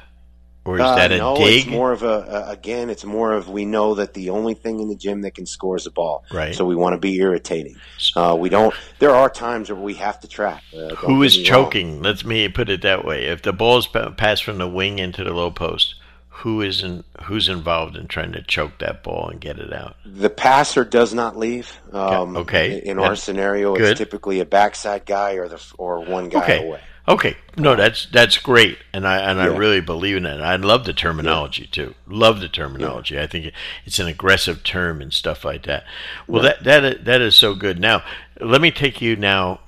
or 0.65 0.75
is 0.75 0.81
uh, 0.81 0.95
that 0.95 1.13
a 1.13 1.17
no, 1.17 1.37
dig? 1.37 1.59
It's 1.59 1.67
more 1.67 1.93
of 1.93 2.03
a, 2.03 2.45
again, 2.49 2.89
it's 2.89 3.05
more 3.05 3.31
of 3.31 3.47
we 3.49 3.63
know 3.63 3.95
that 3.95 4.13
the 4.13 4.29
only 4.31 4.53
thing 4.53 4.81
in 4.81 4.89
the 4.89 4.97
gym 4.97 5.21
that 5.21 5.33
can 5.35 5.45
score 5.45 5.77
is 5.77 5.85
the 5.85 5.91
ball. 5.91 6.25
Right. 6.29 6.53
So 6.53 6.65
we 6.65 6.75
want 6.75 6.93
to 6.93 6.99
be 6.99 7.15
irritating. 7.15 7.77
Uh, 8.13 8.35
we 8.37 8.49
don't. 8.49 8.75
There 8.99 9.15
are 9.15 9.29
times 9.29 9.71
where 9.71 9.81
we 9.81 9.93
have 9.93 10.19
to 10.19 10.27
track. 10.27 10.61
Uh, 10.75 10.93
Who 10.95 11.23
is 11.23 11.37
choking? 11.37 11.93
Wrong. 11.93 12.01
Let's 12.03 12.25
me 12.25 12.47
put 12.49 12.69
it 12.69 12.81
that 12.81 13.05
way. 13.05 13.27
If 13.27 13.41
the 13.41 13.53
ball 13.53 13.77
is 13.77 13.87
passed 13.87 14.43
from 14.43 14.57
the 14.57 14.67
wing 14.67 14.99
into 14.99 15.23
the 15.23 15.33
low 15.33 15.51
post, 15.51 15.95
who 16.31 16.61
isn't 16.61 17.05
who's 17.23 17.47
involved 17.49 17.95
in 17.95 18.07
trying 18.07 18.31
to 18.31 18.41
choke 18.41 18.79
that 18.79 19.03
ball 19.03 19.29
and 19.29 19.39
get 19.39 19.59
it 19.59 19.71
out? 19.71 19.95
The 20.05 20.29
passer 20.29 20.83
does 20.83 21.13
not 21.13 21.37
leave. 21.37 21.79
Um, 21.91 22.37
okay. 22.37 22.79
In, 22.79 22.91
in 22.91 22.99
our 22.99 23.15
scenario, 23.15 23.75
it's 23.75 23.97
typically 23.97 24.39
a 24.39 24.45
backside 24.45 25.05
guy 25.05 25.33
or 25.33 25.47
the 25.47 25.63
or 25.77 26.03
one 26.03 26.29
guy 26.29 26.43
okay. 26.43 26.67
away. 26.67 26.81
Okay, 27.07 27.35
no, 27.57 27.75
that's 27.75 28.05
that's 28.05 28.37
great, 28.37 28.77
and 28.93 29.07
I 29.07 29.17
and 29.17 29.39
yeah. 29.39 29.45
I 29.45 29.47
really 29.57 29.81
believe 29.81 30.17
in 30.17 30.25
it. 30.25 30.39
I 30.39 30.55
love 30.55 30.85
the 30.85 30.93
terminology 30.93 31.63
yeah. 31.63 31.69
too. 31.71 31.95
Love 32.07 32.39
the 32.39 32.47
terminology. 32.47 33.15
Yeah. 33.15 33.23
I 33.23 33.27
think 33.27 33.51
it's 33.85 33.99
an 33.99 34.07
aggressive 34.07 34.63
term 34.63 35.01
and 35.01 35.11
stuff 35.11 35.43
like 35.43 35.63
that. 35.63 35.83
Well, 36.27 36.43
that 36.43 36.63
that 36.63 37.05
that 37.05 37.21
is 37.21 37.35
so 37.35 37.55
good. 37.55 37.79
Now, 37.79 38.03
let 38.39 38.61
me 38.61 38.71
take 38.71 39.01
you 39.01 39.15
now, 39.15 39.61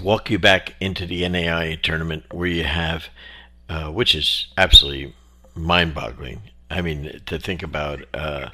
walk 0.00 0.30
you 0.30 0.38
back 0.38 0.74
into 0.80 1.04
the 1.04 1.22
NAIA 1.22 1.82
tournament 1.82 2.24
where 2.32 2.48
you 2.48 2.64
have, 2.64 3.08
uh, 3.68 3.90
which 3.90 4.14
is 4.14 4.46
absolutely 4.56 5.14
mind-boggling. 5.54 6.42
I 6.70 6.80
mean, 6.80 7.20
to 7.26 7.38
think 7.38 7.62
about. 7.62 8.04
Uh, 8.14 8.48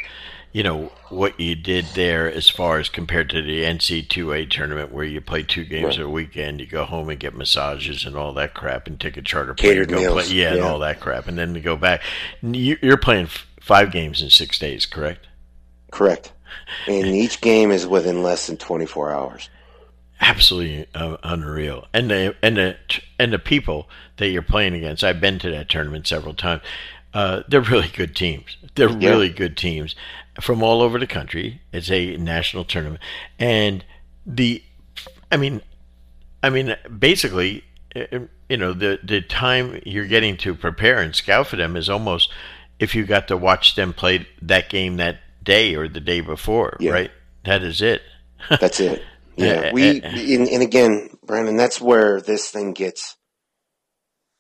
you 0.52 0.62
know 0.62 0.90
what 1.10 1.38
you 1.38 1.54
did 1.54 1.84
there 1.94 2.30
as 2.30 2.48
far 2.48 2.78
as 2.78 2.88
compared 2.88 3.28
to 3.30 3.42
the 3.42 3.62
NC2A 3.64 4.50
tournament 4.50 4.92
where 4.92 5.04
you 5.04 5.20
play 5.20 5.42
two 5.42 5.64
games 5.64 5.98
right. 5.98 6.06
a 6.06 6.08
weekend, 6.08 6.60
you 6.60 6.66
go 6.66 6.84
home 6.84 7.10
and 7.10 7.20
get 7.20 7.34
massages 7.34 8.06
and 8.06 8.16
all 8.16 8.32
that 8.34 8.54
crap, 8.54 8.86
and 8.86 8.98
take 8.98 9.16
a 9.16 9.22
charter 9.22 9.54
plane, 9.54 9.72
Catered 9.72 9.88
go 9.90 9.96
meals. 9.98 10.26
play, 10.26 10.34
yeah, 10.34 10.48
yeah, 10.48 10.54
and 10.54 10.62
all 10.62 10.78
that 10.78 11.00
crap, 11.00 11.28
and 11.28 11.38
then 11.38 11.54
to 11.54 11.60
go 11.60 11.76
back. 11.76 12.02
You're 12.42 12.96
playing 12.96 13.28
five 13.60 13.92
games 13.92 14.22
in 14.22 14.30
six 14.30 14.58
days, 14.58 14.86
correct? 14.86 15.26
Correct. 15.90 16.32
And 16.86 17.06
each 17.06 17.40
game 17.40 17.70
is 17.70 17.86
within 17.86 18.22
less 18.22 18.46
than 18.46 18.56
24 18.56 19.12
hours. 19.12 19.50
Absolutely 20.20 20.86
uh, 20.94 21.16
unreal, 21.22 21.86
and 21.92 22.10
the 22.10 22.34
and 22.42 22.56
the 22.56 22.76
and 23.18 23.32
the 23.32 23.38
people 23.38 23.88
that 24.16 24.28
you're 24.28 24.42
playing 24.42 24.74
against. 24.74 25.04
I've 25.04 25.20
been 25.20 25.38
to 25.40 25.50
that 25.50 25.68
tournament 25.68 26.06
several 26.06 26.34
times. 26.34 26.62
Uh, 27.14 27.42
they're 27.48 27.60
really 27.60 27.88
good 27.88 28.16
teams. 28.16 28.56
They're 28.74 28.90
yeah. 28.90 29.10
really 29.10 29.28
good 29.28 29.56
teams, 29.56 29.94
from 30.40 30.62
all 30.62 30.82
over 30.82 30.98
the 30.98 31.06
country. 31.06 31.60
It's 31.72 31.90
a 31.90 32.16
national 32.16 32.64
tournament, 32.64 33.00
and 33.38 33.84
the, 34.26 34.62
I 35.30 35.36
mean, 35.36 35.62
I 36.42 36.50
mean, 36.50 36.76
basically, 36.98 37.64
eh, 37.94 38.06
eh, 38.12 38.18
you 38.48 38.56
know, 38.56 38.72
the 38.72 38.98
the 39.02 39.20
time 39.20 39.80
you're 39.86 40.06
getting 40.06 40.36
to 40.38 40.54
prepare 40.54 41.00
and 41.00 41.14
scout 41.14 41.46
for 41.46 41.56
them 41.56 41.76
is 41.76 41.88
almost 41.88 42.30
if 42.78 42.94
you 42.94 43.04
got 43.04 43.28
to 43.28 43.36
watch 43.36 43.74
them 43.74 43.92
play 43.92 44.26
that 44.42 44.68
game 44.68 44.96
that 44.96 45.18
day 45.42 45.74
or 45.74 45.88
the 45.88 46.00
day 46.00 46.20
before, 46.20 46.76
yeah. 46.80 46.92
right? 46.92 47.10
That 47.44 47.62
is 47.62 47.82
it. 47.82 48.02
that's 48.60 48.80
it. 48.80 49.02
Yeah, 49.38 49.72
we 49.72 50.00
and, 50.02 50.48
and 50.48 50.62
again, 50.62 51.10
Brandon, 51.24 51.56
that's 51.56 51.80
where 51.80 52.20
this 52.20 52.50
thing 52.50 52.72
gets. 52.72 53.16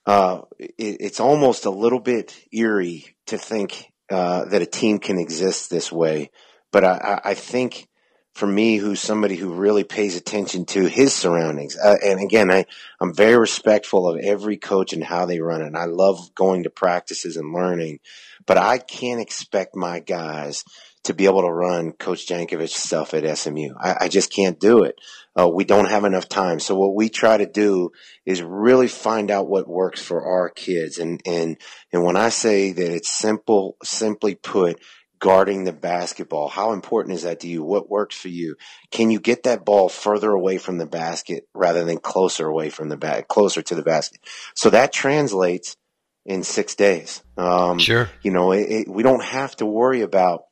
Uh, 0.06 0.42
it, 0.58 0.74
it's 0.78 1.20
almost 1.20 1.66
a 1.66 1.70
little 1.70 2.00
bit 2.00 2.36
eerie 2.52 3.16
to 3.26 3.38
think 3.38 3.92
uh, 4.10 4.46
that 4.46 4.62
a 4.62 4.66
team 4.66 4.98
can 4.98 5.18
exist 5.18 5.70
this 5.70 5.92
way. 5.92 6.30
But 6.72 6.84
I, 6.84 7.20
I 7.24 7.34
think 7.34 7.88
for 8.34 8.46
me, 8.46 8.76
who's 8.76 9.00
somebody 9.00 9.34
who 9.34 9.52
really 9.52 9.84
pays 9.84 10.16
attention 10.16 10.64
to 10.66 10.86
his 10.86 11.12
surroundings, 11.12 11.76
uh, 11.76 11.96
and 12.04 12.20
again, 12.20 12.50
I, 12.50 12.64
I'm 13.00 13.14
very 13.14 13.36
respectful 13.36 14.08
of 14.08 14.20
every 14.20 14.56
coach 14.56 14.92
and 14.92 15.04
how 15.04 15.26
they 15.26 15.40
run 15.40 15.60
it. 15.60 15.66
And 15.66 15.76
I 15.76 15.86
love 15.86 16.34
going 16.34 16.62
to 16.62 16.70
practices 16.70 17.36
and 17.36 17.52
learning, 17.52 18.00
but 18.46 18.56
I 18.56 18.78
can't 18.78 19.20
expect 19.20 19.76
my 19.76 20.00
guys 20.00 20.64
to 21.04 21.14
be 21.14 21.24
able 21.24 21.42
to 21.42 21.50
run 21.50 21.92
Coach 21.92 22.26
Jankovich 22.26 22.70
stuff 22.70 23.14
at 23.14 23.38
SMU. 23.38 23.74
I, 23.78 23.96
I 24.02 24.08
just 24.08 24.32
can't 24.32 24.58
do 24.58 24.84
it. 24.84 24.96
Uh, 25.38 25.48
we 25.48 25.64
don't 25.64 25.88
have 25.88 26.04
enough 26.04 26.28
time. 26.28 26.58
So 26.58 26.74
what 26.74 26.94
we 26.94 27.08
try 27.08 27.36
to 27.36 27.46
do 27.46 27.90
is 28.26 28.42
really 28.42 28.88
find 28.88 29.30
out 29.30 29.48
what 29.48 29.68
works 29.68 30.02
for 30.02 30.24
our 30.24 30.50
kids. 30.50 30.98
And, 30.98 31.20
and, 31.24 31.56
and 31.92 32.02
when 32.02 32.16
I 32.16 32.30
say 32.30 32.72
that 32.72 32.94
it's 32.94 33.16
simple, 33.16 33.76
simply 33.82 34.34
put, 34.34 34.80
guarding 35.18 35.64
the 35.64 35.72
basketball. 35.72 36.48
How 36.48 36.72
important 36.72 37.14
is 37.16 37.22
that 37.22 37.40
to 37.40 37.48
you? 37.48 37.62
What 37.62 37.90
works 37.90 38.16
for 38.16 38.28
you? 38.28 38.56
Can 38.90 39.10
you 39.10 39.20
get 39.20 39.44
that 39.44 39.64
ball 39.64 39.88
further 39.88 40.30
away 40.30 40.58
from 40.58 40.78
the 40.78 40.86
basket 40.86 41.44
rather 41.54 41.84
than 41.84 41.98
closer 41.98 42.46
away 42.46 42.70
from 42.70 42.88
the 42.88 42.96
bat, 42.96 43.28
closer 43.28 43.62
to 43.62 43.74
the 43.74 43.82
basket? 43.82 44.20
So 44.54 44.70
that 44.70 44.92
translates 44.92 45.76
in 46.24 46.42
six 46.42 46.74
days. 46.74 47.22
Um, 47.36 47.78
sure. 47.78 48.10
You 48.22 48.30
know, 48.30 48.52
it, 48.52 48.70
it, 48.70 48.88
we 48.88 49.02
don't 49.02 49.24
have 49.24 49.56
to 49.56 49.66
worry 49.66 50.02
about 50.02 50.42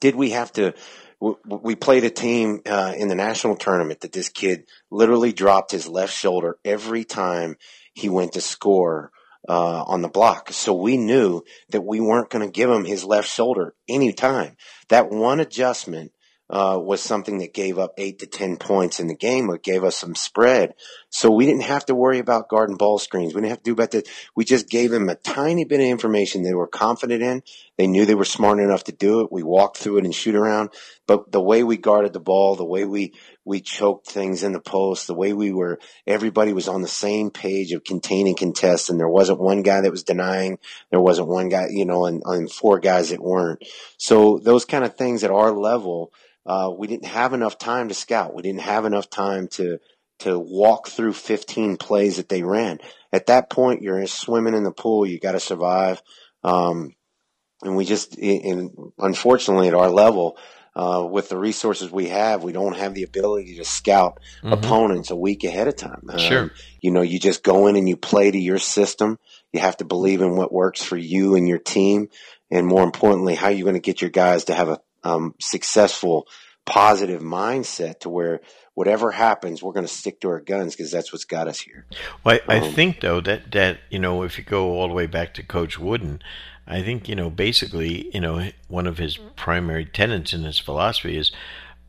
did 0.00 0.14
we 0.14 0.30
have 0.30 0.52
to 0.52 0.74
we 1.46 1.74
played 1.74 2.04
a 2.04 2.10
team 2.10 2.60
uh, 2.66 2.92
in 2.96 3.08
the 3.08 3.14
national 3.14 3.56
tournament 3.56 4.00
that 4.00 4.12
this 4.12 4.28
kid 4.28 4.66
literally 4.90 5.32
dropped 5.32 5.70
his 5.70 5.88
left 5.88 6.12
shoulder 6.12 6.58
every 6.64 7.04
time 7.04 7.56
he 7.94 8.10
went 8.10 8.32
to 8.32 8.40
score 8.42 9.10
uh, 9.48 9.82
on 9.84 10.02
the 10.02 10.08
block. 10.08 10.52
So 10.52 10.74
we 10.74 10.98
knew 10.98 11.42
that 11.70 11.80
we 11.80 12.00
weren't 12.00 12.28
going 12.28 12.44
to 12.44 12.52
give 12.52 12.68
him 12.68 12.84
his 12.84 13.04
left 13.04 13.28
shoulder 13.28 13.74
anytime. 13.88 14.56
That 14.88 15.10
one 15.10 15.40
adjustment 15.40 16.12
uh, 16.48 16.78
was 16.80 17.00
something 17.00 17.38
that 17.38 17.52
gave 17.52 17.78
up 17.78 17.94
eight 17.98 18.20
to 18.20 18.26
ten 18.26 18.56
points 18.56 19.00
in 19.00 19.08
the 19.08 19.16
game. 19.16 19.50
It 19.50 19.62
gave 19.62 19.82
us 19.82 19.96
some 19.96 20.14
spread, 20.14 20.74
so 21.10 21.30
we 21.30 21.46
didn't 21.46 21.62
have 21.62 21.86
to 21.86 21.94
worry 21.94 22.18
about 22.18 22.48
guarding 22.48 22.76
ball 22.76 22.98
screens. 22.98 23.34
We 23.34 23.40
didn't 23.40 23.50
have 23.50 23.62
to 23.62 23.70
do 23.70 23.72
about 23.72 23.90
that. 23.92 24.08
We 24.34 24.44
just 24.44 24.68
gave 24.68 24.90
them 24.90 25.08
a 25.08 25.16
tiny 25.16 25.64
bit 25.64 25.80
of 25.80 25.86
information 25.86 26.42
they 26.42 26.54
were 26.54 26.68
confident 26.68 27.22
in. 27.22 27.42
They 27.76 27.86
knew 27.86 28.06
they 28.06 28.14
were 28.14 28.24
smart 28.24 28.60
enough 28.60 28.84
to 28.84 28.92
do 28.92 29.20
it. 29.20 29.32
We 29.32 29.42
walked 29.42 29.78
through 29.78 29.98
it 29.98 30.04
and 30.04 30.14
shoot 30.14 30.34
around, 30.34 30.70
but 31.06 31.32
the 31.32 31.42
way 31.42 31.64
we 31.64 31.76
guarded 31.76 32.12
the 32.12 32.20
ball, 32.20 32.54
the 32.56 32.64
way 32.64 32.84
we 32.84 33.14
we 33.46 33.60
choked 33.60 34.06
things 34.06 34.42
in 34.42 34.52
the 34.52 34.60
post, 34.60 35.06
the 35.06 35.14
way 35.14 35.32
we 35.32 35.52
were, 35.52 35.78
everybody 36.06 36.52
was 36.52 36.68
on 36.68 36.82
the 36.82 36.88
same 36.88 37.30
page 37.30 37.72
of 37.72 37.84
containing 37.84 38.34
contests, 38.34 38.90
and 38.90 39.00
there 39.00 39.08
wasn't 39.08 39.40
one 39.40 39.62
guy 39.62 39.80
that 39.80 39.90
was 39.90 40.02
denying. 40.02 40.58
There 40.90 41.00
wasn't 41.00 41.28
one 41.28 41.48
guy, 41.48 41.68
you 41.70 41.86
know, 41.86 42.04
and, 42.04 42.22
and 42.26 42.50
four 42.50 42.80
guys 42.80 43.10
that 43.10 43.20
weren't. 43.20 43.62
So 43.96 44.38
those 44.38 44.66
kind 44.66 44.84
of 44.84 44.96
things 44.96 45.24
at 45.24 45.30
our 45.30 45.52
level 45.52 46.12
uh, 46.46 46.70
we 46.76 46.86
didn't 46.86 47.06
have 47.06 47.32
enough 47.32 47.58
time 47.58 47.88
to 47.88 47.94
scout. 47.94 48.34
We 48.34 48.42
didn't 48.42 48.60
have 48.60 48.84
enough 48.84 49.10
time 49.10 49.48
to 49.48 49.78
to 50.18 50.38
walk 50.38 50.88
through 50.88 51.12
15 51.12 51.76
plays 51.76 52.16
that 52.16 52.30
they 52.30 52.42
ran. 52.42 52.78
At 53.12 53.26
that 53.26 53.50
point, 53.50 53.82
you're 53.82 54.06
swimming 54.06 54.54
in 54.54 54.64
the 54.64 54.72
pool. 54.72 55.04
You 55.04 55.20
got 55.20 55.32
to 55.32 55.40
survive. 55.40 56.00
Um, 56.42 56.94
and 57.62 57.76
we 57.76 57.84
just, 57.84 58.16
in, 58.16 58.92
unfortunately, 58.98 59.68
at 59.68 59.74
our 59.74 59.90
level, 59.90 60.38
uh, 60.76 61.02
with 61.10 61.30
the 61.30 61.38
resources 61.38 61.90
we 61.90 62.08
have, 62.08 62.44
we 62.44 62.52
don't 62.52 62.76
have 62.76 62.92
the 62.92 63.02
ability 63.02 63.56
to 63.56 63.64
scout 63.64 64.20
mm-hmm. 64.42 64.52
opponents 64.52 65.10
a 65.10 65.16
week 65.16 65.42
ahead 65.42 65.68
of 65.68 65.74
time. 65.74 66.02
Um, 66.10 66.18
sure. 66.18 66.50
You 66.82 66.90
know, 66.90 67.00
you 67.00 67.18
just 67.18 67.42
go 67.42 67.66
in 67.66 67.76
and 67.76 67.88
you 67.88 67.96
play 67.96 68.30
to 68.30 68.38
your 68.38 68.58
system. 68.58 69.18
You 69.54 69.60
have 69.60 69.78
to 69.78 69.86
believe 69.86 70.20
in 70.20 70.36
what 70.36 70.52
works 70.52 70.82
for 70.82 70.98
you 70.98 71.34
and 71.34 71.48
your 71.48 71.58
team. 71.58 72.10
And 72.50 72.66
more 72.66 72.84
importantly, 72.84 73.34
how 73.34 73.48
you're 73.48 73.64
going 73.64 73.72
to 73.74 73.80
get 73.80 74.02
your 74.02 74.10
guys 74.10 74.44
to 74.44 74.54
have 74.54 74.68
a 74.68 74.80
um, 75.02 75.34
successful, 75.40 76.28
positive 76.66 77.22
mindset 77.22 78.00
to 78.00 78.10
where 78.10 78.42
whatever 78.74 79.10
happens, 79.10 79.62
we're 79.62 79.72
going 79.72 79.86
to 79.86 79.92
stick 79.92 80.20
to 80.20 80.28
our 80.28 80.40
guns 80.40 80.76
because 80.76 80.90
that's 80.90 81.10
what's 81.10 81.24
got 81.24 81.48
us 81.48 81.58
here. 81.58 81.86
Well, 82.22 82.38
I, 82.48 82.58
um, 82.58 82.64
I, 82.64 82.70
think 82.70 83.00
though 83.00 83.22
that 83.22 83.50
that 83.52 83.78
you 83.88 83.98
know 83.98 84.24
if 84.24 84.36
you 84.36 84.44
go 84.44 84.72
all 84.72 84.88
the 84.88 84.94
way 84.94 85.06
back 85.06 85.32
to 85.34 85.42
Coach 85.42 85.78
Wooden, 85.78 86.20
I 86.66 86.82
think 86.82 87.08
you 87.08 87.14
know 87.14 87.30
basically 87.30 88.10
you 88.12 88.20
know 88.20 88.50
one 88.68 88.86
of 88.86 88.98
his 88.98 89.18
primary 89.36 89.84
tenets 89.84 90.32
in 90.32 90.42
his 90.42 90.58
philosophy 90.58 91.16
is. 91.16 91.32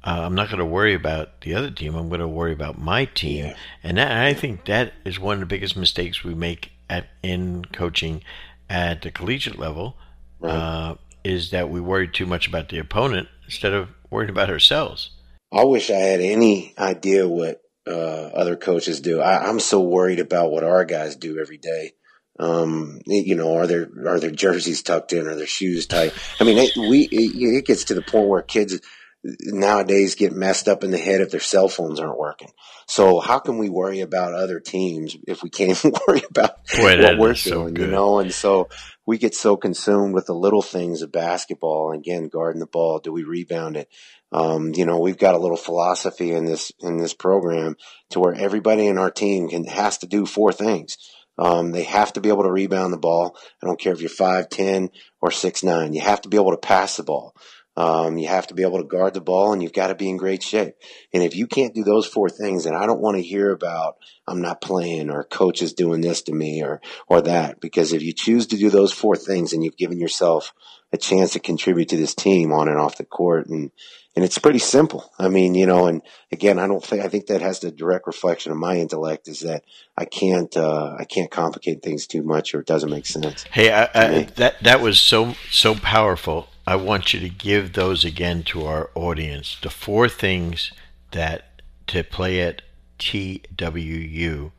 Uh, 0.03 0.21
I'm 0.23 0.35
not 0.35 0.47
going 0.47 0.59
to 0.59 0.65
worry 0.65 0.93
about 0.93 1.41
the 1.41 1.53
other 1.53 1.69
team. 1.69 1.93
I'm 1.95 2.07
going 2.07 2.21
to 2.21 2.27
worry 2.27 2.53
about 2.53 2.79
my 2.79 3.05
team, 3.05 3.47
yeah. 3.47 3.55
and 3.83 3.97
that, 3.97 4.11
I 4.11 4.33
think 4.33 4.63
that 4.65 4.93
is 5.03 5.19
one 5.19 5.33
of 5.33 5.39
the 5.41 5.47
biggest 5.47 5.75
mistakes 5.75 6.23
we 6.23 6.33
make 6.33 6.71
at 6.89 7.07
in 7.23 7.65
coaching 7.73 8.23
at 8.69 9.01
the 9.01 9.11
collegiate 9.11 9.59
level. 9.59 9.97
Right. 10.39 10.53
Uh, 10.53 10.95
is 11.27 11.51
that 11.51 11.69
we 11.69 11.81
worry 11.81 12.07
too 12.07 12.25
much 12.25 12.47
about 12.47 12.69
the 12.69 12.79
opponent 12.79 13.27
instead 13.45 13.73
of 13.73 13.89
worrying 14.09 14.29
about 14.29 14.49
ourselves. 14.49 15.11
I 15.51 15.65
wish 15.65 15.89
I 15.89 15.95
had 15.95 16.21
any 16.21 16.73
idea 16.77 17.27
what 17.27 17.61
uh, 17.85 17.91
other 18.33 18.55
coaches 18.55 19.01
do. 19.01 19.19
I, 19.19 19.49
am 19.49 19.59
so 19.59 19.81
worried 19.81 20.19
about 20.19 20.51
what 20.51 20.63
our 20.63 20.85
guys 20.85 21.15
do 21.15 21.39
every 21.39 21.57
day. 21.57 21.93
Um, 22.39 22.99
you 23.05 23.35
know, 23.35 23.55
are 23.55 23.67
their 23.67 23.89
are 24.05 24.19
their 24.19 24.31
jerseys 24.31 24.83
tucked 24.83 25.13
in? 25.13 25.27
Are 25.27 25.35
their 25.35 25.47
shoes 25.47 25.87
tight? 25.87 26.13
I 26.39 26.43
mean, 26.43 26.57
it, 26.57 26.77
we 26.77 27.03
it, 27.03 27.35
it 27.35 27.65
gets 27.65 27.85
to 27.85 27.95
the 27.95 28.01
point 28.01 28.27
where 28.27 28.41
kids 28.41 28.79
nowadays 29.23 30.15
get 30.15 30.33
messed 30.33 30.67
up 30.67 30.83
in 30.83 30.91
the 30.91 30.97
head 30.97 31.21
if 31.21 31.31
their 31.31 31.39
cell 31.39 31.67
phones 31.67 31.99
aren't 31.99 32.17
working. 32.17 32.51
So 32.87 33.19
how 33.19 33.39
can 33.39 33.57
we 33.57 33.69
worry 33.69 33.99
about 33.99 34.33
other 34.33 34.59
teams 34.59 35.17
if 35.27 35.43
we 35.43 35.49
can't 35.49 35.81
worry 36.07 36.21
about 36.29 36.65
Boy, 36.75 37.01
what 37.01 37.17
we're 37.17 37.33
doing? 37.33 37.35
So 37.35 37.67
you 37.67 37.87
know, 37.87 38.19
and 38.19 38.33
so 38.33 38.69
we 39.05 39.17
get 39.17 39.35
so 39.35 39.57
consumed 39.57 40.13
with 40.13 40.27
the 40.27 40.33
little 40.33 40.61
things 40.61 41.01
of 41.01 41.11
basketball. 41.11 41.91
And 41.91 41.99
again, 41.99 42.29
guarding 42.29 42.59
the 42.59 42.67
ball, 42.67 42.99
do 42.99 43.11
we 43.11 43.23
rebound 43.23 43.77
it? 43.77 43.89
Um, 44.31 44.73
you 44.75 44.85
know, 44.85 44.99
we've 44.99 45.17
got 45.17 45.35
a 45.35 45.39
little 45.39 45.57
philosophy 45.57 46.31
in 46.31 46.45
this 46.45 46.71
in 46.79 46.97
this 46.97 47.13
program 47.13 47.75
to 48.11 48.19
where 48.19 48.33
everybody 48.33 48.87
in 48.87 48.97
our 48.97 49.11
team 49.11 49.49
can 49.49 49.65
has 49.65 49.99
to 49.99 50.07
do 50.07 50.25
four 50.25 50.51
things. 50.51 50.97
Um, 51.37 51.71
they 51.71 51.83
have 51.83 52.13
to 52.13 52.21
be 52.21 52.29
able 52.29 52.43
to 52.43 52.51
rebound 52.51 52.91
the 52.91 52.97
ball. 52.97 53.37
I 53.61 53.67
don't 53.67 53.79
care 53.79 53.93
if 53.93 54.01
you're 54.01 54.09
5'10 54.09 54.89
or 55.21 55.29
6'9. 55.29 55.93
You 55.93 56.01
have 56.01 56.21
to 56.21 56.29
be 56.29 56.37
able 56.37 56.51
to 56.51 56.57
pass 56.57 56.97
the 56.97 57.03
ball. 57.03 57.35
Um, 57.77 58.17
you 58.17 58.27
have 58.27 58.47
to 58.47 58.55
be 58.55 58.63
able 58.63 58.79
to 58.79 58.83
guard 58.83 59.13
the 59.13 59.21
ball 59.21 59.53
and 59.53 59.61
you've 59.61 59.71
got 59.71 59.87
to 59.87 59.95
be 59.95 60.09
in 60.09 60.17
great 60.17 60.41
shape. 60.41 60.73
And 61.13 61.21
if 61.21 61.35
you 61.35 61.45
can't 61.45 61.75
do 61.75 61.83
those 61.83 62.07
four 62.07 62.27
things, 62.27 62.65
and 62.65 62.75
I 62.75 62.87
don't 62.87 62.99
want 62.99 63.17
to 63.17 63.23
hear 63.23 63.51
about 63.51 63.97
I'm 64.27 64.41
not 64.41 64.61
playing 64.61 65.11
or 65.11 65.23
coach 65.23 65.61
is 65.61 65.73
doing 65.73 66.01
this 66.01 66.23
to 66.23 66.33
me 66.33 66.63
or, 66.63 66.81
or 67.07 67.21
that. 67.21 67.61
Because 67.61 67.93
if 67.93 68.01
you 68.01 68.13
choose 68.13 68.47
to 68.47 68.57
do 68.57 68.71
those 68.71 68.91
four 68.91 69.15
things 69.15 69.53
and 69.53 69.63
you've 69.63 69.77
given 69.77 69.99
yourself 69.99 70.53
a 70.91 70.97
chance 70.97 71.33
to 71.33 71.39
contribute 71.39 71.89
to 71.89 71.97
this 71.97 72.15
team 72.15 72.51
on 72.51 72.67
and 72.67 72.79
off 72.79 72.97
the 72.97 73.05
court 73.05 73.47
and, 73.47 73.69
and 74.15 74.25
it's 74.25 74.39
pretty 74.39 74.57
simple. 74.57 75.13
I 75.19 75.27
mean, 75.27 75.53
you 75.53 75.67
know, 75.67 75.85
and 75.85 76.01
again, 76.31 76.57
I 76.57 76.65
don't 76.65 76.83
think 76.83 77.05
I 77.05 77.07
think 77.07 77.27
that 77.27 77.41
has 77.41 77.59
the 77.59 77.69
direct 77.69 78.07
reflection 78.07 78.51
of 78.51 78.57
my 78.57 78.77
intellect 78.77 79.27
is 79.27 79.41
that 79.41 79.63
I 79.95 80.05
can't 80.05 80.57
uh, 80.57 80.95
I 80.97 81.03
can't 81.03 81.29
complicate 81.29 81.83
things 81.83 82.07
too 82.07 82.23
much 82.23 82.55
or 82.55 82.61
it 82.61 82.65
doesn't 82.65 82.89
make 82.89 83.05
sense. 83.05 83.43
Hey, 83.51 83.71
I, 83.71 83.83
I, 83.93 84.23
that 84.37 84.63
that 84.63 84.81
was 84.81 84.99
so 84.99 85.35
so 85.51 85.75
powerful. 85.75 86.47
I 86.67 86.75
want 86.75 87.13
you 87.13 87.21
to 87.21 87.29
give 87.29 87.73
those 87.73 88.03
again 88.03 88.43
to 88.43 88.65
our 88.65 88.89
audience. 88.93 89.57
The 89.61 89.69
four 89.69 90.09
things 90.09 90.73
that 91.11 91.61
to 91.87 92.03
play 92.03 92.41
at 92.41 92.61
TWU, 92.99 94.51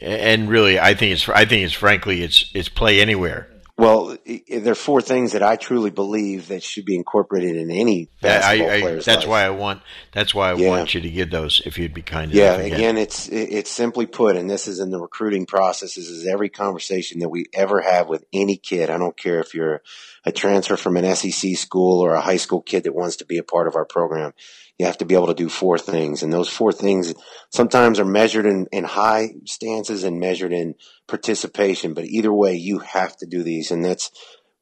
and 0.00 0.48
really, 0.48 0.80
I 0.80 0.94
think 0.94 1.12
it's 1.12 1.28
I 1.28 1.44
think 1.44 1.66
it's 1.66 1.74
frankly 1.74 2.22
it's 2.22 2.50
it's 2.54 2.70
play 2.70 3.02
anywhere. 3.02 3.46
Well, 3.78 4.16
there 4.48 4.72
are 4.72 4.74
four 4.74 5.00
things 5.00 5.32
that 5.32 5.42
I 5.44 5.54
truly 5.54 5.90
believe 5.90 6.48
that 6.48 6.64
should 6.64 6.84
be 6.84 6.96
incorporated 6.96 7.54
in 7.54 7.70
any 7.70 8.10
basketball 8.20 8.70
I, 8.70 8.74
I, 8.74 8.80
player's 8.80 9.04
That's 9.04 9.20
life. 9.20 9.28
why 9.28 9.44
I 9.44 9.50
want. 9.50 9.82
That's 10.10 10.34
why 10.34 10.50
I 10.50 10.54
Yeah. 10.54 10.68
want 10.68 10.94
you 10.94 11.00
to 11.00 11.08
give 11.08 11.30
those. 11.30 11.62
If 11.64 11.78
you'd 11.78 11.94
be 11.94 12.02
kind 12.02 12.32
Yeah, 12.32 12.56
again, 12.56 12.98
it's 12.98 13.28
it's 13.28 13.70
simply 13.70 14.06
put, 14.06 14.34
and 14.34 14.50
this 14.50 14.66
is 14.66 14.80
in 14.80 14.90
the 14.90 14.98
recruiting 15.00 15.46
process. 15.46 15.94
This 15.94 16.08
is 16.08 16.26
every 16.26 16.48
conversation 16.48 17.20
that 17.20 17.28
we 17.28 17.44
ever 17.54 17.80
have 17.80 18.08
with 18.08 18.24
any 18.32 18.56
kid. 18.56 18.90
I 18.90 18.98
don't 18.98 19.16
care 19.16 19.38
if 19.38 19.54
you're 19.54 19.80
a 20.24 20.32
transfer 20.32 20.76
from 20.76 20.96
an 20.96 21.14
SEC 21.14 21.56
school 21.56 22.00
or 22.00 22.14
a 22.14 22.20
high 22.20 22.36
school 22.36 22.60
kid 22.60 22.82
that 22.82 22.96
wants 22.96 23.16
to 23.18 23.26
be 23.26 23.38
a 23.38 23.44
part 23.44 23.68
of 23.68 23.76
our 23.76 23.84
program. 23.84 24.32
You 24.78 24.86
have 24.86 24.98
to 24.98 25.04
be 25.04 25.14
able 25.14 25.26
to 25.26 25.34
do 25.34 25.48
four 25.48 25.78
things, 25.78 26.22
and 26.22 26.32
those 26.32 26.48
four 26.48 26.72
things 26.72 27.12
sometimes 27.50 27.98
are 27.98 28.04
measured 28.04 28.46
in, 28.46 28.66
in 28.70 28.84
high 28.84 29.34
stances 29.44 30.04
and 30.04 30.20
measured 30.20 30.52
in 30.52 30.74
participation. 31.08 31.94
But 31.94 32.04
either 32.04 32.32
way, 32.32 32.54
you 32.54 32.78
have 32.78 33.16
to 33.18 33.26
do 33.26 33.42
these, 33.42 33.70
and 33.70 33.84
that's 33.84 34.10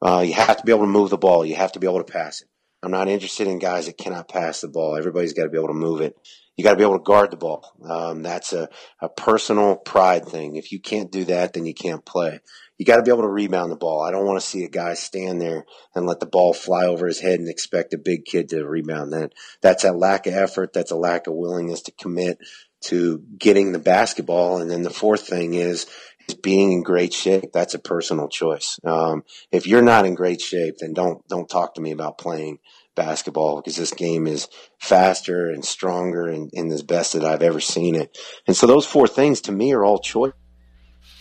uh, 0.00 0.24
you 0.26 0.34
have 0.34 0.56
to 0.56 0.64
be 0.64 0.72
able 0.72 0.84
to 0.84 0.90
move 0.90 1.10
the 1.10 1.18
ball. 1.18 1.44
You 1.44 1.56
have 1.56 1.72
to 1.72 1.80
be 1.80 1.86
able 1.86 2.02
to 2.02 2.12
pass 2.12 2.40
it. 2.40 2.48
I'm 2.82 2.90
not 2.90 3.08
interested 3.08 3.46
in 3.46 3.58
guys 3.58 3.86
that 3.86 3.98
cannot 3.98 4.28
pass 4.28 4.60
the 4.60 4.68
ball. 4.68 4.96
Everybody's 4.96 5.32
got 5.32 5.44
to 5.44 5.48
be 5.48 5.58
able 5.58 5.68
to 5.68 5.74
move 5.74 6.00
it. 6.00 6.16
You 6.56 6.64
got 6.64 6.70
to 6.70 6.76
be 6.76 6.82
able 6.82 6.98
to 6.98 7.04
guard 7.04 7.30
the 7.30 7.36
ball. 7.36 7.70
Um, 7.84 8.22
that's 8.22 8.52
a, 8.52 8.68
a 9.00 9.08
personal 9.08 9.76
pride 9.76 10.26
thing. 10.26 10.56
If 10.56 10.72
you 10.72 10.80
can't 10.80 11.12
do 11.12 11.24
that, 11.24 11.52
then 11.52 11.66
you 11.66 11.74
can't 11.74 12.04
play. 12.04 12.40
You 12.78 12.84
got 12.84 12.96
to 12.96 13.02
be 13.02 13.10
able 13.10 13.22
to 13.22 13.28
rebound 13.28 13.70
the 13.70 13.76
ball. 13.76 14.02
I 14.02 14.10
don't 14.10 14.26
want 14.26 14.40
to 14.40 14.46
see 14.46 14.64
a 14.64 14.68
guy 14.68 14.94
stand 14.94 15.40
there 15.40 15.64
and 15.94 16.06
let 16.06 16.20
the 16.20 16.26
ball 16.26 16.52
fly 16.52 16.86
over 16.86 17.06
his 17.06 17.20
head 17.20 17.40
and 17.40 17.48
expect 17.48 17.94
a 17.94 17.98
big 17.98 18.24
kid 18.24 18.48
to 18.50 18.66
rebound 18.66 19.12
that. 19.12 19.32
That's 19.62 19.84
a 19.84 19.92
lack 19.92 20.26
of 20.26 20.34
effort. 20.34 20.72
That's 20.72 20.90
a 20.90 20.96
lack 20.96 21.26
of 21.26 21.34
willingness 21.34 21.82
to 21.82 21.92
commit 21.92 22.38
to 22.84 23.22
getting 23.38 23.72
the 23.72 23.78
basketball. 23.78 24.58
And 24.58 24.70
then 24.70 24.82
the 24.82 24.90
fourth 24.90 25.26
thing 25.26 25.54
is, 25.54 25.86
is 26.28 26.34
being 26.34 26.72
in 26.72 26.82
great 26.82 27.12
shape. 27.12 27.52
That's 27.52 27.74
a 27.74 27.78
personal 27.78 28.28
choice. 28.28 28.78
Um, 28.84 29.24
if 29.52 29.66
you're 29.66 29.82
not 29.82 30.06
in 30.06 30.14
great 30.14 30.40
shape, 30.40 30.76
then 30.78 30.92
don't, 30.92 31.26
don't 31.28 31.48
talk 31.48 31.74
to 31.74 31.80
me 31.80 31.92
about 31.92 32.18
playing 32.18 32.58
basketball 32.96 33.56
because 33.56 33.76
this 33.76 33.92
game 33.92 34.26
is 34.26 34.48
faster 34.78 35.50
and 35.50 35.64
stronger 35.64 36.26
and, 36.26 36.50
and 36.54 36.72
is 36.72 36.82
best 36.82 37.12
that 37.12 37.24
I've 37.24 37.42
ever 37.42 37.60
seen 37.60 37.94
it. 37.94 38.18
And 38.46 38.56
so 38.56 38.66
those 38.66 38.86
four 38.86 39.06
things 39.06 39.42
to 39.42 39.52
me 39.52 39.72
are 39.72 39.84
all 39.84 40.00
choice. 40.00 40.32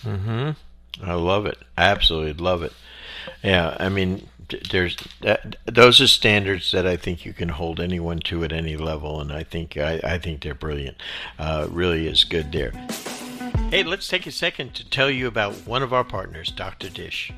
Mm-hmm. 0.04 0.52
I 1.04 1.14
love 1.14 1.46
it. 1.46 1.58
Absolutely 1.78 2.34
love 2.34 2.64
it. 2.64 2.74
Yeah, 3.44 3.76
I 3.80 3.90
mean, 3.90 4.28
there's 4.70 4.98
that, 5.22 5.56
those 5.66 6.00
are 6.02 6.08
standards 6.08 6.72
that 6.72 6.86
I 6.86 6.96
think 6.98 7.26
you 7.26 7.34
can 7.34 7.50
hold 7.50 7.80
anyone 7.80 8.20
to 8.20 8.44
at 8.44 8.52
any 8.52 8.78
level, 8.78 9.20
and 9.20 9.32
I 9.32 9.44
think 9.44 9.78
I, 9.78 10.00
I 10.04 10.18
think 10.20 10.42
they're 10.42 10.54
brilliant. 10.54 10.98
Uh, 11.40 11.68
really 11.70 12.08
is 12.08 12.24
good 12.24 12.52
there. 12.52 12.72
Hey, 13.72 13.84
let's 13.84 14.08
take 14.08 14.28
a 14.28 14.32
second 14.32 14.76
to 14.76 14.90
tell 14.90 15.10
you 15.10 15.28
about 15.28 15.54
one 15.66 15.82
of 15.82 15.92
our 15.94 16.04
partners, 16.04 16.52
Dr. 16.52 16.90
Dish. 16.90 17.32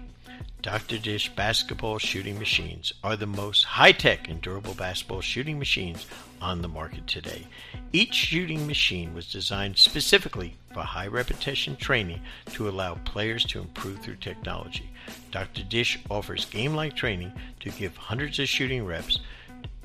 Dr. 0.63 0.97
Dish 0.97 1.29
basketball 1.35 1.99
shooting 1.99 2.39
machines 2.39 2.91
are 3.03 3.15
the 3.15 3.27
most 3.27 3.63
high 3.63 3.91
tech 3.91 4.27
and 4.27 4.41
durable 4.41 4.73
basketball 4.73 5.21
shooting 5.21 5.59
machines 5.59 6.07
on 6.41 6.61
the 6.61 6.67
market 6.67 7.05
today. 7.05 7.45
Each 7.93 8.13
shooting 8.15 8.65
machine 8.65 9.13
was 9.13 9.31
designed 9.31 9.77
specifically 9.77 10.57
for 10.73 10.81
high 10.81 11.07
repetition 11.07 11.75
training 11.75 12.21
to 12.53 12.67
allow 12.67 12.95
players 13.05 13.45
to 13.45 13.59
improve 13.59 13.99
through 13.99 14.15
technology. 14.15 14.89
Dr. 15.31 15.63
Dish 15.63 15.99
offers 16.09 16.45
game 16.45 16.73
like 16.73 16.95
training 16.95 17.31
to 17.59 17.69
give 17.69 17.95
hundreds 17.95 18.39
of 18.39 18.49
shooting 18.49 18.83
reps 18.83 19.19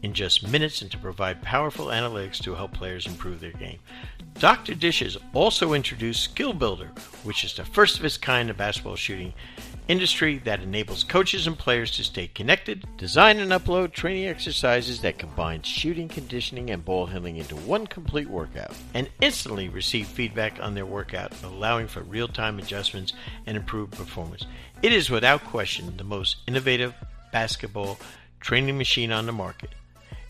in 0.02 0.14
just 0.14 0.48
minutes 0.48 0.82
and 0.82 0.90
to 0.90 0.98
provide 0.98 1.42
powerful 1.42 1.86
analytics 1.86 2.42
to 2.42 2.54
help 2.54 2.72
players 2.72 3.06
improve 3.06 3.40
their 3.40 3.52
game. 3.52 3.78
Dr. 4.38 4.74
Dish 4.74 5.00
has 5.00 5.16
also 5.34 5.74
introduced 5.74 6.24
Skill 6.24 6.54
Builder, 6.54 6.90
which 7.22 7.44
is 7.44 7.54
the 7.54 7.64
first 7.64 7.98
of 7.98 8.04
its 8.04 8.16
kind 8.16 8.50
in 8.50 8.56
basketball 8.56 8.96
shooting 8.96 9.32
industry 9.92 10.38
that 10.38 10.62
enables 10.62 11.04
coaches 11.04 11.46
and 11.46 11.58
players 11.58 11.90
to 11.90 12.02
stay 12.02 12.26
connected, 12.26 12.82
design 12.96 13.38
and 13.38 13.52
upload 13.52 13.92
training 13.92 14.26
exercises 14.26 15.02
that 15.02 15.18
combine 15.18 15.60
shooting, 15.60 16.08
conditioning, 16.08 16.70
and 16.70 16.82
ball 16.82 17.04
handling 17.04 17.36
into 17.36 17.54
one 17.54 17.86
complete 17.86 18.26
workout, 18.26 18.74
and 18.94 19.06
instantly 19.20 19.68
receive 19.68 20.06
feedback 20.06 20.58
on 20.62 20.74
their 20.74 20.86
workout, 20.86 21.34
allowing 21.42 21.86
for 21.86 22.00
real 22.04 22.26
time 22.26 22.58
adjustments 22.58 23.12
and 23.44 23.54
improved 23.54 23.92
performance. 23.92 24.46
It 24.80 24.94
is 24.94 25.10
without 25.10 25.44
question 25.44 25.94
the 25.98 26.04
most 26.04 26.36
innovative 26.48 26.94
basketball 27.30 27.98
training 28.40 28.78
machine 28.78 29.12
on 29.12 29.26
the 29.26 29.32
market. 29.32 29.74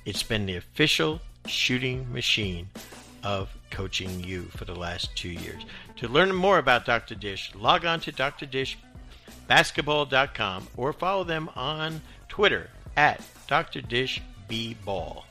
It's 0.05 0.25
been 0.25 0.45
the 0.45 0.57
official 0.57 1.21
shooting 1.47 2.13
machine 2.13 2.69
of 3.23 3.49
coaching 3.71 4.25
you 4.25 4.43
for 4.57 4.65
the 4.65 4.75
last 4.75 5.15
two 5.15 5.31
years. 5.31 5.65
To 5.99 6.09
learn 6.09 6.35
more 6.35 6.59
about 6.59 6.85
Dr. 6.85 7.15
Dish, 7.15 7.53
log 7.55 7.85
on 7.85 8.01
to 8.01 8.11
drdishbasketball.com 9.49 10.69
or 10.77 10.93
follow 10.93 11.25
them 11.25 11.51
on 11.55 12.01
Twitter 12.29 12.71
at 12.97 13.23
drdishbball. 13.49 15.25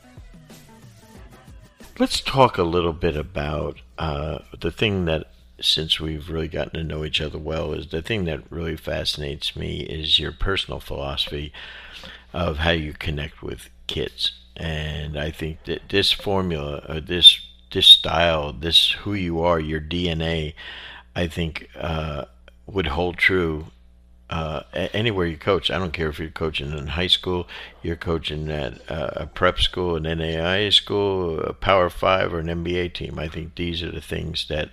Let's 1.98 2.20
talk 2.20 2.58
a 2.58 2.62
little 2.62 2.92
bit 2.92 3.16
about 3.16 3.78
uh, 3.98 4.38
the 4.58 4.70
thing 4.70 5.04
that, 5.04 5.26
since 5.60 6.00
we've 6.00 6.30
really 6.30 6.48
gotten 6.48 6.72
to 6.74 6.84
know 6.84 7.04
each 7.04 7.20
other 7.20 7.38
well, 7.38 7.72
is 7.72 7.88
the 7.88 8.02
thing 8.02 8.24
that 8.24 8.50
really 8.50 8.76
fascinates 8.76 9.54
me 9.54 9.80
is 9.80 10.18
your 10.18 10.32
personal 10.32 10.80
philosophy 10.80 11.52
of 12.32 12.58
how 12.58 12.70
you 12.70 12.94
connect 12.94 13.42
with 13.42 13.68
kids. 13.86 14.32
And 14.56 15.18
I 15.18 15.30
think 15.30 15.64
that 15.64 15.90
this 15.90 16.12
formula, 16.12 16.84
or 16.88 17.00
this 17.00 17.40
this 17.72 17.86
style, 17.86 18.52
this 18.52 18.90
who 18.90 19.14
you 19.14 19.40
are, 19.40 19.58
your 19.58 19.80
DNA, 19.80 20.54
I 21.16 21.26
think 21.26 21.68
uh, 21.78 22.26
would 22.66 22.88
hold 22.88 23.16
true 23.16 23.66
uh, 24.32 24.62
anywhere 24.94 25.26
you 25.26 25.36
coach. 25.36 25.70
I 25.70 25.78
don't 25.78 25.92
care 25.92 26.08
if 26.08 26.18
you're 26.18 26.30
coaching 26.30 26.72
in 26.72 26.86
high 26.86 27.06
school, 27.06 27.46
you're 27.82 27.96
coaching 27.96 28.50
at 28.50 28.80
uh, 28.90 29.10
a 29.14 29.26
prep 29.26 29.58
school, 29.60 29.94
an 29.96 30.04
NAIA 30.04 30.72
school, 30.72 31.38
a 31.40 31.52
Power 31.52 31.90
Five, 31.90 32.32
or 32.32 32.38
an 32.38 32.46
NBA 32.46 32.94
team. 32.94 33.18
I 33.18 33.28
think 33.28 33.56
these 33.56 33.82
are 33.82 33.90
the 33.90 34.00
things 34.00 34.48
that 34.48 34.70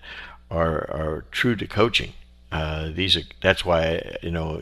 are 0.50 0.90
are 0.90 1.26
true 1.32 1.58
to 1.58 1.68
coaching. 1.68 2.14
Uh, 2.54 2.90
these 2.90 3.18
are 3.18 3.24
that's 3.42 3.66
why 3.66 4.16
you 4.24 4.32
know 4.32 4.62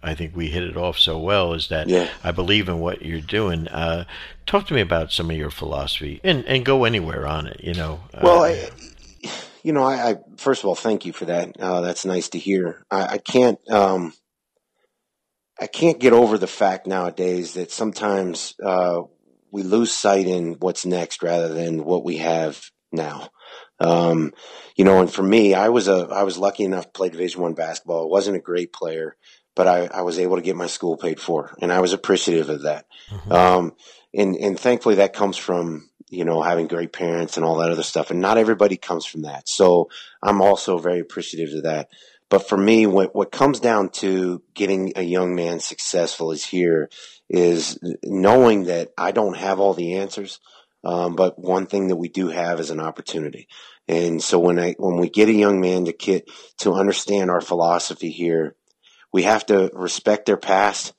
I 0.00 0.14
think 0.14 0.36
we 0.36 0.46
hit 0.46 0.62
it 0.62 0.76
off 0.76 0.96
so 0.96 1.18
well. 1.18 1.52
Is 1.52 1.66
that 1.68 1.88
Yeah. 1.88 2.08
I 2.22 2.30
believe 2.30 2.68
in 2.68 2.78
what 2.78 3.04
you're 3.04 3.20
doing. 3.20 3.66
Uh, 3.66 4.04
talk 4.46 4.68
to 4.68 4.74
me 4.74 4.80
about 4.80 5.10
some 5.10 5.28
of 5.28 5.36
your 5.36 5.50
philosophy 5.50 6.20
and 6.22 6.44
and 6.44 6.64
go 6.64 6.84
anywhere 6.84 7.26
on 7.26 7.48
it. 7.48 7.60
You 7.64 7.74
know. 7.74 8.00
Well, 8.22 8.44
Uh, 8.44 8.46
I, 8.46 8.70
you 9.64 9.72
know, 9.72 9.82
I, 9.82 10.10
I 10.10 10.16
first 10.36 10.62
of 10.62 10.68
all 10.68 10.76
thank 10.76 11.04
you 11.04 11.12
for 11.12 11.24
that. 11.24 11.58
Uh, 11.58 11.80
that's 11.80 12.04
nice 12.04 12.28
to 12.28 12.38
hear. 12.38 12.84
I, 12.92 13.14
I 13.14 13.18
can't, 13.18 13.58
um, 13.68 14.12
I 15.60 15.66
can't 15.66 15.98
get 15.98 16.12
over 16.12 16.36
the 16.38 16.46
fact 16.46 16.86
nowadays 16.86 17.54
that 17.54 17.70
sometimes 17.70 18.54
uh, 18.62 19.02
we 19.50 19.62
lose 19.62 19.92
sight 19.92 20.26
in 20.26 20.54
what's 20.54 20.84
next 20.84 21.22
rather 21.22 21.48
than 21.48 21.84
what 21.84 22.04
we 22.04 22.18
have 22.18 22.70
now. 22.92 23.30
Um, 23.78 24.32
you 24.76 24.84
know, 24.84 25.00
and 25.00 25.12
for 25.12 25.22
me, 25.22 25.54
I 25.54 25.68
was 25.68 25.88
a 25.88 26.08
I 26.10 26.22
was 26.22 26.38
lucky 26.38 26.64
enough 26.64 26.84
to 26.84 26.90
play 26.90 27.08
Division 27.08 27.42
One 27.42 27.54
basketball. 27.54 28.04
I 28.04 28.10
wasn't 28.10 28.36
a 28.36 28.40
great 28.40 28.72
player, 28.72 29.16
but 29.54 29.66
I, 29.66 29.86
I 29.86 30.02
was 30.02 30.18
able 30.18 30.36
to 30.36 30.42
get 30.42 30.56
my 30.56 30.66
school 30.66 30.96
paid 30.96 31.20
for, 31.20 31.54
and 31.60 31.72
I 31.72 31.80
was 31.80 31.92
appreciative 31.92 32.48
of 32.48 32.62
that. 32.62 32.86
mhm. 33.10 33.32
Um, 33.32 33.72
and 34.14 34.36
and 34.36 34.58
thankfully 34.58 34.96
that 34.96 35.12
comes 35.12 35.36
from 35.36 35.90
you 36.08 36.24
know 36.24 36.40
having 36.42 36.68
great 36.68 36.92
parents 36.92 37.36
and 37.36 37.44
all 37.44 37.56
that 37.56 37.70
other 37.70 37.82
stuff. 37.82 38.10
And 38.10 38.20
not 38.20 38.38
everybody 38.38 38.76
comes 38.76 39.04
from 39.04 39.22
that, 39.22 39.48
so 39.48 39.90
I'm 40.22 40.40
also 40.40 40.78
very 40.78 41.00
appreciative 41.00 41.54
of 41.56 41.62
that. 41.64 41.88
But 42.28 42.48
for 42.48 42.56
me, 42.56 42.86
what 42.86 43.14
what 43.14 43.30
comes 43.30 43.60
down 43.60 43.90
to 44.00 44.42
getting 44.54 44.92
a 44.96 45.02
young 45.02 45.34
man 45.34 45.60
successful 45.60 46.32
is 46.32 46.44
here 46.44 46.90
is 47.28 47.78
knowing 48.04 48.64
that 48.64 48.90
I 48.98 49.12
don't 49.12 49.36
have 49.36 49.60
all 49.60 49.74
the 49.74 49.94
answers. 49.94 50.40
Um, 50.84 51.16
but 51.16 51.38
one 51.38 51.66
thing 51.66 51.88
that 51.88 51.96
we 51.96 52.08
do 52.08 52.28
have 52.28 52.60
is 52.60 52.70
an 52.70 52.80
opportunity. 52.80 53.48
And 53.88 54.22
so 54.22 54.38
when 54.38 54.58
I 54.58 54.74
when 54.78 54.98
we 54.98 55.08
get 55.08 55.28
a 55.28 55.32
young 55.32 55.60
man 55.60 55.84
to 55.84 55.92
kit 55.92 56.28
to 56.58 56.74
understand 56.74 57.30
our 57.30 57.40
philosophy 57.40 58.10
here, 58.10 58.56
we 59.12 59.22
have 59.22 59.46
to 59.46 59.70
respect 59.72 60.26
their 60.26 60.36
past, 60.36 60.92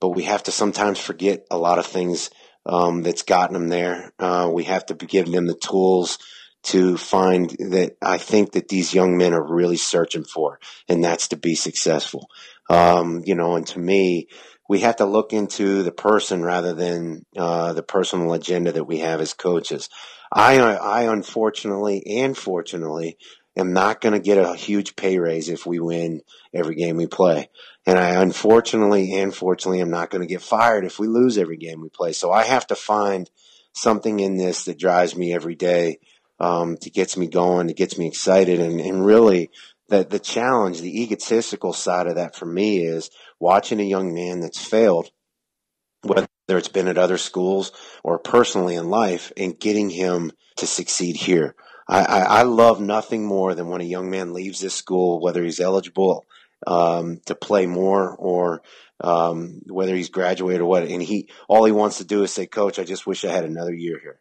but 0.00 0.10
we 0.10 0.24
have 0.24 0.42
to 0.44 0.52
sometimes 0.52 0.98
forget 0.98 1.46
a 1.50 1.58
lot 1.58 1.78
of 1.78 1.86
things 1.86 2.30
um, 2.66 3.02
that's 3.02 3.22
gotten 3.22 3.54
them 3.54 3.68
there. 3.68 4.12
Uh, 4.18 4.50
we 4.52 4.64
have 4.64 4.86
to 4.86 4.94
give 4.94 5.30
them 5.30 5.46
the 5.46 5.54
tools 5.54 6.18
to 6.62 6.96
find 6.96 7.50
that 7.58 7.96
I 8.02 8.18
think 8.18 8.52
that 8.52 8.68
these 8.68 8.94
young 8.94 9.16
men 9.16 9.32
are 9.32 9.42
really 9.42 9.76
searching 9.76 10.24
for, 10.24 10.60
and 10.88 11.02
that's 11.02 11.28
to 11.28 11.36
be 11.36 11.54
successful. 11.54 12.28
Um, 12.68 13.22
you 13.24 13.34
know, 13.34 13.56
and 13.56 13.66
to 13.68 13.78
me, 13.78 14.28
we 14.68 14.80
have 14.80 14.96
to 14.96 15.04
look 15.04 15.32
into 15.32 15.82
the 15.82 15.92
person 15.92 16.44
rather 16.44 16.74
than 16.74 17.24
uh, 17.36 17.72
the 17.72 17.82
personal 17.82 18.32
agenda 18.32 18.72
that 18.72 18.84
we 18.84 18.98
have 18.98 19.20
as 19.20 19.34
coaches. 19.34 19.88
I, 20.32 20.60
I 20.60 21.12
unfortunately 21.12 22.04
and 22.06 22.36
fortunately 22.36 23.18
am 23.56 23.72
not 23.72 24.00
going 24.00 24.12
to 24.12 24.20
get 24.20 24.38
a 24.38 24.54
huge 24.54 24.94
pay 24.94 25.18
raise 25.18 25.48
if 25.48 25.66
we 25.66 25.80
win 25.80 26.20
every 26.54 26.76
game 26.76 26.96
we 26.96 27.08
play. 27.08 27.50
And 27.84 27.98
I 27.98 28.22
unfortunately 28.22 29.12
and 29.18 29.34
fortunately 29.34 29.80
am 29.80 29.90
not 29.90 30.10
going 30.10 30.22
to 30.22 30.32
get 30.32 30.42
fired 30.42 30.84
if 30.84 30.98
we 30.98 31.08
lose 31.08 31.36
every 31.36 31.56
game 31.56 31.80
we 31.80 31.88
play. 31.88 32.12
So 32.12 32.30
I 32.30 32.44
have 32.44 32.66
to 32.68 32.76
find 32.76 33.28
something 33.72 34.20
in 34.20 34.36
this 34.36 34.64
that 34.64 34.78
drives 34.78 35.16
me 35.16 35.32
every 35.34 35.54
day, 35.54 35.98
um, 36.40 36.76
gets 36.76 37.16
me 37.16 37.28
going, 37.28 37.66
that 37.66 37.76
gets 37.76 37.98
me 37.98 38.06
excited. 38.06 38.60
And, 38.60 38.80
and 38.80 39.04
really 39.04 39.50
the, 39.88 40.04
the 40.04 40.18
challenge, 40.18 40.80
the 40.80 41.02
egotistical 41.02 41.72
side 41.72 42.06
of 42.06 42.16
that 42.16 42.34
for 42.34 42.46
me 42.46 42.84
is 42.84 43.10
watching 43.38 43.80
a 43.80 43.84
young 43.84 44.14
man 44.14 44.40
that's 44.40 44.64
failed, 44.64 45.10
whether 46.02 46.26
it's 46.48 46.68
been 46.68 46.88
at 46.88 46.98
other 46.98 47.18
schools 47.18 47.72
or 48.02 48.18
personally 48.18 48.74
in 48.74 48.88
life 48.88 49.32
and 49.36 49.60
getting 49.60 49.90
him 49.90 50.32
to 50.56 50.66
succeed 50.66 51.16
here. 51.16 51.54
I, 51.86 52.04
I, 52.04 52.20
I 52.20 52.42
love 52.42 52.80
nothing 52.80 53.26
more 53.26 53.54
than 53.54 53.68
when 53.68 53.80
a 53.80 53.84
young 53.84 54.10
man 54.10 54.32
leaves 54.32 54.60
this 54.60 54.74
school, 54.74 55.20
whether 55.20 55.42
he's 55.42 55.60
eligible 55.60 56.26
um, 56.66 57.20
to 57.26 57.34
play 57.34 57.66
more 57.66 58.14
or 58.16 58.62
um, 59.00 59.62
whether 59.66 59.94
he's 59.94 60.10
graduated 60.10 60.60
or 60.60 60.66
what, 60.66 60.84
and 60.84 61.02
he 61.02 61.30
all 61.48 61.64
he 61.64 61.72
wants 61.72 61.98
to 61.98 62.04
do 62.04 62.22
is 62.22 62.32
say, 62.32 62.46
"Coach, 62.46 62.78
I 62.78 62.84
just 62.84 63.06
wish 63.06 63.24
I 63.24 63.32
had 63.32 63.44
another 63.44 63.72
year 63.72 63.98
here." 63.98 64.20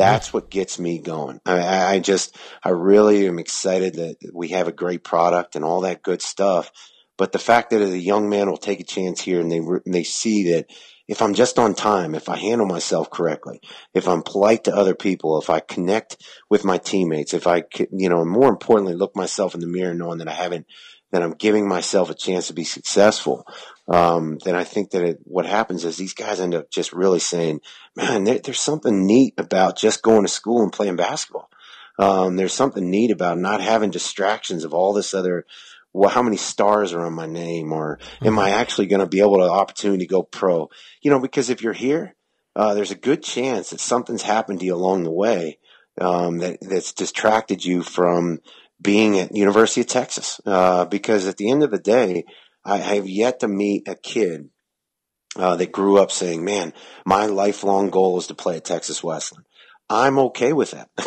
That's 0.00 0.32
what 0.32 0.50
gets 0.50 0.78
me 0.78 0.98
going. 0.98 1.40
I, 1.44 1.96
I 1.96 1.98
just, 1.98 2.34
I 2.64 2.70
really 2.70 3.26
am 3.26 3.38
excited 3.38 3.96
that 3.96 4.16
we 4.32 4.48
have 4.48 4.66
a 4.66 4.72
great 4.72 5.04
product 5.04 5.56
and 5.56 5.64
all 5.64 5.82
that 5.82 6.02
good 6.02 6.22
stuff. 6.22 6.70
But 7.18 7.32
the 7.32 7.38
fact 7.38 7.68
that 7.68 7.82
a 7.82 7.98
young 7.98 8.30
man 8.30 8.48
will 8.48 8.56
take 8.56 8.80
a 8.80 8.84
chance 8.84 9.20
here 9.20 9.40
and 9.40 9.52
they 9.52 9.58
and 9.58 9.94
they 9.94 10.04
see 10.04 10.52
that 10.52 10.70
if 11.06 11.20
I'm 11.20 11.34
just 11.34 11.58
on 11.58 11.74
time, 11.74 12.14
if 12.14 12.30
I 12.30 12.36
handle 12.38 12.66
myself 12.66 13.10
correctly, 13.10 13.60
if 13.92 14.08
I'm 14.08 14.22
polite 14.22 14.64
to 14.64 14.74
other 14.74 14.94
people, 14.94 15.38
if 15.38 15.50
I 15.50 15.60
connect 15.60 16.16
with 16.48 16.64
my 16.64 16.78
teammates, 16.78 17.34
if 17.34 17.46
I, 17.46 17.64
you 17.92 18.08
know, 18.08 18.24
more 18.24 18.48
importantly, 18.48 18.94
look 18.94 19.14
myself 19.14 19.54
in 19.54 19.60
the 19.60 19.66
mirror 19.66 19.92
knowing 19.92 20.18
that 20.18 20.28
I 20.28 20.32
haven't, 20.32 20.66
that 21.12 21.22
I'm 21.22 21.32
giving 21.32 21.68
myself 21.68 22.08
a 22.08 22.14
chance 22.14 22.46
to 22.46 22.54
be 22.54 22.64
successful, 22.64 23.44
um, 23.90 24.38
then 24.44 24.54
I 24.54 24.64
think 24.64 24.92
that 24.92 25.02
it, 25.02 25.18
what 25.24 25.46
happens 25.46 25.84
is 25.84 25.96
these 25.96 26.14
guys 26.14 26.40
end 26.40 26.54
up 26.54 26.70
just 26.70 26.92
really 26.92 27.18
saying, 27.18 27.60
man, 27.96 28.24
there, 28.24 28.38
there's 28.38 28.60
something 28.60 29.06
neat 29.06 29.34
about 29.36 29.76
just 29.76 30.02
going 30.02 30.22
to 30.22 30.28
school 30.28 30.62
and 30.62 30.72
playing 30.72 30.96
basketball. 30.96 31.50
Um, 31.98 32.36
there's 32.36 32.54
something 32.54 32.88
neat 32.88 33.10
about 33.10 33.38
not 33.38 33.60
having 33.60 33.90
distractions 33.90 34.64
of 34.64 34.72
all 34.72 34.94
this 34.94 35.12
other 35.12 35.44
well, 35.92 36.10
how 36.10 36.22
many 36.22 36.36
stars 36.36 36.92
are 36.92 37.04
on 37.04 37.14
my 37.14 37.26
name 37.26 37.72
or 37.72 37.98
am 38.22 38.38
I 38.38 38.50
mm-hmm. 38.50 38.60
actually 38.60 38.86
going 38.86 39.00
to 39.00 39.06
be 39.06 39.20
able 39.20 39.38
to 39.38 39.50
opportunity 39.50 40.06
to 40.06 40.10
go 40.10 40.22
pro? 40.22 40.70
You 41.02 41.10
know, 41.10 41.18
because 41.18 41.50
if 41.50 41.62
you're 41.62 41.72
here, 41.72 42.14
uh, 42.54 42.74
there's 42.74 42.90
a 42.90 42.96
good 42.96 43.22
chance 43.22 43.70
that 43.70 43.80
something's 43.80 44.22
happened 44.22 44.60
to 44.60 44.66
you 44.66 44.74
along 44.74 45.02
the 45.02 45.10
way 45.10 45.58
um, 46.00 46.38
that 46.38 46.58
that's 46.60 46.92
distracted 46.92 47.64
you 47.64 47.82
from 47.82 48.38
being 48.80 49.18
at 49.18 49.34
University 49.34 49.80
of 49.80 49.88
Texas. 49.88 50.40
Uh, 50.46 50.84
because 50.84 51.26
at 51.26 51.36
the 51.36 51.50
end 51.50 51.62
of 51.62 51.70
the 51.70 51.78
day, 51.78 52.24
I 52.64 52.78
have 52.78 53.08
yet 53.08 53.40
to 53.40 53.48
meet 53.48 53.88
a 53.88 53.94
kid 53.94 54.50
uh, 55.36 55.56
that 55.56 55.72
grew 55.72 55.98
up 55.98 56.10
saying, 56.10 56.44
"Man, 56.44 56.72
my 57.04 57.26
lifelong 57.26 57.90
goal 57.90 58.18
is 58.18 58.26
to 58.28 58.34
play 58.34 58.56
at 58.56 58.64
Texas 58.64 59.02
Wesleyan." 59.02 59.44
I'm 59.92 60.20
okay 60.20 60.52
with 60.52 60.70
that. 60.70 60.88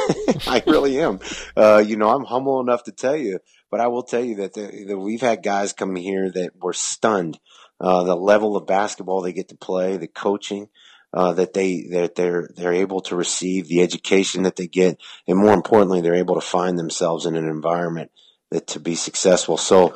I 0.45 0.61
really 0.67 0.99
am. 0.99 1.19
Uh, 1.55 1.81
you 1.85 1.95
know, 1.95 2.09
I'm 2.09 2.25
humble 2.25 2.59
enough 2.59 2.83
to 2.83 2.91
tell 2.91 3.15
you 3.15 3.39
but 3.73 3.81
I 3.81 3.87
will 3.87 4.03
tell 4.03 4.23
you 4.23 4.35
that, 4.35 4.53
the, 4.53 4.85
that 4.89 4.99
we've 4.99 5.19
had 5.19 5.41
guys 5.41 5.73
come 5.73 5.95
here 5.95 6.29
that 6.29 6.51
were 6.61 6.73
stunned. 6.73 7.39
Uh, 7.81 8.03
the 8.03 8.15
level 8.15 8.55
of 8.55 8.67
basketball 8.67 9.23
they 9.23 9.33
get 9.33 9.49
to 9.49 9.55
play, 9.55 9.97
the 9.97 10.05
coaching 10.05 10.67
uh, 11.11 11.33
that 11.33 11.53
they 11.53 11.87
that 11.89 12.13
they're 12.13 12.51
they're 12.55 12.71
able 12.71 13.01
to 13.01 13.15
receive, 13.15 13.67
the 13.67 13.81
education 13.81 14.43
that 14.43 14.57
they 14.57 14.67
get, 14.67 15.01
and 15.27 15.39
more 15.39 15.55
importantly, 15.55 16.01
they're 16.01 16.13
able 16.13 16.35
to 16.35 16.41
find 16.41 16.77
themselves 16.77 17.25
in 17.25 17.35
an 17.35 17.49
environment 17.49 18.11
that 18.51 18.67
to 18.67 18.79
be 18.79 18.93
successful. 18.93 19.57
So, 19.57 19.95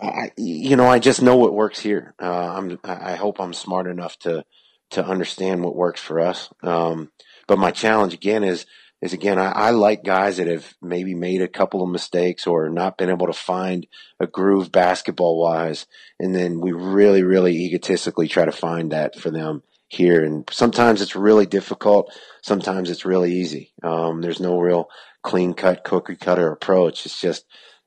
I, 0.00 0.32
you 0.36 0.76
know, 0.76 0.86
I 0.86 0.98
just 0.98 1.22
know 1.22 1.36
what 1.36 1.54
works 1.54 1.78
here. 1.78 2.14
Uh, 2.20 2.54
I'm 2.56 2.78
I 2.84 3.14
hope 3.14 3.40
I'm 3.40 3.52
smart 3.52 3.86
enough 3.86 4.18
to 4.20 4.44
to 4.90 5.04
understand 5.04 5.62
what 5.62 5.76
works 5.76 6.00
for 6.00 6.20
us. 6.20 6.50
Um, 6.62 7.10
but 7.46 7.58
my 7.58 7.70
challenge 7.70 8.14
again 8.14 8.44
is 8.44 8.66
is 9.04 9.12
again, 9.12 9.38
I, 9.38 9.50
I, 9.50 9.70
like 9.70 10.02
guys 10.02 10.38
that 10.38 10.46
have 10.46 10.72
maybe 10.80 11.14
made 11.14 11.42
a 11.42 11.48
couple 11.48 11.82
of 11.82 11.90
mistakes 11.90 12.46
or 12.46 12.70
not 12.70 12.96
been 12.96 13.10
able 13.10 13.26
to 13.26 13.34
find 13.34 13.86
a 14.18 14.26
groove 14.26 14.72
basketball 14.72 15.38
wise. 15.38 15.86
And 16.18 16.34
then 16.34 16.58
we 16.58 16.72
really, 16.72 17.22
really 17.22 17.54
egotistically 17.54 18.28
try 18.28 18.46
to 18.46 18.52
find 18.52 18.92
that 18.92 19.14
for 19.14 19.30
them 19.30 19.62
here. 19.88 20.24
And 20.24 20.48
sometimes 20.50 21.02
it's 21.02 21.14
really 21.14 21.44
difficult. 21.44 22.14
Sometimes 22.42 22.88
it's 22.88 23.04
really 23.04 23.34
easy. 23.34 23.74
Um, 23.82 24.22
there's 24.22 24.40
no 24.40 24.58
real 24.58 24.88
clean 25.22 25.52
cut 25.52 25.84
cookie 25.84 26.16
cutter 26.16 26.50
approach. 26.50 27.04
It's 27.04 27.20
just, 27.20 27.44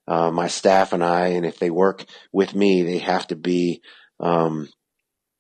uh, 0.08 0.32
my 0.32 0.48
staff 0.48 0.94
and 0.94 1.04
I, 1.04 1.28
and 1.28 1.46
if 1.46 1.60
they 1.60 1.70
work 1.70 2.06
with 2.32 2.56
me, 2.56 2.84
they 2.84 3.00
have 3.00 3.28
to 3.28 3.36
be, 3.36 3.82
um, 4.20 4.70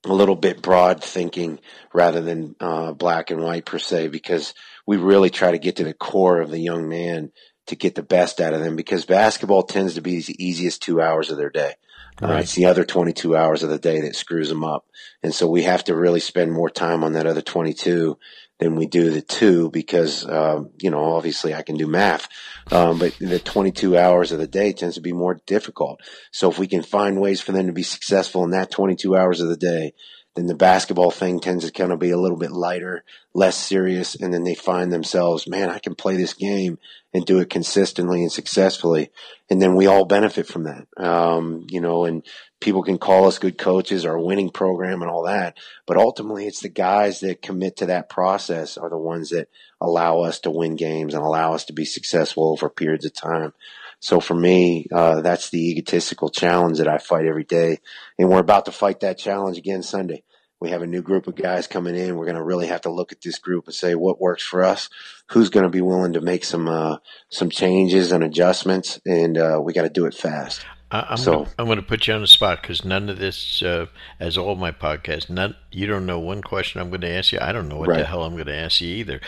a 0.05 0.13
little 0.13 0.35
bit 0.35 0.61
broad 0.61 1.03
thinking 1.03 1.59
rather 1.93 2.21
than 2.21 2.55
uh, 2.59 2.93
black 2.93 3.31
and 3.31 3.41
white 3.41 3.65
per 3.65 3.79
se, 3.79 4.07
because 4.07 4.53
we 4.85 4.97
really 4.97 5.29
try 5.29 5.51
to 5.51 5.57
get 5.57 5.77
to 5.77 5.83
the 5.83 5.93
core 5.93 6.39
of 6.39 6.49
the 6.49 6.59
young 6.59 6.87
man 6.87 7.31
to 7.67 7.75
get 7.75 7.95
the 7.95 8.03
best 8.03 8.39
out 8.39 8.53
of 8.53 8.61
them. 8.61 8.75
Because 8.75 9.05
basketball 9.05 9.63
tends 9.63 9.95
to 9.95 10.01
be 10.01 10.21
the 10.21 10.43
easiest 10.43 10.81
two 10.81 11.01
hours 11.01 11.29
of 11.29 11.37
their 11.37 11.49
day. 11.49 11.73
Right. 12.21 12.37
Uh, 12.37 12.39
it's 12.39 12.55
the 12.55 12.65
other 12.65 12.83
22 12.83 13.35
hours 13.35 13.63
of 13.63 13.69
the 13.69 13.77
day 13.77 14.01
that 14.01 14.15
screws 14.15 14.49
them 14.49 14.63
up, 14.63 14.85
and 15.21 15.35
so 15.35 15.47
we 15.47 15.63
have 15.63 15.83
to 15.83 15.95
really 15.95 16.19
spend 16.19 16.51
more 16.51 16.69
time 16.69 17.03
on 17.03 17.13
that 17.13 17.27
other 17.27 17.43
22 17.43 18.17
than 18.59 18.75
we 18.75 18.87
do 18.87 19.11
the 19.11 19.21
two 19.21 19.69
because 19.69 20.25
uh, 20.25 20.63
you 20.81 20.89
know 20.89 21.13
obviously 21.13 21.53
I 21.53 21.61
can 21.61 21.77
do 21.77 21.85
math, 21.85 22.27
um, 22.71 22.99
but 22.99 23.17
the 23.19 23.39
22 23.39 23.97
hours 23.97 24.31
of 24.31 24.39
the 24.39 24.47
day 24.47 24.73
tends 24.73 24.95
to 24.95 25.01
be 25.01 25.13
more 25.13 25.39
difficult. 25.45 26.01
So 26.31 26.49
if 26.49 26.59
we 26.59 26.67
can 26.67 26.83
find 26.83 27.19
ways 27.19 27.41
for 27.41 27.51
them 27.51 27.67
to 27.67 27.73
be 27.73 27.83
successful 27.83 28.43
in 28.43 28.51
that 28.51 28.71
22 28.71 29.15
hours 29.15 29.41
of 29.41 29.49
the 29.49 29.57
day, 29.57 29.93
then 30.37 30.45
the 30.45 30.55
basketball 30.55 31.09
thing 31.09 31.39
tends 31.39 31.65
to 31.65 31.71
kind 31.71 31.91
of 31.91 31.99
be 31.99 32.11
a 32.11 32.17
little 32.17 32.37
bit 32.37 32.51
lighter, 32.51 33.03
less 33.33 33.57
serious, 33.57 34.15
and 34.15 34.33
then 34.33 34.43
they 34.43 34.53
find 34.53 34.93
themselves, 34.93 35.47
man, 35.47 35.69
I 35.69 35.79
can 35.79 35.95
play 35.95 36.15
this 36.15 36.33
game 36.33 36.77
and 37.13 37.25
do 37.25 37.39
it 37.39 37.49
consistently 37.49 38.21
and 38.21 38.31
successfully, 38.31 39.09
and 39.49 39.61
then 39.61 39.75
we 39.75 39.87
all 39.87 40.05
benefit 40.05 40.45
from 40.45 40.63
that. 40.65 40.87
Um, 40.95 41.65
you 41.69 41.81
know, 41.81 42.05
and 42.05 42.23
people 42.59 42.83
can 42.83 42.99
call 42.99 43.25
us 43.25 43.39
good 43.39 43.57
coaches, 43.57 44.05
our 44.05 44.19
winning 44.19 44.51
program, 44.51 45.01
and 45.01 45.09
all 45.09 45.25
that, 45.25 45.57
but 45.87 45.97
ultimately, 45.97 46.45
it's 46.45 46.61
the 46.61 46.69
guys 46.69 47.21
that 47.21 47.41
commit 47.41 47.77
to 47.77 47.87
that 47.87 48.09
process 48.09 48.77
are 48.77 48.89
the 48.89 48.97
ones 48.97 49.31
that 49.31 49.49
allow 49.81 50.21
us 50.21 50.39
to 50.41 50.51
win 50.51 50.75
games 50.75 51.13
and 51.13 51.23
allow 51.23 51.53
us 51.53 51.65
to 51.65 51.73
be 51.73 51.85
successful 51.85 52.51
over 52.51 52.69
periods 52.69 53.05
of 53.05 53.13
time. 53.13 53.53
So 53.99 54.19
for 54.19 54.35
me, 54.35 54.87
uh, 54.91 55.21
that's 55.21 55.49
the 55.49 55.71
egotistical 55.71 56.29
challenge 56.29 56.77
that 56.77 56.87
I 56.87 56.97
fight 56.99 57.25
every 57.25 57.43
day. 57.43 57.79
And 58.19 58.29
we're 58.29 58.39
about 58.39 58.65
to 58.65 58.71
fight 58.71 58.99
that 58.99 59.17
challenge 59.17 59.57
again 59.57 59.81
Sunday. 59.81 60.23
We 60.59 60.71
have 60.71 60.81
a 60.81 60.87
new 60.87 61.03
group 61.03 61.27
of 61.27 61.35
guys 61.35 61.67
coming 61.67 61.95
in. 61.95 62.15
We're 62.15 62.25
going 62.25 62.35
to 62.35 62.43
really 62.43 62.67
have 62.67 62.81
to 62.81 62.89
look 62.89 63.11
at 63.11 63.21
this 63.21 63.37
group 63.37 63.65
and 63.67 63.75
say 63.75 63.93
what 63.93 64.19
works 64.19 64.43
for 64.43 64.63
us. 64.63 64.89
Who's 65.27 65.49
going 65.49 65.63
to 65.63 65.69
be 65.69 65.81
willing 65.81 66.13
to 66.13 66.21
make 66.21 66.43
some 66.43 66.67
uh, 66.67 66.97
some 67.29 67.49
changes 67.49 68.11
and 68.11 68.23
adjustments, 68.23 68.99
and 69.05 69.37
uh, 69.37 69.59
we 69.61 69.73
got 69.73 69.83
to 69.83 69.89
do 69.89 70.05
it 70.05 70.13
fast. 70.13 70.65
I'm 70.89 71.17
so 71.17 71.31
gonna, 71.31 71.49
I'm 71.59 71.65
going 71.65 71.77
to 71.77 71.83
put 71.83 72.07
you 72.07 72.13
on 72.13 72.21
the 72.21 72.27
spot 72.27 72.61
because 72.61 72.85
none 72.85 73.09
of 73.09 73.19
this, 73.19 73.61
uh, 73.61 73.87
as 74.21 74.37
all 74.37 74.55
my 74.55 74.71
podcasts, 74.71 75.29
none 75.29 75.55
you 75.69 75.85
don't 75.85 76.05
know 76.05 76.19
one 76.19 76.41
question 76.41 76.79
I'm 76.79 76.89
going 76.89 77.01
to 77.01 77.09
ask 77.09 77.33
you. 77.33 77.39
I 77.41 77.51
don't 77.51 77.67
know 77.67 77.75
what 77.75 77.89
right. 77.89 77.99
the 77.99 78.05
hell 78.05 78.23
I'm 78.23 78.33
going 78.33 78.45
to 78.45 78.55
ask 78.55 78.79
you 78.79 78.95
either. 78.95 79.19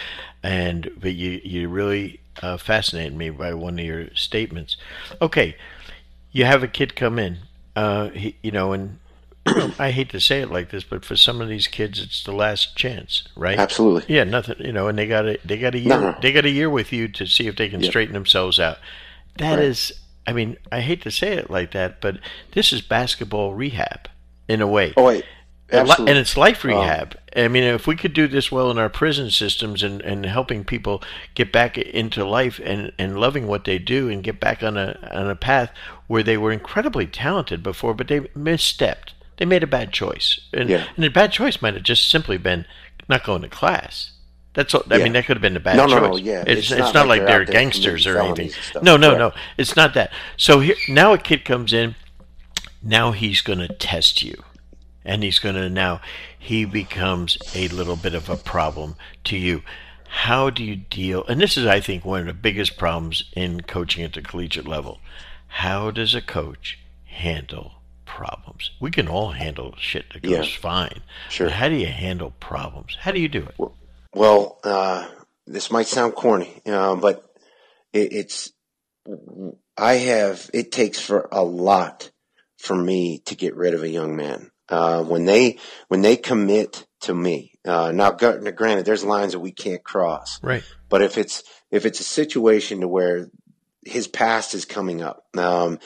And 0.41 0.89
but 0.97 1.13
you 1.15 1.41
you 1.43 1.67
really 1.67 2.21
uh, 2.41 2.57
fascinated 2.57 3.13
me 3.13 3.29
by 3.29 3.53
one 3.53 3.77
of 3.77 3.85
your 3.85 4.09
statements. 4.15 4.77
Okay, 5.21 5.57
you 6.31 6.45
have 6.45 6.63
a 6.63 6.67
kid 6.67 6.95
come 6.95 7.19
in, 7.19 7.39
uh, 7.75 8.09
he, 8.09 8.37
you 8.41 8.51
know, 8.51 8.71
and 8.71 8.99
I 9.79 9.91
hate 9.91 10.09
to 10.09 10.19
say 10.19 10.41
it 10.41 10.51
like 10.51 10.69
this, 10.69 10.83
but 10.83 11.05
for 11.05 11.15
some 11.15 11.41
of 11.41 11.47
these 11.47 11.67
kids, 11.67 12.01
it's 12.01 12.23
the 12.23 12.31
last 12.31 12.75
chance, 12.75 13.27
right? 13.35 13.57
Absolutely. 13.57 14.13
Yeah, 14.13 14.23
nothing, 14.23 14.57
you 14.59 14.71
know, 14.71 14.87
and 14.87 14.97
they 14.97 15.07
got 15.07 15.25
a 15.25 15.39
they 15.45 15.57
got 15.57 15.75
a 15.75 15.79
year 15.79 15.89
no, 15.89 16.11
no. 16.11 16.17
they 16.21 16.31
got 16.31 16.45
a 16.45 16.49
year 16.49 16.69
with 16.69 16.91
you 16.91 17.07
to 17.07 17.25
see 17.25 17.47
if 17.47 17.55
they 17.55 17.69
can 17.69 17.81
yep. 17.81 17.89
straighten 17.89 18.13
themselves 18.13 18.59
out. 18.59 18.77
That 19.37 19.55
right. 19.55 19.65
is 19.65 19.93
I 20.29 20.33
mean, 20.33 20.57
I 20.71 20.81
hate 20.81 21.01
to 21.03 21.11
say 21.11 21.33
it 21.33 21.49
like 21.49 21.71
that, 21.71 22.01
but 22.01 22.19
this 22.51 22.71
is 22.71 22.81
basketball 22.81 23.53
rehab 23.53 24.09
in 24.47 24.61
a 24.61 24.67
way. 24.67 24.93
Oh 24.95 25.05
wait, 25.05 25.25
absolutely. 25.71 26.11
and 26.11 26.19
it's 26.19 26.37
life 26.37 26.63
rehab. 26.63 27.13
Um, 27.35 27.43
I 27.45 27.47
mean, 27.47 27.63
if 27.63 27.87
we 27.87 27.95
could 27.95 28.13
do 28.13 28.27
this 28.27 28.51
well 28.51 28.69
in 28.69 28.77
our 28.77 28.89
prison 28.89 29.31
systems 29.31 29.81
and, 29.81 30.01
and 30.01 30.25
helping 30.25 30.63
people 30.63 31.01
get 31.33 31.51
back 31.51 31.77
into 31.77 32.25
life 32.25 32.59
and, 32.63 32.91
and 32.99 33.19
loving 33.19 33.47
what 33.47 33.65
they 33.65 33.79
do 33.79 34.09
and 34.09 34.23
get 34.23 34.39
back 34.39 34.61
on 34.61 34.77
a 34.77 34.99
on 35.11 35.29
a 35.29 35.35
path 35.35 35.71
where 36.07 36.23
they 36.23 36.37
were 36.37 36.51
incredibly 36.51 37.07
talented 37.07 37.63
before, 37.63 37.93
but 37.93 38.07
they 38.07 38.19
misstepped. 38.19 39.13
They 39.39 39.45
made 39.45 39.63
a 39.63 39.67
bad 39.67 39.91
choice, 39.93 40.39
and 40.53 40.69
Yeah. 40.69 40.83
and 40.95 41.05
a 41.05 41.09
bad 41.09 41.31
choice 41.31 41.61
might 41.61 41.73
have 41.73 41.83
just 41.83 42.07
simply 42.09 42.37
been 42.37 42.65
not 43.07 43.23
going 43.23 43.41
to 43.41 43.47
class. 43.49 44.11
That's 44.53 44.75
all. 44.75 44.83
I 44.91 44.97
Yeah. 44.97 45.05
mean, 45.05 45.13
that 45.13 45.25
could 45.25 45.37
have 45.37 45.41
been 45.41 45.55
a 45.55 45.59
bad 45.61 45.77
No, 45.77 45.85
choice. 45.87 45.91
no, 46.01 46.07
no, 46.09 46.17
yeah. 46.17 46.41
It's, 46.45 46.63
It's 46.63 46.71
it's, 46.71 46.79
not 46.79 46.93
not, 46.93 47.07
like 47.07 47.21
like, 47.21 47.27
they're 47.29 47.45
they're 47.45 47.53
gangsters 47.53 48.05
or 48.05 48.17
anything. 48.19 48.35
felonies 48.35 48.55
and 48.57 48.63
stuff. 48.65 48.83
No, 48.83 48.97
no, 48.97 49.15
Correct. 49.15 49.35
no. 49.35 49.41
It's 49.57 49.75
not 49.77 49.93
that. 49.93 50.11
So 50.37 50.59
here 50.59 50.75
now 50.89 51.13
a 51.13 51.17
kid 51.17 51.45
comes 51.45 51.71
in. 51.73 51.95
Now 52.83 53.11
he's 53.13 53.41
going 53.41 53.59
to 53.59 53.67
test 53.69 54.21
you, 54.23 54.43
and 55.05 55.23
he's 55.23 55.39
going 55.39 55.55
to 55.55 55.69
now 55.69 56.01
he 56.37 56.65
becomes 56.65 57.37
a 57.55 57.67
little 57.69 57.95
bit 57.95 58.13
of 58.13 58.29
a 58.29 58.35
problem 58.35 58.95
to 59.25 59.37
you. 59.37 59.63
How 60.09 60.49
do 60.49 60.63
you 60.63 60.75
deal? 60.75 61.23
And 61.27 61.39
this 61.39 61.55
is, 61.55 61.65
I 61.65 61.79
think, 61.79 62.03
one 62.03 62.21
of 62.21 62.25
the 62.27 62.33
biggest 62.33 62.77
problems 62.77 63.23
in 63.35 63.61
coaching 63.61 64.03
at 64.03 64.13
the 64.13 64.21
collegiate 64.21 64.67
level. 64.67 64.99
How 65.47 65.91
does 65.91 66.13
a 66.15 66.21
coach 66.21 66.79
handle 67.05 67.78
problems? 68.09 68.71
We 68.81 68.91
can 68.91 69.07
all 69.07 69.31
handle 69.31 69.75
shit 69.77 70.11
that 70.13 70.23
goes 70.23 70.31
Yeah. 70.31 70.59
fine. 70.59 71.01
Sure. 71.29 71.49
How 71.49 71.69
do 71.69 71.75
you 71.75 71.87
handle 71.87 72.31
problems? 72.39 72.97
How 72.99 73.11
do 73.11 73.19
you 73.19 73.29
do 73.29 73.43
it? 73.45 73.55
Well, 74.13 74.59
uh, 74.63 75.07
this 75.45 75.71
might 75.71 75.87
sound 75.87 76.15
corny, 76.15 76.61
uh, 76.65 76.95
but 76.95 77.23
it, 77.93 78.11
it's 78.13 78.51
I 79.77 79.93
have 79.93 80.49
it 80.53 80.71
takes 80.71 80.99
for 80.99 81.29
a 81.31 81.43
lot 81.43 82.11
for 82.57 82.75
me 82.75 83.19
to 83.25 83.35
get 83.35 83.55
rid 83.55 83.73
of 83.73 83.83
a 83.83 83.89
young 83.89 84.15
man 84.15 84.51
uh, 84.67 85.03
when 85.03 85.25
they 85.25 85.57
when 85.87 86.01
they 86.01 86.17
commit 86.17 86.85
to 87.01 87.13
me. 87.13 87.53
Uh, 87.65 87.91
now, 87.93 88.11
granted, 88.11 88.85
there's 88.85 89.03
lines 89.03 89.33
that 89.33 89.39
we 89.39 89.51
can't 89.51 89.83
cross, 89.83 90.39
Right. 90.41 90.63
but 90.89 91.01
if 91.01 91.17
it's 91.17 91.43
if 91.71 91.85
it's 91.85 91.99
a 91.99 92.03
situation 92.03 92.81
to 92.81 92.87
where 92.87 93.29
his 93.85 94.07
past 94.07 94.53
is 94.53 94.65
coming 94.65 95.01
up, 95.01 95.25
um, 95.37 95.79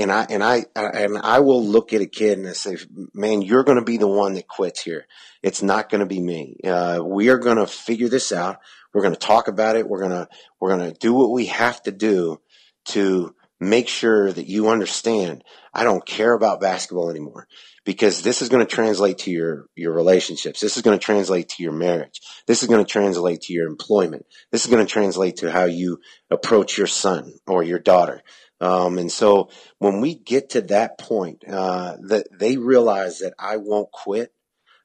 and 0.00 0.10
I 0.10 0.26
and 0.30 0.42
I 0.42 0.64
and 0.74 1.18
I 1.18 1.40
will 1.40 1.64
look 1.64 1.92
at 1.92 2.00
a 2.00 2.06
kid 2.06 2.38
and 2.38 2.48
I 2.48 2.52
say, 2.52 2.76
"Man, 3.14 3.42
you're 3.42 3.64
going 3.64 3.78
to 3.78 3.84
be 3.84 3.98
the 3.98 4.08
one 4.08 4.34
that 4.34 4.48
quits 4.48 4.82
here. 4.82 5.06
It's 5.42 5.62
not 5.62 5.90
going 5.90 6.00
to 6.00 6.06
be 6.06 6.20
me. 6.20 6.56
Uh, 6.64 7.00
we 7.04 7.28
are 7.28 7.38
going 7.38 7.58
to 7.58 7.66
figure 7.66 8.08
this 8.08 8.32
out. 8.32 8.58
We're 8.92 9.02
going 9.02 9.14
to 9.14 9.20
talk 9.20 9.48
about 9.48 9.76
it. 9.76 9.88
We're 9.88 10.02
gonna 10.02 10.28
we're 10.58 10.70
gonna 10.70 10.92
do 10.92 11.14
what 11.14 11.30
we 11.30 11.46
have 11.46 11.82
to 11.82 11.92
do 11.92 12.40
to 12.86 13.34
make 13.60 13.88
sure 13.88 14.32
that 14.32 14.46
you 14.46 14.70
understand. 14.70 15.44
I 15.74 15.84
don't 15.84 16.04
care 16.04 16.32
about 16.32 16.60
basketball 16.60 17.10
anymore." 17.10 17.46
Because 17.82 18.22
this 18.22 18.42
is 18.42 18.50
going 18.50 18.64
to 18.64 18.72
translate 18.72 19.18
to 19.20 19.30
your, 19.30 19.64
your 19.74 19.94
relationships. 19.94 20.60
This 20.60 20.76
is 20.76 20.82
going 20.82 20.98
to 20.98 21.04
translate 21.04 21.48
to 21.48 21.62
your 21.62 21.72
marriage. 21.72 22.20
This 22.46 22.62
is 22.62 22.68
going 22.68 22.84
to 22.84 22.88
translate 22.88 23.40
to 23.42 23.54
your 23.54 23.66
employment. 23.66 24.26
This 24.52 24.66
is 24.66 24.70
going 24.70 24.84
to 24.86 24.92
translate 24.92 25.36
to 25.38 25.50
how 25.50 25.64
you 25.64 25.98
approach 26.30 26.76
your 26.76 26.86
son 26.86 27.32
or 27.46 27.62
your 27.62 27.78
daughter. 27.78 28.22
Um, 28.60 28.98
and 28.98 29.10
so 29.10 29.50
when 29.78 30.00
we 30.00 30.14
get 30.14 30.50
to 30.50 30.60
that 30.62 30.98
point, 30.98 31.44
uh, 31.48 31.96
that 32.08 32.26
they 32.38 32.56
realize 32.56 33.20
that 33.20 33.34
I 33.38 33.56
won't 33.56 33.90
quit 33.90 34.32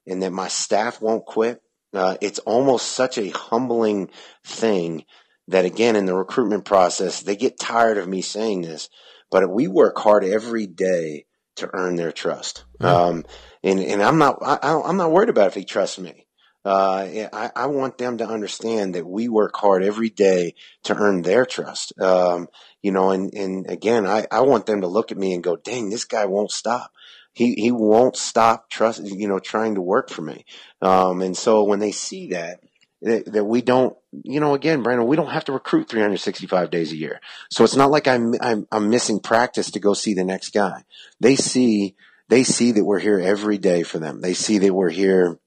and 0.07 0.23
that 0.23 0.31
my 0.31 0.47
staff 0.47 1.01
won't 1.01 1.25
quit, 1.25 1.61
uh, 1.93 2.17
it's 2.21 2.39
almost 2.39 2.87
such 2.87 3.17
a 3.17 3.29
humbling 3.29 4.09
thing 4.43 5.05
that 5.47 5.65
again, 5.65 5.95
in 5.95 6.05
the 6.05 6.15
recruitment 6.15 6.65
process, 6.65 7.21
they 7.21 7.35
get 7.35 7.59
tired 7.59 7.97
of 7.97 8.07
me 8.07 8.21
saying 8.21 8.61
this, 8.61 8.89
but 9.29 9.49
we 9.49 9.67
work 9.67 9.97
hard 9.97 10.23
every 10.23 10.67
day 10.67 11.25
to 11.57 11.69
earn 11.73 11.95
their 11.95 12.11
trust. 12.11 12.65
Mm. 12.79 12.85
Um, 12.85 13.25
and, 13.63 13.79
and 13.79 14.01
I'm 14.01 14.17
not, 14.17 14.39
I, 14.41 14.57
I'm 14.85 14.97
not 14.97 15.11
worried 15.11 15.29
about 15.29 15.47
if 15.47 15.53
they 15.53 15.63
trust 15.63 15.99
me. 15.99 16.24
Uh, 16.65 17.27
I, 17.31 17.51
I 17.55 17.65
want 17.67 17.99
them 17.99 18.17
to 18.17 18.27
understand 18.27 18.95
that 18.95 19.05
we 19.05 19.29
work 19.29 19.55
hard 19.55 19.83
every 19.83 20.09
day 20.09 20.55
to 20.85 20.95
earn 20.95 21.21
their 21.21 21.45
trust. 21.45 21.93
Um, 22.01 22.47
you 22.81 22.91
know, 22.91 23.11
and, 23.11 23.31
and 23.33 23.69
again, 23.69 24.07
I, 24.07 24.25
I 24.31 24.41
want 24.41 24.65
them 24.65 24.81
to 24.81 24.87
look 24.87 25.11
at 25.11 25.17
me 25.17 25.33
and 25.33 25.43
go, 25.43 25.55
dang, 25.55 25.89
this 25.89 26.05
guy 26.05 26.25
won't 26.25 26.51
stop. 26.51 26.91
He, 27.33 27.53
he 27.53 27.71
won't 27.71 28.15
stop 28.15 28.69
trust, 28.69 29.03
you 29.03 29.27
know, 29.27 29.39
trying 29.39 29.75
to 29.75 29.81
work 29.81 30.09
for 30.09 30.21
me. 30.21 30.45
Um, 30.81 31.21
and 31.21 31.37
so 31.37 31.63
when 31.65 31.79
they 31.79 31.91
see 31.91 32.29
that, 32.29 32.61
that, 33.01 33.31
that 33.33 33.43
we 33.43 33.61
don't, 33.61 33.95
you 34.23 34.39
know, 34.39 34.55
again, 34.55 34.81
Brendan, 34.81 35.07
we 35.07 35.17
don't 35.17 35.31
have 35.31 35.45
to 35.45 35.51
recruit 35.51 35.89
365 35.89 36.71
days 36.71 36.91
a 36.91 36.97
year. 36.97 37.19
So 37.51 37.63
it's 37.63 37.75
not 37.75 37.91
like 37.91 38.07
I'm, 38.07 38.33
I'm, 38.41 38.67
I'm 38.71 38.89
missing 38.89 39.19
practice 39.19 39.69
to 39.71 39.79
go 39.79 39.93
see 39.93 40.13
the 40.13 40.23
next 40.23 40.53
guy. 40.53 40.83
They 41.19 41.35
see, 41.35 41.95
they 42.29 42.43
see 42.43 42.71
that 42.71 42.85
we're 42.85 42.99
here 42.99 43.19
every 43.19 43.57
day 43.57 43.83
for 43.83 43.99
them. 43.99 44.21
They 44.21 44.33
see 44.33 44.57
that 44.59 44.73
we're 44.73 44.89
here, 44.89 45.37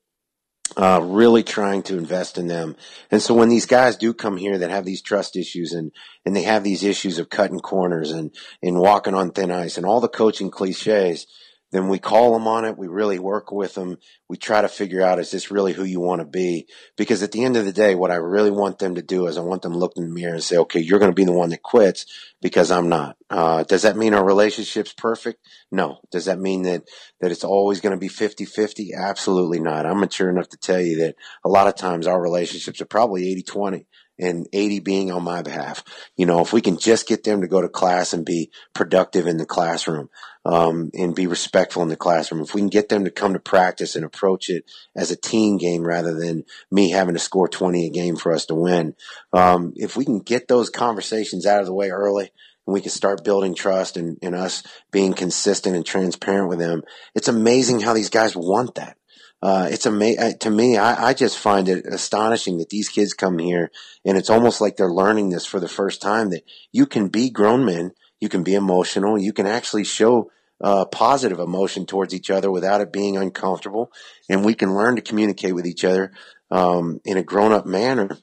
uh, 0.76 1.00
really 1.02 1.42
trying 1.42 1.82
to 1.84 1.96
invest 1.96 2.38
in 2.38 2.46
them. 2.46 2.76
And 3.10 3.22
so 3.22 3.34
when 3.34 3.48
these 3.48 3.66
guys 3.66 3.96
do 3.96 4.12
come 4.12 4.36
here 4.36 4.58
that 4.58 4.70
have 4.70 4.84
these 4.84 5.02
trust 5.02 5.36
issues 5.36 5.72
and, 5.72 5.92
and 6.24 6.36
they 6.36 6.42
have 6.42 6.64
these 6.64 6.84
issues 6.84 7.18
of 7.18 7.30
cutting 7.30 7.60
corners 7.60 8.10
and, 8.10 8.34
and 8.62 8.78
walking 8.78 9.14
on 9.14 9.30
thin 9.30 9.50
ice 9.50 9.76
and 9.76 9.86
all 9.86 10.00
the 10.00 10.08
coaching 10.08 10.50
cliches, 10.50 11.26
then 11.70 11.88
we 11.88 11.98
call 11.98 12.32
them 12.32 12.48
on 12.48 12.64
it. 12.64 12.78
We 12.78 12.88
really 12.88 13.18
work 13.18 13.52
with 13.52 13.74
them. 13.74 13.98
We 14.28 14.36
try 14.36 14.62
to 14.62 14.68
figure 14.68 15.02
out, 15.02 15.18
is 15.18 15.30
this 15.30 15.50
really 15.50 15.74
who 15.74 15.84
you 15.84 16.00
want 16.00 16.20
to 16.20 16.26
be? 16.26 16.66
Because 16.96 17.22
at 17.22 17.32
the 17.32 17.44
end 17.44 17.56
of 17.56 17.66
the 17.66 17.72
day, 17.72 17.94
what 17.94 18.10
I 18.10 18.16
really 18.16 18.50
want 18.50 18.78
them 18.78 18.94
to 18.94 19.02
do 19.02 19.26
is 19.26 19.36
I 19.36 19.42
want 19.42 19.62
them 19.62 19.72
to 19.72 19.78
look 19.78 19.92
in 19.96 20.04
the 20.04 20.14
mirror 20.14 20.34
and 20.34 20.42
say, 20.42 20.56
okay, 20.56 20.80
you're 20.80 20.98
going 20.98 21.10
to 21.10 21.14
be 21.14 21.24
the 21.24 21.32
one 21.32 21.50
that 21.50 21.62
quits 21.62 22.06
because 22.40 22.70
I'm 22.70 22.88
not. 22.88 23.16
Uh, 23.28 23.64
does 23.64 23.82
that 23.82 23.96
mean 23.96 24.14
our 24.14 24.24
relationship's 24.24 24.94
perfect? 24.94 25.44
No. 25.70 25.98
Does 26.10 26.24
that 26.24 26.38
mean 26.38 26.62
that, 26.62 26.84
that 27.20 27.30
it's 27.30 27.44
always 27.44 27.80
going 27.80 27.94
to 27.94 27.98
be 27.98 28.08
50 28.08 28.46
50? 28.46 28.94
Absolutely 28.94 29.60
not. 29.60 29.84
I'm 29.84 30.00
mature 30.00 30.30
enough 30.30 30.48
to 30.50 30.56
tell 30.56 30.80
you 30.80 30.98
that 30.98 31.16
a 31.44 31.48
lot 31.48 31.68
of 31.68 31.76
times 31.76 32.06
our 32.06 32.20
relationships 32.20 32.80
are 32.80 32.86
probably 32.86 33.30
80 33.30 33.42
20 33.42 33.86
and 34.18 34.48
80 34.52 34.80
being 34.80 35.12
on 35.12 35.22
my 35.22 35.42
behalf. 35.42 35.84
You 36.16 36.26
know, 36.26 36.40
if 36.40 36.52
we 36.52 36.60
can 36.60 36.78
just 36.78 37.06
get 37.06 37.24
them 37.24 37.40
to 37.40 37.48
go 37.48 37.60
to 37.60 37.68
class 37.68 38.12
and 38.12 38.24
be 38.24 38.50
productive 38.74 39.26
in 39.26 39.36
the 39.36 39.46
classroom, 39.46 40.10
um, 40.44 40.90
and 40.94 41.14
be 41.14 41.26
respectful 41.26 41.82
in 41.82 41.88
the 41.88 41.96
classroom, 41.96 42.42
if 42.42 42.54
we 42.54 42.60
can 42.60 42.68
get 42.68 42.88
them 42.88 43.04
to 43.04 43.10
come 43.10 43.34
to 43.34 43.38
practice 43.38 43.96
and 43.96 44.04
approach 44.04 44.48
it 44.48 44.64
as 44.96 45.10
a 45.10 45.16
team 45.16 45.58
game 45.58 45.82
rather 45.82 46.14
than 46.14 46.44
me 46.70 46.90
having 46.90 47.14
to 47.14 47.20
score 47.20 47.48
20 47.48 47.86
a 47.86 47.90
game 47.90 48.16
for 48.16 48.32
us 48.32 48.46
to 48.46 48.54
win, 48.54 48.94
um, 49.32 49.72
if 49.76 49.96
we 49.96 50.04
can 50.04 50.20
get 50.20 50.48
those 50.48 50.70
conversations 50.70 51.46
out 51.46 51.60
of 51.60 51.66
the 51.66 51.74
way 51.74 51.90
early, 51.90 52.30
and 52.68 52.74
we 52.74 52.82
can 52.82 52.90
start 52.90 53.24
building 53.24 53.54
trust 53.54 53.96
and, 53.96 54.18
and 54.20 54.34
us 54.34 54.62
being 54.90 55.14
consistent 55.14 55.74
and 55.74 55.86
transparent 55.86 56.50
with 56.50 56.58
them. 56.58 56.82
It's 57.14 57.28
amazing 57.28 57.80
how 57.80 57.94
these 57.94 58.10
guys 58.10 58.36
want 58.36 58.74
that. 58.74 58.97
Uh, 59.40 59.68
it's 59.70 59.86
amazing 59.86 60.38
to 60.38 60.50
me. 60.50 60.76
I, 60.76 61.08
I 61.08 61.14
just 61.14 61.38
find 61.38 61.68
it 61.68 61.86
astonishing 61.86 62.58
that 62.58 62.70
these 62.70 62.88
kids 62.88 63.14
come 63.14 63.38
here 63.38 63.70
and 64.04 64.18
it's 64.18 64.30
almost 64.30 64.60
like 64.60 64.76
they're 64.76 64.90
learning 64.90 65.30
this 65.30 65.46
for 65.46 65.60
the 65.60 65.68
first 65.68 66.02
time 66.02 66.30
that 66.30 66.42
you 66.72 66.86
can 66.86 67.08
be 67.08 67.30
grown 67.30 67.64
men, 67.64 67.92
you 68.20 68.28
can 68.28 68.42
be 68.42 68.54
emotional, 68.54 69.16
you 69.18 69.32
can 69.32 69.46
actually 69.46 69.84
show 69.84 70.30
uh, 70.60 70.84
positive 70.86 71.38
emotion 71.38 71.86
towards 71.86 72.14
each 72.14 72.30
other 72.30 72.50
without 72.50 72.80
it 72.80 72.92
being 72.92 73.16
uncomfortable, 73.16 73.92
and 74.28 74.44
we 74.44 74.54
can 74.54 74.74
learn 74.74 74.96
to 74.96 75.02
communicate 75.02 75.54
with 75.54 75.66
each 75.66 75.84
other 75.84 76.12
um, 76.50 77.00
in 77.04 77.16
a 77.16 77.22
grown-up 77.22 77.66
manner 77.66 78.18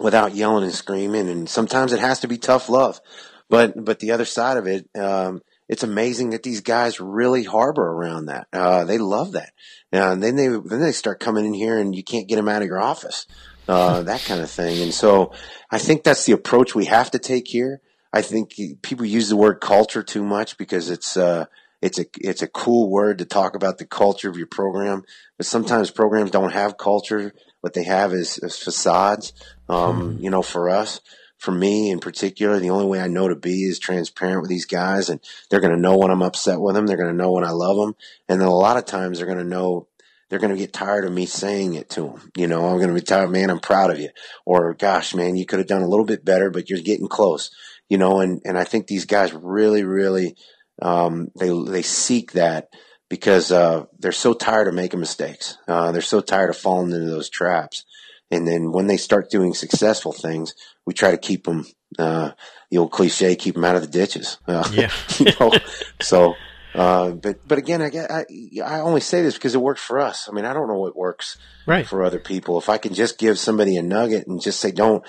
without 0.00 0.34
yelling 0.34 0.64
and 0.64 0.74
screaming. 0.74 1.28
And 1.28 1.48
sometimes 1.48 1.92
it 1.92 2.00
has 2.00 2.20
to 2.20 2.28
be 2.28 2.36
tough 2.36 2.68
love, 2.68 3.00
but 3.48 3.84
but 3.84 4.00
the 4.00 4.10
other 4.10 4.24
side 4.24 4.56
of 4.56 4.66
it, 4.66 4.88
um, 4.98 5.42
it's 5.68 5.82
amazing 5.82 6.30
that 6.30 6.42
these 6.42 6.60
guys 6.60 7.00
really 7.00 7.44
harbor 7.44 7.86
around 7.86 8.26
that. 8.26 8.46
Uh, 8.52 8.84
they 8.84 8.98
love 8.98 9.32
that, 9.32 9.52
and 9.90 10.22
then 10.22 10.36
they 10.36 10.48
then 10.48 10.80
they 10.80 10.92
start 10.92 11.20
coming 11.20 11.46
in 11.46 11.54
here, 11.54 11.78
and 11.78 11.94
you 11.94 12.02
can't 12.02 12.28
get 12.28 12.36
them 12.36 12.48
out 12.48 12.62
of 12.62 12.68
your 12.68 12.80
office, 12.80 13.26
uh, 13.68 14.02
that 14.04 14.24
kind 14.24 14.40
of 14.40 14.50
thing. 14.50 14.82
And 14.82 14.94
so 14.94 15.32
I 15.70 15.78
think 15.78 16.04
that's 16.04 16.24
the 16.26 16.32
approach 16.32 16.74
we 16.74 16.86
have 16.86 17.10
to 17.12 17.18
take 17.18 17.48
here. 17.48 17.80
I 18.12 18.22
think 18.22 18.54
people 18.82 19.06
use 19.06 19.30
the 19.30 19.36
word 19.36 19.60
culture 19.60 20.02
too 20.02 20.22
much 20.22 20.58
because 20.58 20.90
it's 20.90 21.16
uh, 21.16 21.46
it's 21.80 21.98
a 21.98 22.06
it's 22.18 22.42
a 22.42 22.48
cool 22.48 22.90
word 22.90 23.18
to 23.18 23.24
talk 23.24 23.56
about 23.56 23.78
the 23.78 23.86
culture 23.86 24.28
of 24.28 24.36
your 24.36 24.46
program, 24.46 25.04
but 25.36 25.46
sometimes 25.46 25.90
programs 25.90 26.30
don't 26.30 26.52
have 26.52 26.76
culture. 26.78 27.32
What 27.60 27.74
they 27.74 27.84
have 27.84 28.12
is, 28.12 28.38
is 28.38 28.58
facades. 28.58 29.32
Um, 29.68 30.18
You 30.20 30.30
know, 30.30 30.42
for 30.42 30.68
us, 30.68 31.00
for 31.42 31.50
me 31.50 31.90
in 31.90 31.98
particular, 31.98 32.60
the 32.60 32.70
only 32.70 32.86
way 32.86 33.00
I 33.00 33.08
know 33.08 33.26
to 33.26 33.34
be 33.34 33.64
is 33.64 33.80
transparent 33.80 34.42
with 34.42 34.48
these 34.48 34.64
guys, 34.64 35.08
and 35.08 35.18
they're 35.50 35.60
going 35.60 35.74
to 35.74 35.80
know 35.80 35.96
when 35.96 36.12
I'm 36.12 36.22
upset 36.22 36.60
with 36.60 36.76
them. 36.76 36.86
They're 36.86 36.96
going 36.96 37.10
to 37.10 37.16
know 37.16 37.32
when 37.32 37.42
I 37.42 37.50
love 37.50 37.76
them, 37.76 37.96
and 38.28 38.40
then 38.40 38.46
a 38.46 38.54
lot 38.54 38.76
of 38.76 38.84
times 38.84 39.18
they're 39.18 39.26
going 39.26 39.38
to 39.38 39.44
know 39.44 39.88
they're 40.28 40.38
going 40.38 40.54
to 40.54 40.58
get 40.58 40.72
tired 40.72 41.04
of 41.04 41.12
me 41.12 41.26
saying 41.26 41.74
it 41.74 41.90
to 41.90 42.02
them. 42.02 42.30
You 42.36 42.46
know, 42.46 42.66
I'm 42.66 42.76
going 42.76 42.90
to 42.90 42.94
be 42.94 43.00
tired, 43.00 43.30
man. 43.30 43.50
I'm 43.50 43.58
proud 43.58 43.90
of 43.90 43.98
you, 43.98 44.10
or 44.46 44.72
gosh, 44.74 45.16
man, 45.16 45.34
you 45.34 45.44
could 45.44 45.58
have 45.58 45.66
done 45.66 45.82
a 45.82 45.88
little 45.88 46.06
bit 46.06 46.24
better, 46.24 46.48
but 46.48 46.70
you're 46.70 46.78
getting 46.78 47.08
close. 47.08 47.50
You 47.88 47.98
know, 47.98 48.20
and 48.20 48.40
and 48.44 48.56
I 48.56 48.62
think 48.62 48.86
these 48.86 49.06
guys 49.06 49.34
really, 49.34 49.82
really, 49.82 50.36
um, 50.80 51.26
they 51.36 51.50
they 51.66 51.82
seek 51.82 52.32
that 52.32 52.68
because 53.10 53.50
uh, 53.50 53.86
they're 53.98 54.12
so 54.12 54.32
tired 54.32 54.68
of 54.68 54.74
making 54.74 55.00
mistakes. 55.00 55.58
Uh, 55.66 55.90
they're 55.90 56.02
so 56.02 56.20
tired 56.20 56.50
of 56.50 56.56
falling 56.56 56.92
into 56.92 57.10
those 57.10 57.28
traps. 57.28 57.84
And 58.32 58.48
then 58.48 58.72
when 58.72 58.86
they 58.86 58.96
start 58.96 59.30
doing 59.30 59.52
successful 59.52 60.12
things, 60.12 60.54
we 60.86 60.94
try 60.94 61.10
to 61.10 61.18
keep 61.18 61.44
them, 61.44 61.66
uh, 61.98 62.32
the 62.70 62.78
old 62.78 62.90
cliche, 62.90 63.36
keep 63.36 63.54
them 63.54 63.64
out 63.64 63.76
of 63.76 63.82
the 63.82 63.88
ditches. 63.88 64.38
Uh, 64.46 64.68
Yeah. 64.72 64.90
you 65.18 65.26
know, 65.38 65.52
so 66.00 66.34
Uh, 66.74 67.10
but 67.10 67.36
but 67.46 67.58
again, 67.58 67.82
I, 67.82 67.90
I 68.08 68.24
I 68.64 68.80
only 68.80 69.02
say 69.02 69.20
this 69.22 69.34
because 69.34 69.54
it 69.54 69.60
works 69.60 69.82
for 69.82 70.00
us. 70.00 70.26
I 70.26 70.32
mean, 70.32 70.46
I 70.46 70.54
don't 70.54 70.68
know 70.68 70.78
what 70.78 70.96
works 70.96 71.36
right. 71.66 71.86
for 71.86 72.02
other 72.02 72.18
people. 72.18 72.58
If 72.58 72.70
I 72.70 72.78
can 72.78 72.94
just 72.94 73.18
give 73.18 73.38
somebody 73.38 73.76
a 73.76 73.82
nugget 73.82 74.26
and 74.26 74.40
just 74.40 74.58
say, 74.58 74.70
don't 74.70 75.04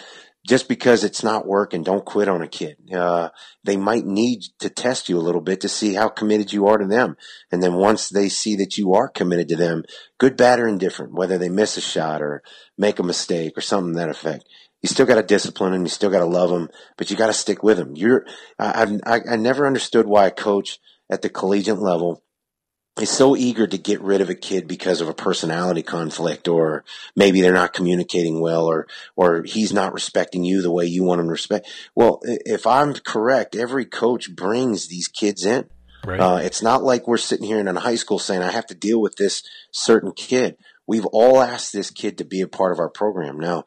just 0.45 0.67
because 0.67 1.05
it's 1.05 1.23
not 1.23 1.47
working, 1.47 1.83
don't 1.83 2.03
quit 2.03 2.27
on 2.27 2.41
a 2.41 2.49
kid. 2.49 2.75
Uh, 2.93 3.29
they 3.63 3.77
might 3.77 4.05
need 4.05 4.41
to 4.59 4.69
test 4.69 5.07
you 5.07 5.17
a 5.17 5.23
little 5.23 5.39
bit 5.39 5.61
to 5.61 5.69
see 5.69 5.93
how 5.93 6.09
committed 6.09 6.51
you 6.51 6.67
are 6.67 6.77
to 6.77 6.85
them. 6.85 7.15
And 7.49 7.63
then 7.63 7.75
once 7.75 8.09
they 8.09 8.27
see 8.27 8.57
that 8.57 8.77
you 8.77 8.93
are 8.93 9.07
committed 9.07 9.47
to 9.47 9.55
them, 9.55 9.85
good, 10.17 10.35
bad, 10.35 10.59
or 10.59 10.67
indifferent, 10.67 11.13
whether 11.13 11.37
they 11.37 11.47
miss 11.47 11.77
a 11.77 11.81
shot 11.81 12.21
or 12.21 12.43
make 12.77 12.99
a 12.99 13.03
mistake 13.03 13.57
or 13.57 13.61
something 13.61 13.93
that 13.93 14.09
effect, 14.09 14.43
you 14.83 14.89
still 14.89 15.05
got 15.05 15.15
to 15.15 15.23
discipline 15.23 15.71
them. 15.71 15.83
You 15.83 15.89
still 15.89 16.11
got 16.11 16.19
to 16.19 16.25
love 16.25 16.49
them, 16.49 16.69
but 16.97 17.09
you 17.09 17.15
got 17.17 17.27
to 17.27 17.33
stick 17.33 17.63
with 17.63 17.77
them. 17.77 17.95
You're, 17.95 18.25
I, 18.59 18.99
I, 19.05 19.21
I 19.31 19.35
never 19.37 19.65
understood 19.65 20.05
why 20.05 20.27
a 20.27 20.31
coach 20.31 20.77
at 21.09 21.21
the 21.21 21.29
collegiate 21.29 21.79
level 21.79 22.21
is 22.99 23.09
so 23.09 23.35
eager 23.35 23.65
to 23.65 23.77
get 23.77 24.01
rid 24.01 24.21
of 24.21 24.29
a 24.29 24.35
kid 24.35 24.67
because 24.67 25.01
of 25.01 25.09
a 25.09 25.13
personality 25.13 25.81
conflict 25.81 26.47
or 26.47 26.83
maybe 27.15 27.41
they're 27.41 27.53
not 27.53 27.73
communicating 27.73 28.39
well 28.39 28.65
or 28.65 28.87
or 29.15 29.41
he's 29.43 29.73
not 29.73 29.93
respecting 29.93 30.43
you 30.43 30.61
the 30.61 30.71
way 30.71 30.85
you 30.85 31.03
want 31.03 31.19
him 31.19 31.25
to 31.25 31.31
respect. 31.31 31.67
Well, 31.95 32.19
if 32.23 32.67
I'm 32.67 32.93
correct, 32.93 33.55
every 33.55 33.85
coach 33.85 34.35
brings 34.35 34.89
these 34.89 35.07
kids 35.07 35.43
in. 35.43 35.69
Right. 36.05 36.19
Uh, 36.19 36.39
it's 36.43 36.61
not 36.61 36.83
like 36.83 37.07
we're 37.07 37.17
sitting 37.17 37.45
here 37.47 37.59
in 37.59 37.67
a 37.67 37.79
high 37.79 37.95
school 37.95 38.19
saying 38.19 38.43
I 38.43 38.51
have 38.51 38.67
to 38.67 38.75
deal 38.75 39.01
with 39.01 39.15
this 39.15 39.41
certain 39.71 40.11
kid 40.11 40.57
we've 40.87 41.05
all 41.07 41.41
asked 41.41 41.73
this 41.73 41.89
kid 41.89 42.17
to 42.17 42.25
be 42.25 42.41
a 42.41 42.47
part 42.47 42.71
of 42.71 42.79
our 42.79 42.89
program. 42.89 43.39
Now, 43.39 43.65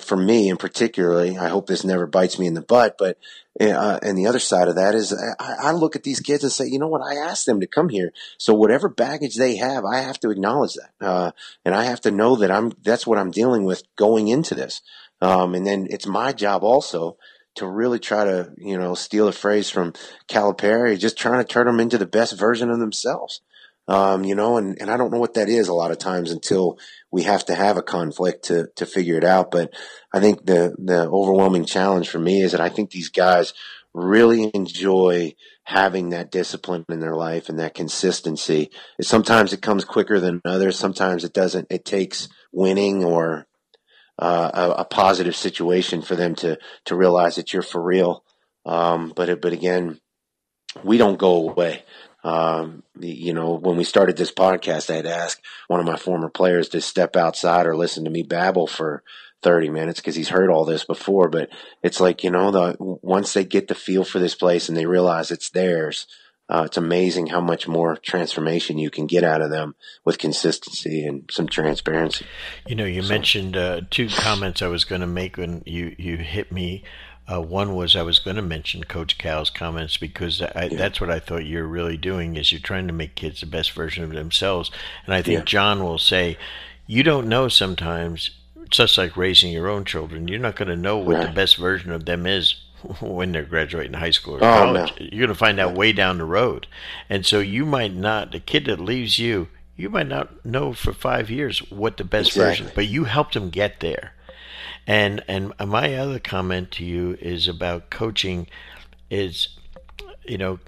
for 0.00 0.16
me 0.16 0.48
in 0.48 0.56
particularly, 0.56 1.38
I 1.38 1.48
hope 1.48 1.66
this 1.66 1.84
never 1.84 2.06
bites 2.06 2.38
me 2.38 2.46
in 2.46 2.54
the 2.54 2.62
butt, 2.62 2.96
but 2.98 3.18
uh, 3.58 3.98
and 4.02 4.18
the 4.18 4.26
other 4.26 4.38
side 4.38 4.68
of 4.68 4.74
that 4.74 4.94
is 4.94 5.14
I, 5.40 5.68
I, 5.68 5.72
look 5.72 5.96
at 5.96 6.02
these 6.02 6.20
kids 6.20 6.42
and 6.42 6.52
say, 6.52 6.66
you 6.66 6.78
know 6.78 6.88
what? 6.88 7.00
I 7.00 7.14
asked 7.14 7.46
them 7.46 7.60
to 7.60 7.66
come 7.66 7.88
here. 7.88 8.12
So 8.36 8.52
whatever 8.52 8.86
baggage 8.90 9.36
they 9.36 9.56
have, 9.56 9.82
I 9.82 10.00
have 10.00 10.20
to 10.20 10.30
acknowledge 10.30 10.74
that. 10.74 11.06
Uh, 11.06 11.30
and 11.64 11.74
I 11.74 11.84
have 11.84 12.02
to 12.02 12.10
know 12.10 12.36
that 12.36 12.50
I'm, 12.50 12.72
that's 12.82 13.06
what 13.06 13.16
I'm 13.16 13.30
dealing 13.30 13.64
with 13.64 13.84
going 13.96 14.28
into 14.28 14.54
this. 14.54 14.82
Um, 15.22 15.54
and 15.54 15.66
then 15.66 15.86
it's 15.88 16.06
my 16.06 16.34
job 16.34 16.64
also 16.64 17.16
to 17.54 17.66
really 17.66 17.98
try 17.98 18.24
to, 18.24 18.52
you 18.58 18.76
know, 18.76 18.94
steal 18.94 19.26
a 19.26 19.32
phrase 19.32 19.70
from 19.70 19.94
Calipari, 20.28 20.98
just 20.98 21.16
trying 21.16 21.38
to 21.38 21.44
turn 21.44 21.66
them 21.66 21.80
into 21.80 21.96
the 21.96 22.04
best 22.04 22.38
version 22.38 22.70
of 22.70 22.78
themselves. 22.78 23.40
Um, 23.88 24.24
you 24.24 24.34
know, 24.34 24.56
and, 24.56 24.76
and 24.80 24.90
I 24.90 24.96
don't 24.96 25.12
know 25.12 25.20
what 25.20 25.34
that 25.34 25.48
is 25.48 25.68
a 25.68 25.74
lot 25.74 25.92
of 25.92 25.98
times 25.98 26.32
until 26.32 26.78
we 27.12 27.22
have 27.22 27.44
to 27.46 27.54
have 27.54 27.76
a 27.76 27.82
conflict 27.82 28.46
to, 28.46 28.68
to 28.76 28.84
figure 28.84 29.16
it 29.16 29.24
out. 29.24 29.52
But 29.52 29.72
I 30.12 30.18
think 30.18 30.44
the, 30.44 30.74
the 30.76 31.08
overwhelming 31.08 31.66
challenge 31.66 32.08
for 32.08 32.18
me 32.18 32.42
is 32.42 32.52
that 32.52 32.60
I 32.60 32.68
think 32.68 32.90
these 32.90 33.10
guys 33.10 33.52
really 33.94 34.50
enjoy 34.52 35.34
having 35.64 36.10
that 36.10 36.30
discipline 36.30 36.84
in 36.88 37.00
their 37.00 37.16
life 37.16 37.48
and 37.48 37.58
that 37.58 37.74
consistency. 37.74 38.70
Sometimes 39.00 39.52
it 39.52 39.62
comes 39.62 39.84
quicker 39.84 40.20
than 40.20 40.40
others. 40.44 40.78
Sometimes 40.78 41.24
it 41.24 41.32
doesn't. 41.32 41.66
It 41.70 41.84
takes 41.84 42.28
winning 42.52 43.04
or 43.04 43.46
uh, 44.18 44.50
a, 44.54 44.80
a, 44.82 44.84
positive 44.84 45.36
situation 45.36 46.00
for 46.02 46.16
them 46.16 46.34
to 46.34 46.58
to 46.86 46.96
realize 46.96 47.36
that 47.36 47.52
you're 47.52 47.62
for 47.62 47.82
real. 47.82 48.24
Um, 48.64 49.12
but 49.14 49.40
but 49.40 49.52
again, 49.52 50.00
we 50.84 50.98
don't 50.98 51.18
go 51.18 51.50
away. 51.50 51.82
Um, 52.26 52.82
you 52.98 53.32
know, 53.32 53.54
when 53.54 53.76
we 53.76 53.84
started 53.84 54.16
this 54.16 54.32
podcast, 54.32 54.90
I 54.90 54.96
had 54.96 55.06
asked 55.06 55.40
one 55.68 55.78
of 55.78 55.86
my 55.86 55.96
former 55.96 56.28
players 56.28 56.68
to 56.70 56.80
step 56.80 57.14
outside 57.14 57.66
or 57.66 57.76
listen 57.76 58.02
to 58.04 58.10
me 58.10 58.24
babble 58.24 58.66
for 58.66 59.04
30 59.42 59.70
minutes 59.70 60.00
because 60.00 60.16
he's 60.16 60.30
heard 60.30 60.50
all 60.50 60.64
this 60.64 60.84
before. 60.84 61.28
But 61.28 61.50
it's 61.84 62.00
like, 62.00 62.24
you 62.24 62.32
know, 62.32 62.50
the, 62.50 62.76
once 62.80 63.32
they 63.32 63.44
get 63.44 63.68
the 63.68 63.76
feel 63.76 64.02
for 64.02 64.18
this 64.18 64.34
place 64.34 64.68
and 64.68 64.76
they 64.76 64.86
realize 64.86 65.30
it's 65.30 65.50
theirs, 65.50 66.08
uh, 66.48 66.64
it's 66.66 66.76
amazing 66.76 67.28
how 67.28 67.40
much 67.40 67.68
more 67.68 67.96
transformation 67.96 68.76
you 68.76 68.90
can 68.90 69.06
get 69.06 69.22
out 69.22 69.40
of 69.40 69.50
them 69.50 69.76
with 70.04 70.18
consistency 70.18 71.06
and 71.06 71.30
some 71.30 71.46
transparency. 71.46 72.26
You 72.66 72.74
know, 72.74 72.86
you 72.86 73.02
so. 73.02 73.08
mentioned 73.08 73.56
uh, 73.56 73.82
two 73.88 74.08
comments 74.08 74.62
I 74.62 74.68
was 74.68 74.84
going 74.84 75.00
to 75.00 75.06
make 75.06 75.36
when 75.36 75.62
you, 75.64 75.94
you 75.96 76.16
hit 76.16 76.50
me 76.50 76.82
uh, 77.30 77.40
one 77.40 77.74
was 77.74 77.96
I 77.96 78.02
was 78.02 78.18
going 78.18 78.36
to 78.36 78.42
mention 78.42 78.84
Coach 78.84 79.18
Cal's 79.18 79.50
comments 79.50 79.96
because 79.96 80.40
I, 80.40 80.68
yeah. 80.70 80.76
that's 80.76 81.00
what 81.00 81.10
I 81.10 81.18
thought 81.18 81.44
you're 81.44 81.66
really 81.66 81.96
doing 81.96 82.36
is 82.36 82.52
you're 82.52 82.60
trying 82.60 82.86
to 82.86 82.92
make 82.92 83.16
kids 83.16 83.40
the 83.40 83.46
best 83.46 83.72
version 83.72 84.04
of 84.04 84.10
themselves. 84.10 84.70
And 85.04 85.14
I 85.14 85.22
think 85.22 85.40
yeah. 85.40 85.44
John 85.44 85.82
will 85.82 85.98
say, 85.98 86.38
you 86.86 87.02
don't 87.02 87.28
know 87.28 87.48
sometimes, 87.48 88.30
just 88.70 88.96
like 88.96 89.16
raising 89.16 89.50
your 89.52 89.68
own 89.68 89.84
children, 89.84 90.28
you're 90.28 90.38
not 90.38 90.56
going 90.56 90.68
to 90.68 90.76
know 90.76 90.98
what 90.98 91.16
right. 91.16 91.26
the 91.26 91.32
best 91.32 91.56
version 91.56 91.90
of 91.90 92.04
them 92.04 92.26
is 92.26 92.54
when 93.00 93.32
they're 93.32 93.42
graduating 93.42 93.94
high 93.94 94.10
school 94.10 94.34
or 94.34 94.44
oh, 94.44 94.58
college. 94.58 94.92
No. 95.00 95.06
You're 95.10 95.26
going 95.26 95.28
to 95.28 95.34
find 95.34 95.58
out 95.58 95.74
way 95.74 95.92
down 95.92 96.18
the 96.18 96.24
road. 96.24 96.68
And 97.08 97.26
so 97.26 97.40
you 97.40 97.66
might 97.66 97.92
not, 97.94 98.30
the 98.30 98.40
kid 98.40 98.66
that 98.66 98.78
leaves 98.78 99.18
you, 99.18 99.48
you 99.76 99.90
might 99.90 100.06
not 100.06 100.44
know 100.44 100.72
for 100.72 100.92
five 100.92 101.28
years 101.28 101.58
what 101.70 101.96
the 101.96 102.04
best 102.04 102.30
exactly. 102.30 102.66
version, 102.66 102.72
but 102.74 102.86
you 102.86 103.04
helped 103.04 103.34
them 103.34 103.50
get 103.50 103.80
there. 103.80 104.12
And 104.86 105.22
and 105.26 105.52
my 105.58 105.94
other 105.94 106.18
comment 106.18 106.70
to 106.72 106.84
you 106.84 107.18
is 107.20 107.48
about 107.48 107.90
coaching 107.90 108.46
is 109.10 109.48
you 110.24 110.38
know 110.38 110.58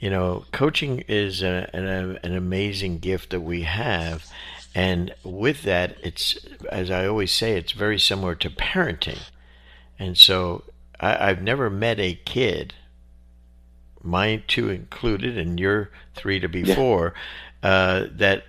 you 0.00 0.10
know 0.10 0.44
coaching 0.52 1.04
is 1.08 1.42
a, 1.42 1.68
an, 1.72 2.18
an 2.22 2.36
amazing 2.36 2.98
gift 2.98 3.30
that 3.30 3.40
we 3.40 3.62
have 3.62 4.26
and 4.74 5.14
with 5.24 5.62
that 5.62 5.96
it's 6.02 6.38
as 6.70 6.90
I 6.90 7.06
always 7.06 7.32
say 7.32 7.56
it's 7.56 7.72
very 7.72 7.98
similar 7.98 8.34
to 8.36 8.50
parenting. 8.50 9.20
And 9.98 10.16
so 10.16 10.64
I, 11.00 11.30
I've 11.30 11.42
never 11.42 11.70
met 11.70 11.98
a 11.98 12.14
kid 12.14 12.74
mine 14.02 14.42
two 14.46 14.70
included 14.70 15.36
and 15.36 15.58
your 15.58 15.90
three 16.14 16.40
to 16.40 16.48
be 16.48 16.60
yeah. 16.60 16.74
four 16.74 17.14
uh, 17.62 18.04
that 18.12 18.44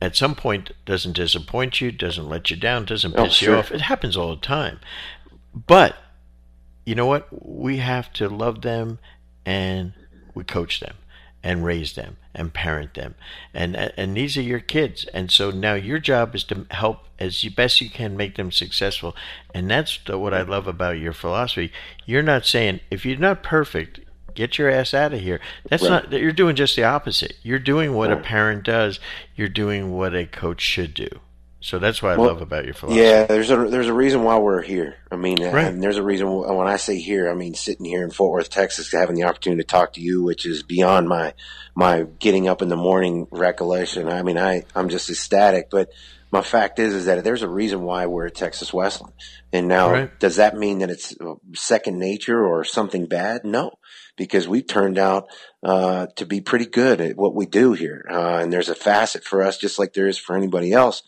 at 0.00 0.16
some 0.16 0.34
point 0.34 0.72
doesn't 0.86 1.12
disappoint 1.12 1.80
you, 1.80 1.92
doesn't 1.92 2.28
let 2.28 2.50
you 2.50 2.56
down, 2.56 2.84
doesn't 2.86 3.12
piss 3.12 3.20
oh, 3.20 3.28
sure. 3.28 3.52
you 3.54 3.58
off. 3.58 3.70
It 3.70 3.82
happens 3.82 4.16
all 4.16 4.30
the 4.30 4.40
time. 4.40 4.80
But 5.54 5.96
you 6.84 6.94
know 6.94 7.06
what? 7.06 7.28
We 7.46 7.78
have 7.78 8.12
to 8.14 8.28
love 8.28 8.62
them 8.62 8.98
and 9.44 9.92
we 10.34 10.44
coach 10.44 10.80
them 10.80 10.96
and 11.42 11.64
raise 11.64 11.94
them 11.94 12.16
and 12.34 12.52
parent 12.52 12.94
them. 12.94 13.14
And 13.52 13.76
and 13.76 14.16
these 14.16 14.36
are 14.36 14.42
your 14.42 14.60
kids. 14.60 15.04
And 15.12 15.30
so 15.30 15.50
now 15.50 15.74
your 15.74 15.98
job 15.98 16.34
is 16.34 16.44
to 16.44 16.66
help 16.70 17.06
as 17.18 17.44
best 17.44 17.80
you 17.80 17.90
can 17.90 18.16
make 18.16 18.36
them 18.36 18.50
successful. 18.50 19.14
And 19.54 19.70
that's 19.70 19.98
the, 20.06 20.18
what 20.18 20.34
I 20.34 20.42
love 20.42 20.66
about 20.66 20.98
your 20.98 21.12
philosophy. 21.12 21.72
You're 22.06 22.22
not 22.22 22.46
saying 22.46 22.80
if 22.90 23.04
you're 23.04 23.18
not 23.18 23.42
perfect, 23.42 24.00
Get 24.40 24.56
your 24.56 24.70
ass 24.70 24.94
out 24.94 25.12
of 25.12 25.20
here. 25.20 25.38
That's 25.68 25.82
right. 25.82 26.10
not. 26.10 26.12
You're 26.12 26.32
doing 26.32 26.56
just 26.56 26.74
the 26.74 26.84
opposite. 26.84 27.34
You're 27.42 27.58
doing 27.58 27.92
what 27.92 28.08
right. 28.08 28.18
a 28.18 28.22
parent 28.22 28.64
does. 28.64 28.98
You're 29.36 29.50
doing 29.50 29.92
what 29.92 30.14
a 30.14 30.24
coach 30.24 30.62
should 30.62 30.94
do. 30.94 31.08
So 31.60 31.78
that's 31.78 32.02
what 32.02 32.12
I 32.12 32.16
well, 32.16 32.28
love 32.28 32.40
about 32.40 32.64
your 32.64 32.72
philosophy. 32.72 33.02
Yeah, 33.02 33.26
there's 33.26 33.50
a 33.50 33.56
there's 33.66 33.88
a 33.88 33.92
reason 33.92 34.22
why 34.22 34.38
we're 34.38 34.62
here. 34.62 34.96
I 35.12 35.16
mean, 35.16 35.42
uh, 35.42 35.50
right. 35.50 35.66
and 35.66 35.82
there's 35.82 35.98
a 35.98 36.02
reason 36.02 36.32
when 36.32 36.66
I 36.66 36.76
say 36.76 36.98
here, 36.98 37.30
I 37.30 37.34
mean 37.34 37.52
sitting 37.52 37.84
here 37.84 38.02
in 38.02 38.10
Fort 38.10 38.32
Worth, 38.32 38.48
Texas, 38.48 38.90
having 38.90 39.14
the 39.14 39.24
opportunity 39.24 39.62
to 39.62 39.66
talk 39.66 39.92
to 39.92 40.00
you, 40.00 40.22
which 40.22 40.46
is 40.46 40.62
beyond 40.62 41.06
my 41.06 41.34
my 41.74 42.06
getting 42.18 42.48
up 42.48 42.62
in 42.62 42.70
the 42.70 42.76
morning 42.76 43.26
recollection. 43.30 44.08
I 44.08 44.22
mean, 44.22 44.38
I 44.38 44.64
I'm 44.74 44.88
just 44.88 45.10
ecstatic. 45.10 45.68
But 45.68 45.90
my 46.32 46.40
fact 46.40 46.78
is, 46.78 46.94
is 46.94 47.04
that 47.04 47.22
there's 47.24 47.42
a 47.42 47.48
reason 47.48 47.82
why 47.82 48.06
we're 48.06 48.28
at 48.28 48.36
Texas 48.36 48.72
Wesleyan. 48.72 49.12
And 49.52 49.68
now, 49.68 49.90
right. 49.90 50.18
does 50.18 50.36
that 50.36 50.56
mean 50.56 50.78
that 50.78 50.88
it's 50.88 51.14
second 51.52 51.98
nature 51.98 52.42
or 52.42 52.64
something 52.64 53.04
bad? 53.04 53.44
No 53.44 53.72
because 54.20 54.46
we 54.46 54.60
turned 54.60 54.98
out 54.98 55.28
uh, 55.62 56.06
to 56.14 56.26
be 56.26 56.42
pretty 56.42 56.66
good 56.66 57.00
at 57.00 57.16
what 57.16 57.34
we 57.34 57.46
do 57.46 57.72
here. 57.72 58.04
Uh, 58.06 58.36
and 58.36 58.52
there's 58.52 58.68
a 58.68 58.74
facet 58.74 59.24
for 59.24 59.42
us, 59.42 59.56
just 59.56 59.78
like 59.78 59.94
there 59.94 60.08
is 60.08 60.18
for 60.18 60.36
anybody 60.36 60.74
else. 60.74 61.02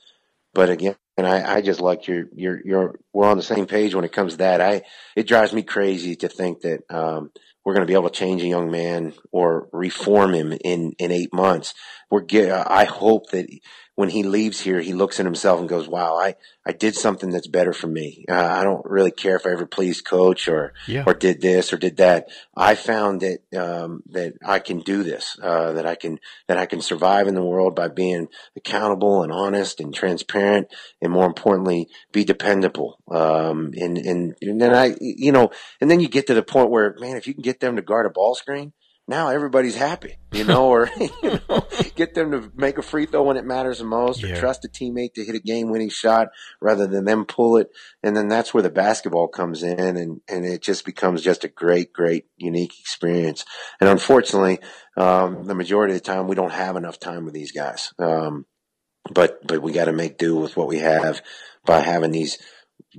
But 0.54 0.70
again, 0.70 0.96
and 1.18 1.26
I, 1.26 1.56
I 1.56 1.60
just 1.60 1.78
like 1.78 2.06
your, 2.06 2.24
your, 2.34 2.66
your, 2.66 2.98
we're 3.12 3.28
on 3.28 3.36
the 3.36 3.42
same 3.42 3.66
page 3.66 3.94
when 3.94 4.06
it 4.06 4.12
comes 4.12 4.32
to 4.32 4.38
that. 4.38 4.62
I, 4.62 4.84
it 5.14 5.28
drives 5.28 5.52
me 5.52 5.62
crazy 5.62 6.16
to 6.16 6.28
think 6.28 6.62
that, 6.62 6.84
um, 6.88 7.32
we're 7.66 7.74
going 7.74 7.86
to 7.86 7.90
be 7.90 7.92
able 7.92 8.08
to 8.08 8.18
change 8.18 8.42
a 8.42 8.46
young 8.46 8.70
man 8.70 9.12
or 9.30 9.68
reform 9.72 10.32
him 10.32 10.52
in, 10.64 10.92
in 10.92 11.12
eight 11.12 11.34
months. 11.34 11.74
We're 12.10 12.22
get, 12.22 12.50
I 12.50 12.84
hope 12.84 13.30
that 13.32 13.46
when 13.94 14.08
he 14.08 14.22
leaves 14.22 14.60
here, 14.60 14.80
he 14.80 14.94
looks 14.94 15.20
at 15.20 15.26
himself 15.26 15.60
and 15.60 15.68
goes, 15.68 15.86
wow, 15.86 16.16
I, 16.16 16.36
I 16.66 16.72
did 16.72 16.94
something 16.94 17.30
that's 17.30 17.46
better 17.46 17.74
for 17.74 17.86
me. 17.86 18.24
Uh, 18.26 18.34
I 18.34 18.64
don't 18.64 18.84
really 18.86 19.10
care 19.10 19.36
if 19.36 19.44
I 19.44 19.50
ever 19.50 19.66
pleased 19.66 20.06
coach 20.06 20.48
or, 20.48 20.72
yeah. 20.88 21.04
or 21.06 21.12
did 21.12 21.42
this 21.42 21.74
or 21.74 21.76
did 21.76 21.98
that. 21.98 22.28
I 22.56 22.74
found 22.74 23.20
that, 23.20 23.40
um, 23.54 24.02
that 24.10 24.34
I 24.42 24.60
can 24.60 24.80
do 24.80 25.02
this, 25.02 25.36
uh, 25.42 25.72
that 25.72 25.86
I 25.86 25.94
can, 25.94 26.20
that 26.48 26.56
I 26.56 26.64
can 26.64 26.80
survive 26.80 27.28
in 27.28 27.34
the 27.34 27.44
world 27.44 27.76
by 27.76 27.88
being 27.88 28.28
accountable 28.56 29.22
and 29.22 29.30
honest 29.30 29.78
and 29.78 29.94
transparent 29.94 30.68
and 31.02 31.12
more 31.12 31.26
importantly, 31.26 31.88
be 32.12 32.24
dependable. 32.24 32.98
Um, 33.10 33.74
and, 33.76 33.98
and, 33.98 34.34
and 34.40 34.60
then 34.60 34.74
I, 34.74 34.96
you 35.00 35.32
know, 35.32 35.50
and 35.82 35.90
then 35.90 36.00
you 36.00 36.08
get 36.08 36.28
to 36.28 36.34
the 36.34 36.42
point 36.42 36.70
where, 36.70 36.96
man, 36.98 37.18
if 37.18 37.26
you 37.26 37.34
can 37.34 37.42
get 37.42 37.60
them 37.60 37.76
to 37.76 37.82
guard 37.82 38.06
a 38.06 38.10
ball 38.10 38.34
screen, 38.34 38.72
now 39.12 39.28
everybody's 39.28 39.76
happy, 39.76 40.16
you 40.32 40.42
know, 40.44 40.68
or 40.68 40.88
you 40.98 41.10
know, 41.48 41.66
get 41.94 42.14
them 42.14 42.30
to 42.30 42.50
make 42.56 42.78
a 42.78 42.82
free 42.82 43.04
throw 43.04 43.22
when 43.24 43.36
it 43.36 43.44
matters 43.44 43.78
the 43.78 43.84
most, 43.84 44.22
Yeah. 44.22 44.32
or 44.36 44.40
trust 44.40 44.64
a 44.64 44.68
teammate 44.68 45.12
to 45.14 45.24
hit 45.24 45.34
a 45.34 45.38
game-winning 45.38 45.90
shot 45.90 46.28
rather 46.62 46.86
than 46.86 47.04
them 47.04 47.26
pull 47.26 47.58
it, 47.58 47.68
and 48.02 48.16
then 48.16 48.28
that's 48.28 48.54
where 48.54 48.62
the 48.62 48.70
basketball 48.70 49.28
comes 49.28 49.62
in, 49.62 49.96
and 49.98 50.20
and 50.28 50.46
it 50.46 50.62
just 50.62 50.86
becomes 50.86 51.22
just 51.22 51.44
a 51.44 51.48
great, 51.48 51.92
great, 51.92 52.24
unique 52.38 52.72
experience. 52.80 53.44
And 53.80 53.90
unfortunately, 53.90 54.60
um, 54.96 55.44
the 55.44 55.54
majority 55.54 55.94
of 55.94 56.00
the 56.02 56.06
time 56.06 56.26
we 56.26 56.34
don't 56.34 56.52
have 56.52 56.76
enough 56.76 56.98
time 56.98 57.26
with 57.26 57.34
these 57.34 57.52
guys, 57.52 57.92
um, 57.98 58.46
but 59.12 59.46
but 59.46 59.60
we 59.62 59.72
got 59.72 59.84
to 59.86 59.92
make 59.92 60.16
do 60.16 60.36
with 60.36 60.56
what 60.56 60.68
we 60.68 60.78
have 60.78 61.20
by 61.66 61.80
having 61.80 62.12
these 62.12 62.38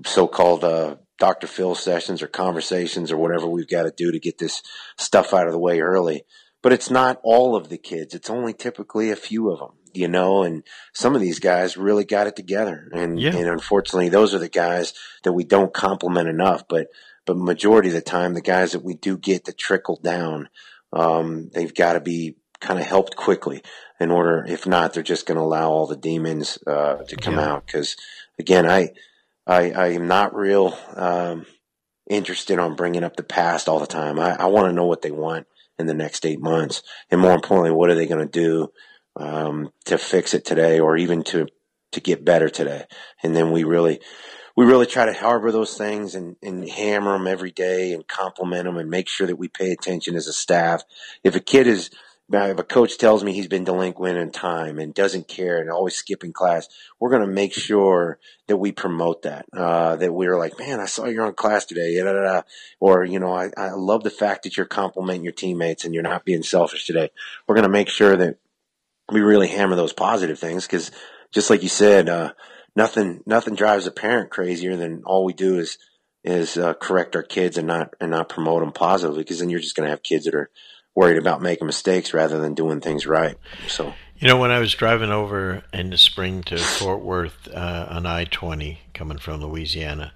so-called 0.06 0.64
uh, 0.64 0.96
Dr. 1.20 1.48
Phil 1.48 1.76
sessions 1.76 2.22
or 2.22 2.28
conversations 2.28 3.12
or 3.12 3.18
whatever 3.18 3.48
we've 3.48 3.68
got 3.70 3.84
to 3.84 3.94
do 3.96 4.12
to 4.12 4.20
get 4.20 4.38
this 4.40 4.62
stuff 4.98 5.34
out 5.34 5.48
of 5.48 5.54
the 5.54 5.60
way 5.60 5.80
early. 5.80 6.24
But 6.62 6.74
it's 6.74 6.90
not 6.90 7.20
all 7.24 7.56
of 7.56 7.70
the 7.70 7.78
kids. 7.78 8.14
It's 8.14 8.30
only 8.30 8.54
typically 8.54 9.12
a 9.12 9.16
few 9.18 9.52
of 9.52 9.60
them, 9.60 9.72
you 9.94 10.08
know, 10.08 10.44
and 10.44 10.64
some 10.94 11.14
of 11.14 11.22
these 11.22 11.40
guys 11.40 11.76
really 11.78 12.06
got 12.06 12.28
it 12.28 12.36
together. 12.36 12.90
And, 12.94 13.20
Yeah. 13.20 13.36
and 13.36 13.48
unfortunately, 13.50 14.10
those 14.10 14.34
are 14.34 14.40
the 14.40 14.48
guys 14.50 14.94
that 15.24 15.34
we 15.34 15.44
don't 15.44 15.74
compliment 15.74 16.30
enough. 16.30 16.64
But, 16.70 16.88
but 17.26 17.38
majority 17.38 17.90
of 17.90 17.96
the 17.96 18.02
time, 18.02 18.34
the 18.34 18.42
guys 18.42 18.72
that 18.72 18.84
we 18.84 18.94
do 18.96 19.18
get 19.18 19.46
to 19.46 19.54
trickle 19.54 20.00
down, 20.02 20.48
um, 20.94 21.50
they've 21.54 21.74
got 21.76 21.94
to 21.94 22.00
be 22.00 22.38
kind 22.62 22.80
of 22.80 22.86
helped 22.86 23.18
quickly 23.18 23.62
in 24.00 24.10
order. 24.10 24.46
If 24.48 24.66
not, 24.66 24.94
they're 24.94 25.04
just 25.04 25.26
going 25.26 25.38
to 25.38 25.44
allow 25.44 25.70
all 25.70 25.86
the 25.86 25.98
demons, 25.98 26.58
uh, 26.66 27.04
to 27.10 27.18
come 27.18 27.36
Yeah. 27.36 27.52
out. 27.56 27.68
Cause 27.68 27.98
again, 28.40 28.70
I, 28.70 28.90
I, 29.46 29.72
I 29.72 29.88
am 29.90 30.08
not 30.08 30.36
real 30.36 30.78
um, 30.96 31.46
interested 32.10 32.60
on 32.60 32.76
bringing 32.76 33.04
up 33.04 33.16
the 33.16 33.24
past 33.24 33.68
all 33.68 33.80
the 33.80 33.88
time. 33.88 34.20
I, 34.20 34.36
I 34.36 34.46
want 34.48 34.68
to 34.68 34.74
know 34.74 34.86
what 34.86 35.02
they 35.02 35.12
want 35.12 35.48
in 35.78 35.88
the 35.88 35.94
next 35.94 36.26
eight 36.26 36.40
months, 36.40 36.84
and 37.10 37.20
more 37.20 37.34
importantly, 37.34 37.72
what 37.72 37.90
are 37.90 37.96
they 37.96 38.08
going 38.08 38.28
to 38.28 38.32
do 38.32 38.72
um, 39.16 39.72
to 39.86 39.98
fix 39.98 40.34
it 40.34 40.46
today, 40.46 40.80
or 40.80 40.98
even 40.98 41.24
to 41.24 41.48
to 41.92 42.00
get 42.00 42.26
better 42.26 42.50
today? 42.50 42.86
And 43.24 43.36
then 43.36 43.52
we 43.52 43.64
really 43.64 44.00
we 44.56 44.66
really 44.66 44.86
try 44.86 45.06
to 45.06 45.14
harbor 45.14 45.52
those 45.52 45.76
things 45.78 46.16
and, 46.16 46.36
and 46.44 46.70
hammer 46.70 47.14
them 47.14 47.28
every 47.28 47.52
day 47.52 47.94
and 47.94 48.08
compliment 48.08 48.66
them 48.66 48.78
and 48.78 48.90
make 48.90 49.08
sure 49.08 49.28
that 49.28 49.40
we 49.40 49.48
pay 49.48 49.72
attention 49.72 50.16
as 50.16 50.28
a 50.28 50.34
staff. 50.34 50.84
If 51.24 51.36
a 51.36 51.40
kid 51.40 51.66
is 51.68 51.90
now, 52.34 52.48
if 52.48 52.58
a 52.58 52.64
coach 52.64 52.98
tells 52.98 53.24
me 53.24 53.32
he's 53.32 53.48
been 53.48 53.64
delinquent 53.64 54.18
in 54.18 54.32
time 54.32 54.80
and 54.80 54.92
doesn't 54.92 55.28
care 55.28 55.60
and 55.60 55.70
always 55.70 55.94
skipping 55.94 56.34
class, 56.34 56.68
we're 57.00 57.12
going 57.12 57.22
to 57.22 57.28
make 57.28 57.54
sure 57.54 58.18
that 58.48 58.58
we 58.58 58.72
promote 58.72 59.22
that. 59.22 59.46
Uh, 59.54 59.98
that 59.98 60.12
we're 60.12 60.40
like, 60.40 60.58
man, 60.58 60.80
I 60.80 60.88
saw 60.88 61.06
you're 61.06 61.28
on 61.28 61.36
class 61.36 61.66
today, 61.66 61.96
da, 61.96 62.12
da, 62.12 62.24
da. 62.24 62.42
or 62.80 63.06
you 63.06 63.20
know, 63.20 63.32
I, 63.32 63.52
I 63.56 63.74
love 63.74 64.02
the 64.02 64.10
fact 64.10 64.44
that 64.44 64.58
you're 64.58 64.66
complimenting 64.66 65.24
your 65.24 65.32
teammates 65.32 65.86
and 65.86 65.94
you're 65.94 66.02
not 66.02 66.26
being 66.26 66.42
selfish 66.42 66.88
today. 66.88 67.12
We're 67.48 67.54
going 67.54 67.68
to 67.68 67.70
make 67.70 67.90
sure 67.90 68.16
that 68.18 68.40
we 69.12 69.22
really 69.22 69.50
hammer 69.50 69.76
those 69.76 69.94
positive 69.94 70.40
things 70.40 70.66
because, 70.66 70.90
just 71.32 71.52
like 71.52 71.62
you 71.62 71.70
said, 71.70 72.10
uh, 72.10 72.34
nothing 72.76 73.22
nothing 73.28 73.54
drives 73.54 73.86
a 73.86 73.92
parent 73.92 74.32
crazier 74.32 74.76
than 74.76 75.04
all 75.06 75.24
we 75.24 75.34
do 75.34 75.60
is 75.60 75.78
is 76.24 76.58
uh, 76.58 76.74
correct 76.74 77.16
our 77.16 77.22
kids 77.22 77.60
and 77.60 77.68
not 77.68 77.94
and 78.02 78.10
not 78.10 78.28
promote 78.28 78.64
them 78.64 78.72
positively 78.72 79.22
because 79.22 79.38
then 79.38 79.52
you're 79.52 79.60
just 79.60 79.76
going 79.76 79.86
to 79.86 79.92
have 79.92 80.02
kids 80.02 80.26
that 80.26 80.34
are 80.34 80.50
worried 80.96 81.18
about 81.18 81.42
making 81.42 81.68
mistakes 81.68 82.14
rather 82.14 82.40
than 82.40 82.54
doing 82.54 82.82
things 82.82 83.06
right. 83.08 83.38
So 83.68 83.94
You 84.20 84.28
know, 84.28 84.38
when 84.38 84.52
I 84.52 84.60
was 84.60 84.74
driving 84.74 85.10
over 85.12 85.64
in 85.74 85.90
the 85.90 85.98
spring 85.98 86.44
to 86.44 86.58
Fort 86.58 87.02
Worth 87.02 87.48
uh, 87.54 87.88
on 87.90 88.06
I 88.06 88.26
20 88.26 88.80
coming 88.94 89.18
from 89.18 89.42
Louisiana, 89.42 90.14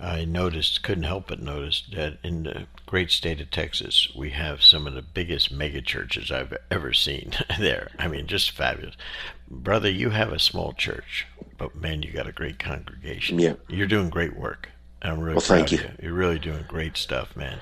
I 0.00 0.24
noticed, 0.24 0.82
couldn't 0.82 1.04
help 1.04 1.28
but 1.28 1.42
notice, 1.42 1.82
that 1.92 2.18
in 2.24 2.44
the 2.44 2.66
great 2.86 3.10
state 3.10 3.40
of 3.40 3.50
Texas, 3.50 4.08
we 4.16 4.30
have 4.30 4.62
some 4.62 4.86
of 4.86 4.94
the 4.94 5.02
biggest 5.02 5.52
mega 5.52 5.82
churches 5.82 6.30
I've 6.30 6.56
ever 6.70 6.92
seen 6.94 7.32
there. 7.58 7.90
I 7.98 8.08
mean, 8.08 8.26
just 8.26 8.50
fabulous. 8.50 8.96
Brother, 9.48 9.90
you 9.90 10.10
have 10.10 10.32
a 10.32 10.38
small 10.38 10.72
church, 10.72 11.26
but 11.58 11.76
man, 11.76 12.02
you 12.02 12.12
got 12.12 12.28
a 12.28 12.32
great 12.32 12.58
congregation. 12.58 13.38
Yeah. 13.38 13.54
You're 13.68 13.86
doing 13.86 14.08
great 14.08 14.36
work. 14.36 14.70
I'm 15.02 15.20
really 15.20 15.34
Well, 15.34 15.40
thank 15.40 15.72
you. 15.72 15.78
you. 15.78 15.90
You're 16.02 16.12
really 16.12 16.38
doing 16.38 16.64
great 16.68 16.96
stuff, 16.96 17.34
man. 17.34 17.60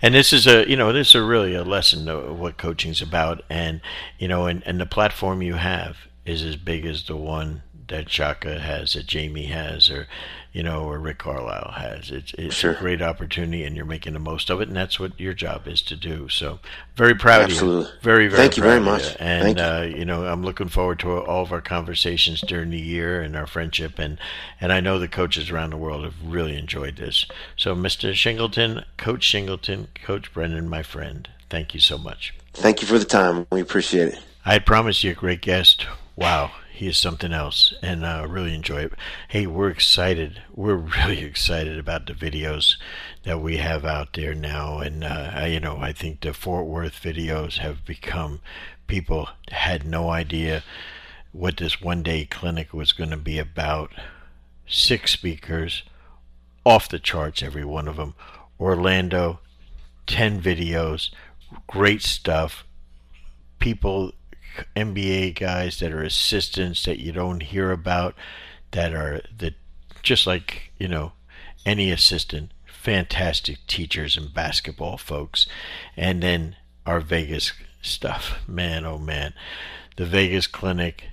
And 0.00 0.14
this 0.14 0.32
is 0.32 0.46
a, 0.46 0.68
you 0.68 0.76
know, 0.76 0.92
this 0.92 1.08
is 1.08 1.14
a 1.16 1.22
really 1.22 1.54
a 1.54 1.62
lesson 1.62 2.08
of 2.08 2.38
what 2.38 2.56
coaching's 2.56 3.02
about. 3.02 3.42
And, 3.50 3.80
you 4.18 4.28
know, 4.28 4.46
and, 4.46 4.62
and 4.66 4.80
the 4.80 4.86
platform 4.86 5.42
you 5.42 5.54
have 5.54 5.96
is 6.24 6.42
as 6.42 6.56
big 6.56 6.86
as 6.86 7.04
the 7.04 7.16
one 7.16 7.62
that 7.90 8.10
Shaka 8.10 8.58
has, 8.58 8.94
that 8.94 9.06
Jamie 9.06 9.46
has, 9.46 9.90
or, 9.90 10.08
you 10.52 10.62
know, 10.62 10.84
or 10.84 10.98
Rick 10.98 11.18
Carlisle 11.18 11.72
has. 11.76 12.10
It's, 12.10 12.32
it's 12.34 12.54
Sure. 12.54 12.72
a 12.72 12.76
great 12.76 13.02
opportunity 13.02 13.62
and 13.64 13.76
you're 13.76 13.84
making 13.84 14.14
the 14.14 14.18
most 14.18 14.48
of 14.50 14.60
it. 14.60 14.68
And 14.68 14.76
that's 14.76 14.98
what 14.98 15.18
your 15.20 15.34
job 15.34 15.68
is 15.68 15.82
to 15.82 15.96
do. 15.96 16.28
So 16.28 16.58
very 16.96 17.14
proud 17.14 17.42
of 17.42 17.50
Absolutely. 17.50 17.90
you. 17.92 17.98
Very, 18.02 18.28
very 18.28 18.40
Thank 18.42 18.56
you 18.56 18.62
very 18.62 18.78
of 18.78 18.84
much. 18.84 19.16
And, 19.20 19.56
Thank 19.56 19.58
you. 19.58 19.64
uh, 19.64 19.98
you 19.98 20.04
know, 20.04 20.24
I'm 20.26 20.42
looking 20.42 20.68
forward 20.68 20.98
to 21.00 21.18
all 21.18 21.42
of 21.42 21.52
our 21.52 21.60
conversations 21.60 22.40
during 22.40 22.70
the 22.70 22.80
year 22.80 23.20
and 23.20 23.36
our 23.36 23.46
friendship. 23.46 23.98
And, 23.98 24.18
and 24.60 24.72
I 24.72 24.80
know 24.80 24.98
the 24.98 25.08
coaches 25.08 25.50
around 25.50 25.70
the 25.70 25.76
world 25.76 26.04
have 26.04 26.14
really 26.24 26.56
enjoyed 26.56 26.96
this. 26.96 27.26
So, 27.56 27.74
Mr. 27.76 28.12
Shingleton, 28.12 28.84
Coach 28.96 29.22
Shingleton, 29.30 29.88
Coach 30.02 30.32
Brennen, 30.32 30.68
my 30.68 30.82
friend, 30.82 31.28
thank 31.48 31.74
you 31.74 31.80
so 31.80 31.98
much. 31.98 32.34
thank 32.54 32.80
you 32.82 32.88
for 32.88 32.98
the 32.98 33.04
time. 33.04 33.46
We 33.52 33.60
appreciate 33.60 34.08
it. 34.08 34.18
I 34.44 34.54
had 34.54 34.64
promised 34.66 35.04
you 35.04 35.10
a 35.10 35.14
great 35.14 35.42
guest. 35.42 35.86
Wow, 36.16 36.52
he 36.80 36.88
is 36.88 36.96
something 36.96 37.30
else, 37.30 37.74
and 37.82 38.06
uh, 38.06 38.24
really 38.26 38.54
enjoy 38.54 38.84
it. 38.84 38.94
Hey, 39.28 39.46
we're 39.46 39.68
excited. 39.68 40.40
We're 40.54 40.76
really 41.06 41.22
excited 41.22 41.78
about 41.78 42.06
the 42.06 42.14
videos 42.14 42.76
that 43.24 43.42
we 43.42 43.58
have 43.58 43.84
out 43.84 44.14
there 44.14 44.34
now, 44.34 44.78
and 44.78 45.04
uh, 45.04 45.44
you 45.46 45.60
know, 45.60 45.76
I 45.76 45.92
think 45.92 46.22
the 46.22 46.32
Fort 46.32 46.64
Worth 46.64 46.94
videos 47.02 47.58
have 47.58 47.84
become. 47.84 48.40
People 48.86 49.28
had 49.50 49.86
no 49.86 50.08
idea 50.08 50.64
what 51.32 51.58
this 51.58 51.82
one-day 51.82 52.24
clinic 52.24 52.72
was 52.72 52.92
going 52.92 53.10
to 53.10 53.18
be 53.18 53.38
about. 53.38 53.92
Six 54.66 55.10
speakers, 55.10 55.82
off 56.64 56.88
the 56.88 56.98
charts, 56.98 57.42
every 57.42 57.64
one 57.64 57.88
of 57.88 57.96
them. 57.96 58.14
Orlando, 58.58 59.40
10 60.06 60.40
videos, 60.40 61.10
great 61.66 62.00
stuff. 62.00 62.64
People, 63.58 64.12
NBA 64.76 65.38
guys 65.38 65.78
that 65.78 65.92
are 65.92 66.02
assistants 66.02 66.84
that 66.84 66.98
you 66.98 67.12
don't 67.12 67.42
hear 67.42 67.70
about, 67.70 68.14
that 68.72 68.92
are 68.92 69.22
that 69.38 69.54
just 70.02 70.26
like, 70.26 70.72
you 70.78 70.88
know, 70.88 71.12
any 71.66 71.90
assistant, 71.90 72.52
fantastic 72.66 73.58
teachers 73.66 74.16
and 74.16 74.32
basketball 74.32 74.96
folks. 74.96 75.46
And 75.96 76.22
then 76.22 76.56
our 76.86 77.00
Vegas 77.00 77.52
stuff. 77.82 78.38
Man, 78.46 78.84
oh 78.84 78.98
man. 78.98 79.34
The 79.96 80.06
Vegas 80.06 80.46
clinic, 80.46 81.04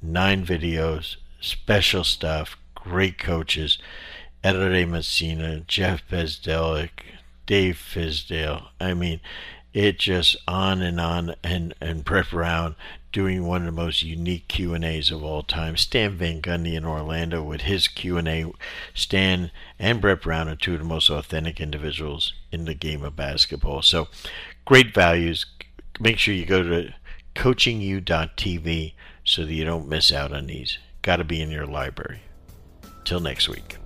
nine 0.00 0.44
videos, 0.44 1.16
special 1.40 2.04
stuff, 2.04 2.56
great 2.74 3.18
coaches. 3.18 3.78
Ettore 4.44 4.86
Messina, 4.86 5.60
Jeff 5.60 6.02
Bzdelik, 6.08 6.90
Dave 7.46 7.76
Fizdale. 7.76 8.68
I 8.80 8.92
mean, 8.94 9.20
it 9.74 9.98
just 9.98 10.36
on 10.46 10.82
and 10.82 11.00
on, 11.00 11.34
and 11.42 11.74
and 11.80 12.04
Brett 12.04 12.30
Brown 12.30 12.76
doing 13.12 13.46
one 13.46 13.60
of 13.60 13.66
the 13.66 13.72
most 13.72 14.02
unique 14.02 14.48
Q 14.48 14.74
and 14.74 14.84
A's 14.84 15.10
of 15.10 15.22
all 15.22 15.42
time. 15.42 15.76
Stan 15.76 16.16
Van 16.16 16.40
Gundy 16.40 16.74
in 16.74 16.84
Orlando 16.84 17.42
with 17.42 17.62
his 17.62 17.86
Q 17.86 18.16
and 18.16 18.28
A. 18.28 18.52
Stan 18.94 19.50
and 19.78 20.00
Brett 20.00 20.22
Brown 20.22 20.48
are 20.48 20.56
two 20.56 20.74
of 20.74 20.78
the 20.78 20.84
most 20.84 21.10
authentic 21.10 21.60
individuals 21.60 22.32
in 22.50 22.64
the 22.64 22.74
game 22.74 23.02
of 23.02 23.14
basketball. 23.16 23.82
So, 23.82 24.08
great 24.64 24.94
values. 24.94 25.46
Make 26.00 26.18
sure 26.18 26.34
you 26.34 26.46
go 26.46 26.62
to 26.62 26.94
coachingu.tv 27.34 28.94
so 29.24 29.44
that 29.44 29.52
you 29.52 29.64
don't 29.64 29.88
miss 29.88 30.10
out 30.10 30.32
on 30.32 30.46
these. 30.46 30.78
Got 31.02 31.16
to 31.16 31.24
be 31.24 31.40
in 31.40 31.50
your 31.50 31.66
library. 31.66 32.22
Till 33.04 33.20
next 33.20 33.48
week. 33.48 33.76